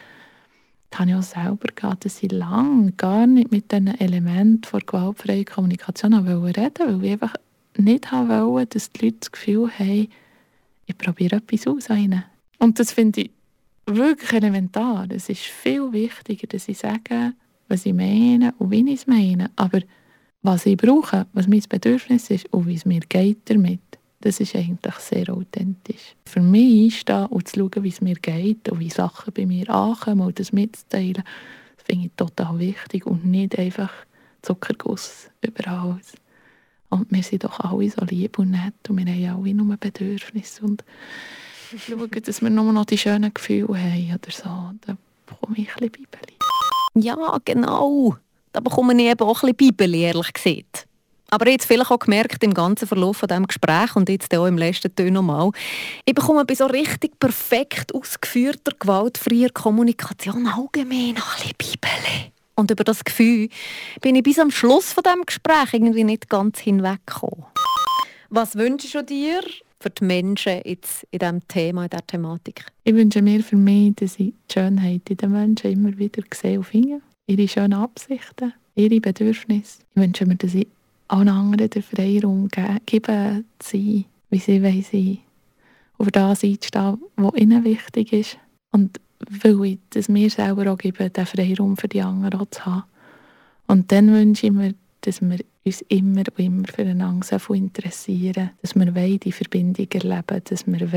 das 0.89 0.99
habe 0.99 1.11
ich 1.11 1.15
auch 1.15 1.21
selber 1.21 1.67
gehabt, 1.75 2.05
dass 2.05 2.23
ich 2.23 2.31
lange 2.31 2.91
gar 2.93 3.27
nicht 3.27 3.51
mit 3.51 3.71
diesen 3.71 3.99
Elementen 3.99 4.61
der 4.71 4.79
gewaltfreien 4.79 5.45
Kommunikation 5.45 6.15
reden 6.15 6.41
wollte, 6.41 6.87
weil 6.87 7.05
ich 7.05 7.11
einfach 7.11 7.35
nicht 7.77 8.11
wollte, 8.11 8.79
dass 8.79 8.89
die 8.89 9.05
Leute 9.05 9.17
das 9.19 9.31
Gefühl 9.31 9.69
haben, 9.77 10.07
ich 10.87 10.97
probiere 10.97 11.35
etwas 11.35 11.67
aus. 11.67 11.89
Ihnen. 11.91 12.23
Und 12.57 12.79
das 12.79 12.93
finde 12.93 13.21
ich 13.21 13.31
wirklich 13.85 14.33
elementar. 14.33 15.05
Es 15.09 15.29
ist 15.29 15.41
viel 15.41 15.93
wichtiger, 15.93 16.47
dass 16.47 16.67
ich 16.67 16.79
sage, 16.79 17.33
was 17.67 17.85
ich 17.85 17.93
meine 17.93 18.55
und 18.57 18.71
wie 18.71 18.91
ich 18.91 19.01
es 19.01 19.07
meine. 19.07 19.51
Aber 19.55 19.81
was 20.45 20.65
ich 20.65 20.77
brauche, 20.77 21.25
was 21.33 21.47
mein 21.47 21.63
Bedürfnis 21.67 22.29
ist 22.29 22.51
und 22.53 22.67
wie 22.67 22.75
es 22.75 22.85
mir 22.85 23.01
geht 23.01 23.49
damit, 23.49 23.79
das 24.21 24.39
ist 24.39 24.55
eigentlich 24.55 24.95
sehr 24.95 25.29
authentisch. 25.29 26.15
Für 26.25 26.41
mich 26.41 26.85
einstehen 26.85 27.25
und 27.27 27.47
zu 27.47 27.59
schauen, 27.59 27.83
wie 27.83 27.89
es 27.89 28.01
mir 28.01 28.15
geht 28.15 28.69
und 28.69 28.79
wie 28.79 28.89
Sachen 28.89 29.33
bei 29.33 29.45
mir 29.45 29.69
ankommen 29.69 30.21
und 30.21 30.39
das 30.39 30.53
mitzuteilen, 30.53 31.23
das 31.75 31.85
finde 31.85 32.07
ich 32.07 32.11
total 32.15 32.59
wichtig 32.59 33.05
und 33.05 33.25
nicht 33.25 33.57
einfach 33.57 33.91
Zuckerguss 34.41 35.29
über 35.41 35.67
alles. 35.67 36.13
Und 36.89 37.11
wir 37.11 37.23
sind 37.23 37.43
doch 37.43 37.59
alle 37.59 37.89
so 37.89 38.05
lieb 38.05 38.37
und 38.39 38.51
nett 38.51 38.73
und 38.87 38.97
wir 38.97 39.29
haben 39.29 39.43
alle 39.43 39.53
nur 39.53 39.77
Bedürfnisse 39.77 40.63
und 40.63 40.83
schauen, 41.77 42.09
dass 42.23 42.41
wir 42.41 42.49
nur 42.49 42.71
noch 42.71 42.85
die 42.85 42.97
schönen 42.97 43.33
Gefühle 43.33 43.79
haben 43.79 44.13
oder 44.13 44.31
so. 44.31 44.71
Da 44.85 44.97
bekomme 45.25 45.57
ich 45.57 45.69
ein 45.69 45.89
bisschen 45.89 45.91
Bibeli. 45.91 46.37
Ja, 46.95 47.39
genau. 47.43 48.15
Da 48.55 48.61
bekomme 48.61 48.93
ich 48.93 49.09
eben 49.09 49.19
auch 49.19 49.43
ein 49.43 49.53
bisschen 49.53 49.75
Bibel, 49.75 49.93
ehrlich 49.93 50.31
gesagt. 50.31 50.87
Aber 51.29 51.49
jetzt 51.49 51.65
vielleicht 51.65 51.91
auch 51.91 51.99
gemerkt 51.99 52.41
im 52.41 52.53
ganzen 52.53 52.87
Verlauf 52.87 53.17
von 53.17 53.27
diesem 53.27 53.47
Gespräch 53.47 53.93
und 53.97 54.07
jetzt 54.07 54.33
auch 54.33 54.45
im 54.45 54.57
letzten 54.57 54.95
Ton 54.95 55.11
nochmal, 55.11 55.51
ich 56.05 56.15
bekomme 56.15 56.45
bei 56.45 56.55
so 56.55 56.65
richtig 56.65 57.19
perfekt 57.19 57.93
ausgeführter, 57.93 58.71
gewaltfreier 58.79 59.49
Kommunikation 59.49 60.47
allgemein 60.47 61.17
ein 61.17 61.51
bisschen 61.57 61.57
Bibel. 61.57 62.31
Und 62.55 62.71
über 62.71 62.85
das 62.85 63.03
Gefühl 63.03 63.49
bin 63.99 64.15
ich 64.15 64.23
bis 64.23 64.39
am 64.39 64.51
Schluss 64.51 64.93
von 64.93 65.03
diesem 65.03 65.25
Gespräch 65.25 65.73
irgendwie 65.73 66.05
nicht 66.05 66.29
ganz 66.29 66.59
hinweggekommen. 66.59 67.43
Was 68.29 68.55
wünschst 68.55 68.95
du 68.95 69.03
dir 69.03 69.41
für 69.81 69.89
die 69.89 70.05
Menschen 70.05 70.61
jetzt 70.63 71.05
in 71.11 71.19
diesem 71.19 71.45
Thema, 71.49 71.83
in 71.83 71.89
dieser 71.89 72.07
Thematik? 72.07 72.63
Ich 72.85 72.95
wünsche 72.95 73.21
mir 73.21 73.43
für 73.43 73.57
mich, 73.57 73.95
dass 73.97 74.13
ich 74.17 74.33
die 74.49 74.53
Schönheit 74.53 75.09
in 75.09 75.17
den 75.17 75.31
Menschen 75.33 75.73
immer 75.73 75.97
wieder 75.97 76.23
sehe 76.33 76.59
und 76.59 76.63
finde. 76.63 77.01
Ihre 77.27 77.47
schönen 77.47 77.73
Absichten, 77.73 78.53
ihre 78.75 78.99
Bedürfnisse. 78.99 79.79
Ich 79.95 80.01
wünsche 80.01 80.27
mir, 80.27 80.35
dass 80.35 80.53
ich 80.53 80.67
allen 81.07 81.27
anderen 81.27 81.71
den 81.71 81.81
Freiraum 81.81 82.49
geben, 82.85 83.45
zu 83.57 83.77
sein, 83.77 84.05
wie 84.29 84.39
sie 84.39 84.61
wollen 84.61 84.83
sein 84.83 85.17
Auf 85.97 86.11
das 86.11 86.43
einzustehen, 86.43 87.01
was 87.15 87.35
ihnen 87.35 87.63
wichtig 87.63 88.13
ist. 88.13 88.37
Und 88.71 89.01
weil 89.41 89.65
ich 89.65 89.79
das 89.89 90.07
mir 90.07 90.29
selber 90.29 90.71
auch 90.71 90.77
gebe, 90.77 91.09
den 91.09 91.25
Freiraum 91.25 91.77
für 91.77 91.87
die 91.87 92.03
anderen 92.03 92.41
auch 92.41 92.49
zu 92.51 92.63
haben. 92.63 92.83
Und 93.65 93.91
dann 93.91 94.13
wünsche 94.13 94.45
ich 94.45 94.53
mir, 94.53 94.75
dass 95.01 95.19
wir 95.21 95.39
uns 95.63 95.81
immer 95.87 96.21
und 96.29 96.39
immer 96.39 96.67
füreinander 96.67 97.39
so 97.39 97.53
interessieren, 97.55 98.51
dass 98.61 98.75
wir 98.75 98.93
die 99.17 99.31
Verbindung 99.31 99.87
erleben 99.91 100.41
dass 100.43 100.67
wir 100.67 100.91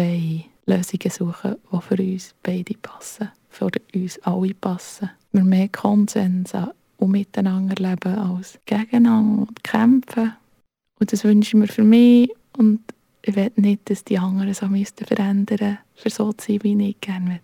Lösungen 0.66 1.10
suchen 1.10 1.56
die 1.72 1.80
für 1.80 2.02
uns 2.02 2.34
beide 2.42 2.74
passen, 2.74 3.30
für 3.48 3.70
uns 3.94 4.18
alle 4.18 4.52
passen. 4.52 5.08
Wir 5.39 5.45
mehr 5.45 5.68
Konsens 5.68 6.53
und 6.97 7.11
miteinander 7.12 7.76
leben 7.80 8.18
als 8.18 8.59
gegeneinander 8.66 9.43
und 9.43 9.62
kämpfen. 9.62 10.34
Und 10.99 11.12
das 11.12 11.22
wünsche 11.22 11.51
ich 11.51 11.55
mir 11.55 11.68
für 11.68 11.84
mich 11.84 12.32
und 12.57 12.80
ich 13.22 13.36
will 13.36 13.53
nicht, 13.55 13.89
dass 13.89 14.03
die 14.03 14.18
anderen 14.18 14.53
so 14.53 14.66
müssten 14.66 15.07
verändern, 15.07 15.78
für 15.95 16.11
so 16.11 16.32
zu 16.32 16.53
sein, 16.53 16.62
wie 16.64 16.89
ich 16.89 17.01
gerne 17.01 17.30
will. 17.30 17.41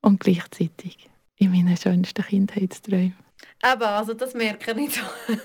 Und 0.00 0.20
gleichzeitig 0.20 1.10
in 1.36 1.50
meinen 1.50 1.76
schönsten 1.76 2.24
Kindheitsträumen. 2.24 3.16
Eben, 3.62 3.82
also 3.82 4.14
das 4.14 4.32
merke 4.32 4.72
ich 4.80 4.94
so. 4.94 5.02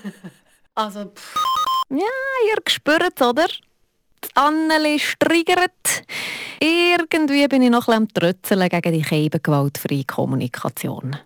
also, 0.74 1.04
pff. 1.14 1.36
ja, 1.90 1.98
ihr 2.48 2.62
spürt 2.66 3.20
es, 3.20 3.26
oder? 3.26 3.48
Anneli 4.32 4.98
strigert. 4.98 6.04
Irgendwie 6.58 7.46
bin 7.48 7.60
ich 7.60 7.70
noch 7.70 7.88
ein 7.88 8.06
bisschen 8.06 8.24
am 8.24 8.32
Trötzeln 8.32 8.66
gegen 8.70 8.92
die 8.94 9.42
gewaltfreie 9.42 10.04
Kommunikation. 10.04 11.18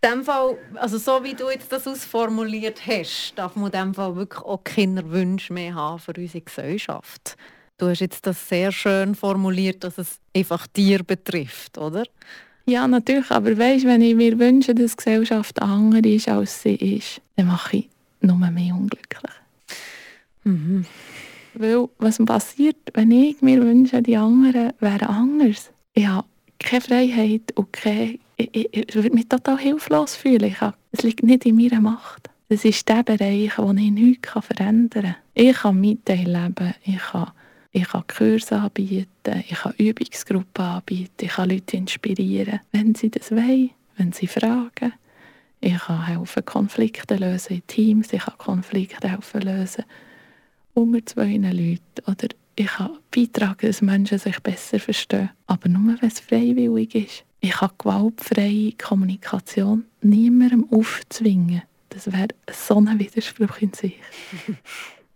In 0.00 0.10
dem 0.10 0.24
Fall, 0.24 0.56
also 0.76 0.96
so 0.96 1.24
wie 1.24 1.34
du 1.34 1.50
jetzt 1.50 1.72
das 1.72 1.86
ausformuliert 1.88 2.86
hast, 2.86 3.32
darf 3.34 3.56
man 3.56 3.66
in 3.66 3.72
dem 3.72 3.94
Fall 3.94 4.14
wirklich 4.14 4.42
auch 4.42 4.62
keine 4.62 5.10
Wünsche 5.10 5.52
mehr 5.52 5.74
haben 5.74 5.98
für 5.98 6.12
unsere 6.16 6.40
Gesellschaft. 6.42 7.36
Du 7.78 7.88
hast 7.88 8.00
jetzt 8.00 8.24
das 8.26 8.48
sehr 8.48 8.70
schön 8.70 9.16
formuliert, 9.16 9.82
dass 9.82 9.98
es 9.98 10.18
einfach 10.34 10.66
dir 10.68 11.02
betrifft, 11.02 11.78
oder? 11.78 12.04
Ja, 12.66 12.86
natürlich. 12.86 13.30
Aber 13.30 13.56
weißt, 13.56 13.86
wenn 13.86 14.02
ich 14.02 14.14
mir 14.14 14.38
wünsche, 14.38 14.74
dass 14.74 14.92
die 14.92 14.96
Gesellschaft 14.98 15.60
anders 15.62 16.04
ist, 16.04 16.28
als 16.28 16.62
sie 16.62 16.74
ist, 16.74 17.20
dann 17.36 17.46
mache 17.46 17.78
ich 17.78 17.88
nur 18.20 18.36
mehr 18.36 18.74
unglücklich. 18.74 19.32
Mhm. 20.44 20.84
Weil, 21.54 21.88
was 21.98 22.18
passiert, 22.24 22.76
wenn 22.94 23.10
ich 23.10 23.40
mir 23.42 23.60
wünsche, 23.62 24.02
die 24.02 24.16
anderen 24.16 24.74
wären 24.80 25.08
anders? 25.08 25.70
Ich 25.94 26.06
habe 26.06 26.26
keine 26.58 26.80
Freiheit 26.82 27.52
und 27.54 27.72
keine, 27.72 28.18
ich, 28.38 28.54
ich, 28.54 28.88
ich 28.88 28.94
würde 28.94 29.10
mich 29.10 29.28
total 29.28 29.58
hilflos 29.58 30.16
fühlen. 30.16 30.54
Es 30.92 31.02
liegt 31.02 31.22
nicht 31.22 31.44
in 31.44 31.56
meiner 31.56 31.80
Macht. 31.80 32.30
Das 32.48 32.64
ist 32.64 32.88
der 32.88 33.02
Bereich, 33.02 33.58
wo 33.58 33.72
ich 33.72 33.90
nichts 33.90 34.30
verändern 34.30 35.02
kann. 35.02 35.16
Ich 35.34 35.56
kann 35.56 35.82
leben, 35.82 36.74
ich 36.84 36.98
kann 36.98 37.32
ich 37.70 37.88
kann 37.88 38.04
Kurse 38.06 38.56
anbieten, 38.56 39.44
ich 39.46 39.58
kann 39.58 39.74
Übungsgruppen 39.76 40.64
anbieten, 40.64 41.26
ich 41.26 41.28
kann 41.28 41.50
Leute 41.50 41.76
inspirieren, 41.76 42.60
wenn 42.72 42.94
sie 42.94 43.10
das 43.10 43.30
wollen, 43.30 43.70
wenn 43.98 44.12
sie 44.12 44.26
fragen. 44.26 44.94
Ich 45.60 45.76
kann 45.76 46.06
helfen, 46.06 46.44
Konflikte 46.46 47.16
lösen 47.16 47.56
in 47.56 47.66
Teams, 47.66 48.12
ich 48.12 48.22
kann 48.22 48.38
Konflikte 48.38 49.10
helfen 49.10 49.42
lösen 49.42 49.84
unter 50.72 51.04
zwei 51.04 51.36
Leuten. 51.36 51.80
Oder 52.06 52.28
ich 52.56 52.66
kann 52.66 52.98
beitragen, 53.14 53.66
dass 53.66 53.82
Menschen 53.82 54.18
sich 54.18 54.40
besser 54.40 54.78
verstehen. 54.78 55.30
Aber 55.46 55.68
nur, 55.68 56.00
wenn 56.00 56.08
es 56.08 56.20
freiwillig 56.20 56.94
ist. 56.94 57.24
Ich 57.40 57.52
kann 57.52 57.70
gewaltfreie 57.78 58.72
Kommunikation 58.72 59.84
niemandem 60.02 60.66
aufzwingen. 60.70 61.62
Das 61.88 62.12
wäre 62.12 62.28
so 62.50 62.76
ein 62.76 62.98
Widerspruch 62.98 63.58
in 63.60 63.72
sich. 63.72 63.96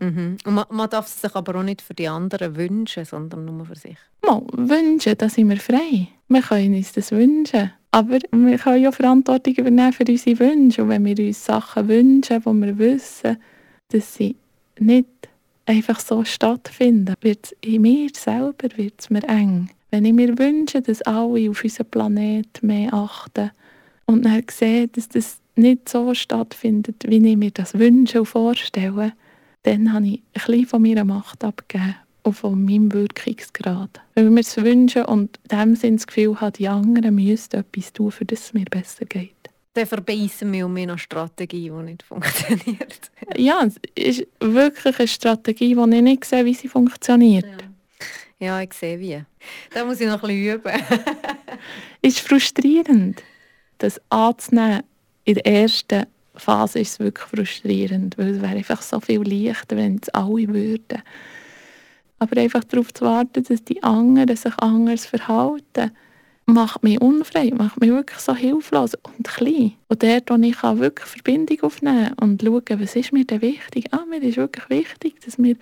Mhm. 0.03 0.37
Und 0.45 0.55
man, 0.55 0.65
man, 0.71 0.91
darf 0.91 1.07
es 1.07 1.21
sich 1.21 1.33
aber 1.37 1.55
auch 1.55 1.63
nicht 1.63 1.81
für 1.81 1.95
die 1.95 2.09
anderen 2.09 2.57
wünschen, 2.57 3.05
sondern 3.05 3.45
nur 3.45 3.65
für 3.65 3.77
sich. 3.77 3.97
Mal, 4.27 4.43
wünschen, 4.53 5.17
da 5.17 5.29
sind 5.29 5.49
wir 5.49 5.59
frei. 5.59 6.09
Wir 6.27 6.43
können 6.43 6.75
uns 6.75 6.93
das 6.93 7.13
wünschen. 7.13 7.73
Aber 7.93 8.19
wir 8.33 8.59
können 8.59 8.83
ja 8.83 8.91
Verantwortung 8.91 9.55
übernehmen 9.55 9.93
für 9.93 10.05
unsere 10.09 10.41
Wünsche. 10.41 10.83
Und 10.83 10.89
wenn 10.89 11.05
wir 11.05 11.17
uns 11.25 11.45
Sachen 11.45 11.87
wünschen, 11.87 12.45
wo 12.45 12.53
wir 12.53 12.77
wissen, 12.79 13.37
dass 13.91 14.15
sie 14.15 14.35
nicht 14.81 15.07
einfach 15.67 16.01
so 16.01 16.25
stattfinden, 16.25 17.15
wird 17.21 17.47
es 17.47 17.57
in 17.61 17.83
mir 17.83 18.11
selber 18.13 18.69
wird's 18.77 19.09
mir 19.09 19.23
eng. 19.29 19.71
Wenn 19.93 20.07
ich 20.07 20.15
mir 20.15 20.39
wünsche, 20.39 20.81
dass 20.81 21.03
alle 21.03 21.51
auf 21.51 21.63
unseren 21.63 21.91
Planet 21.91 22.63
mehr 22.63 22.95
achten 22.95 23.51
und 24.07 24.25
dann 24.25 24.43
sehe, 24.51 24.89
dass 24.89 25.11
das 25.11 25.39
nicht 25.55 25.87
so 25.87 26.15
stattfindet, 26.15 27.05
wie 27.07 27.29
ich 27.29 27.37
mir 27.37 27.51
das 27.51 27.79
wünsche 27.79 28.21
und 28.21 28.27
vorstelle, 28.27 29.13
dann 29.65 29.93
habe 29.93 30.07
ich 30.07 30.13
ein 30.15 30.23
bisschen 30.33 30.67
von 30.67 30.81
meiner 30.81 31.05
Macht 31.05 31.45
abgegeben 31.45 31.95
und 32.23 32.33
von 32.33 32.65
meinem 32.65 32.91
Wirkungsgrad. 32.91 34.01
Wenn 34.15 34.25
wir 34.25 34.31
mir 34.31 34.41
es 34.41 34.57
wünschen 34.57 35.05
und 35.05 35.39
in 35.51 35.59
dem 35.59 35.77
Sinne 35.77 35.97
das 35.97 36.07
Gefühl 36.07 36.41
haben, 36.41 36.55
die 36.55 36.69
anderen 36.69 37.15
müssten 37.15 37.61
etwas 37.61 37.93
tun, 37.93 38.13
für 38.13 38.25
das 38.25 38.47
es 38.47 38.55
mir 38.55 38.65
besser 38.65 39.05
geht. 39.05 39.35
Dann 39.75 39.87
verbeissen 39.87 40.51
wir 40.53 40.65
um 40.65 40.77
eine 40.77 40.97
Strategie, 40.97 41.71
die 41.71 41.83
nicht 41.83 42.03
funktioniert. 42.09 43.11
ja, 43.37 43.63
es 43.67 43.77
ist 43.95 44.27
wirklich 44.41 44.99
eine 44.99 45.09
Strategie, 45.09 45.75
die 45.75 45.97
ich 45.97 46.03
nicht 46.03 46.25
sehe, 46.25 46.47
wie 46.47 46.55
sie 46.55 46.69
funktioniert. 46.69 47.45
Ja, 48.41 48.47
ja 48.47 48.63
ich 48.63 48.73
sehe 48.73 48.99
wie. 48.99 49.23
Da 49.73 49.85
muss 49.85 50.01
ich 50.01 50.07
noch 50.07 50.23
ein 50.23 50.29
bisschen 50.29 50.55
üben. 50.55 50.73
ist 52.03 52.21
frustrierend, 52.21 53.23
das 53.79 54.01
anzunehmen 54.11 54.83
in 55.25 55.35
der 55.35 55.47
ersten 55.47 56.07
Phase 56.35 56.81
ist 56.81 56.93
es 56.93 56.99
wirklich 56.99 57.29
frustrierend, 57.29 58.17
weil 58.19 58.35
es 58.35 58.43
wäre 58.43 58.57
einfach 58.57 58.83
so 58.83 59.01
viel 59.01 59.23
leichter, 59.23 59.77
wenn 59.77 60.01
es 60.03 60.09
alle 60.11 60.49
würden. 60.49 61.03
Aber 62.19 62.41
einfach 62.41 62.65
darauf 62.65 62.93
zu 62.95 63.05
warten, 63.05 63.43
dass 63.43 63.65
die 63.65 63.83
anderen 63.83 64.37
sich 64.37 64.57
anders 64.59 65.07
verhalten, 65.07 65.91
macht 66.47 66.83
mich 66.83 67.01
unfrei, 67.01 67.51
macht 67.51 67.81
mich 67.81 67.91
wirklich 67.91 68.19
so 68.19 68.35
hilflos 68.35 68.95
und 68.95 69.27
klein. 69.27 69.73
Und 69.89 70.03
dort, 70.03 70.31
wo 70.31 70.37
ich 70.37 70.57
kann 70.57 70.81
wirklich 70.81 71.09
Verbindung 71.09 71.61
aufnehmen 71.63 72.13
und 72.21 72.43
schauen, 72.43 72.81
was 72.81 72.97
ist 72.97 73.13
mir 73.13 73.25
denn 73.25 73.43
wichtig? 73.43 73.87
Ah, 73.93 74.05
mir 74.09 74.23
ist 74.23 74.37
wirklich 74.37 74.69
wichtig, 74.71 75.21
dass 75.25 75.39
wir 75.39 75.57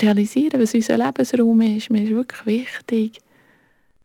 realisieren, 0.00 0.60
was 0.60 0.74
unser 0.74 0.98
Lebensraum 0.98 1.60
ist. 1.60 1.90
Mir 1.90 2.02
ist 2.02 2.10
wirklich 2.10 2.46
wichtig, 2.46 3.20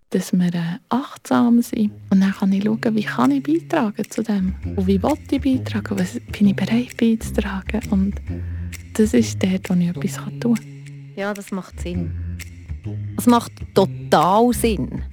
dass 0.09 0.31
wir 0.33 0.53
äh, 0.53 0.79
achtsam 0.89 1.61
sind. 1.61 1.91
Und 2.09 2.21
dann 2.21 2.31
kann 2.31 2.53
ich 2.53 2.63
schauen, 2.63 2.95
wie 2.95 3.03
kann 3.03 3.31
ich 3.31 3.43
beitragen 3.43 4.09
zu 4.09 4.23
dem. 4.23 4.55
Und 4.75 4.88
wie 4.88 5.01
will 5.01 5.17
ich 5.29 5.41
beitragen, 5.41 5.99
was 5.99 6.19
bin 6.31 6.47
ich 6.47 6.55
bereit 6.55 6.95
beizutragen. 6.97 7.81
Und 7.91 8.15
das 8.93 9.13
ist 9.13 9.41
dort, 9.43 9.69
wo 9.69 9.73
ich 9.73 9.89
etwas 9.89 10.15
tun 10.39 10.55
kann. 10.55 11.13
Ja, 11.15 11.33
das 11.33 11.51
macht 11.51 11.79
Sinn. 11.79 12.11
Das 13.15 13.25
macht 13.25 13.51
total 13.73 14.53
Sinn. 14.53 15.03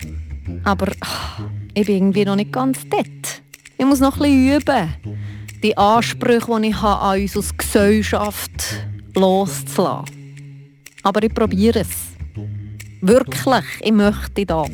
Aber 0.64 0.92
ach, 1.00 1.40
ich 1.74 1.86
bin 1.86 1.96
irgendwie 1.96 2.24
noch 2.24 2.36
nicht 2.36 2.52
ganz 2.52 2.86
dort. 2.88 3.42
Ich 3.78 3.84
muss 3.84 4.00
noch 4.00 4.20
ein 4.20 4.22
bisschen 4.22 4.56
üben, 4.56 5.18
die 5.62 5.76
Ansprüche, 5.76 6.60
die 6.60 6.68
ich 6.68 6.82
habe, 6.82 7.02
an 7.02 7.20
uns 7.20 7.36
als 7.36 7.56
Gesellschaft 7.56 8.86
loszulassen. 9.14 10.21
Aber 11.03 11.22
ich 11.22 11.34
probiere 11.34 11.80
es. 11.80 11.88
Wirklich, 13.00 13.64
ich 13.80 13.92
möchte 13.92 14.46
das. 14.46 14.70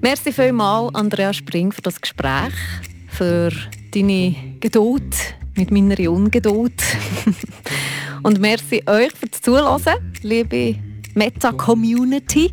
Merci 0.00 0.32
vielmals, 0.32 0.94
Andrea 0.94 1.32
Spring, 1.32 1.72
für 1.72 1.82
das 1.82 2.00
Gespräch, 2.00 2.54
für 3.08 3.50
deine 3.92 4.34
Geduld 4.60 5.36
mit 5.56 5.70
meiner 5.70 6.10
Ungeduld. 6.10 6.80
Und 8.22 8.40
merci 8.40 8.82
euch 8.86 9.12
fürs 9.12 9.40
Zuhören, 9.40 10.14
liebe 10.22 10.76
Meta-Community. 11.14 12.52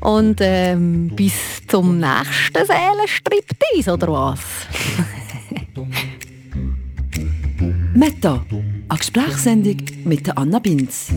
Und 0.00 0.38
ähm, 0.40 1.10
bis 1.14 1.34
zum 1.68 1.98
nächsten 1.98 2.66
Seelenstriptease, 2.66 3.92
oder 3.92 4.08
was? 4.08 4.40
Meta, 7.94 8.44
eine 8.88 8.98
Gesprächssendung 8.98 9.76
mit 10.04 10.36
Anna 10.36 10.58
Binz. 10.58 11.08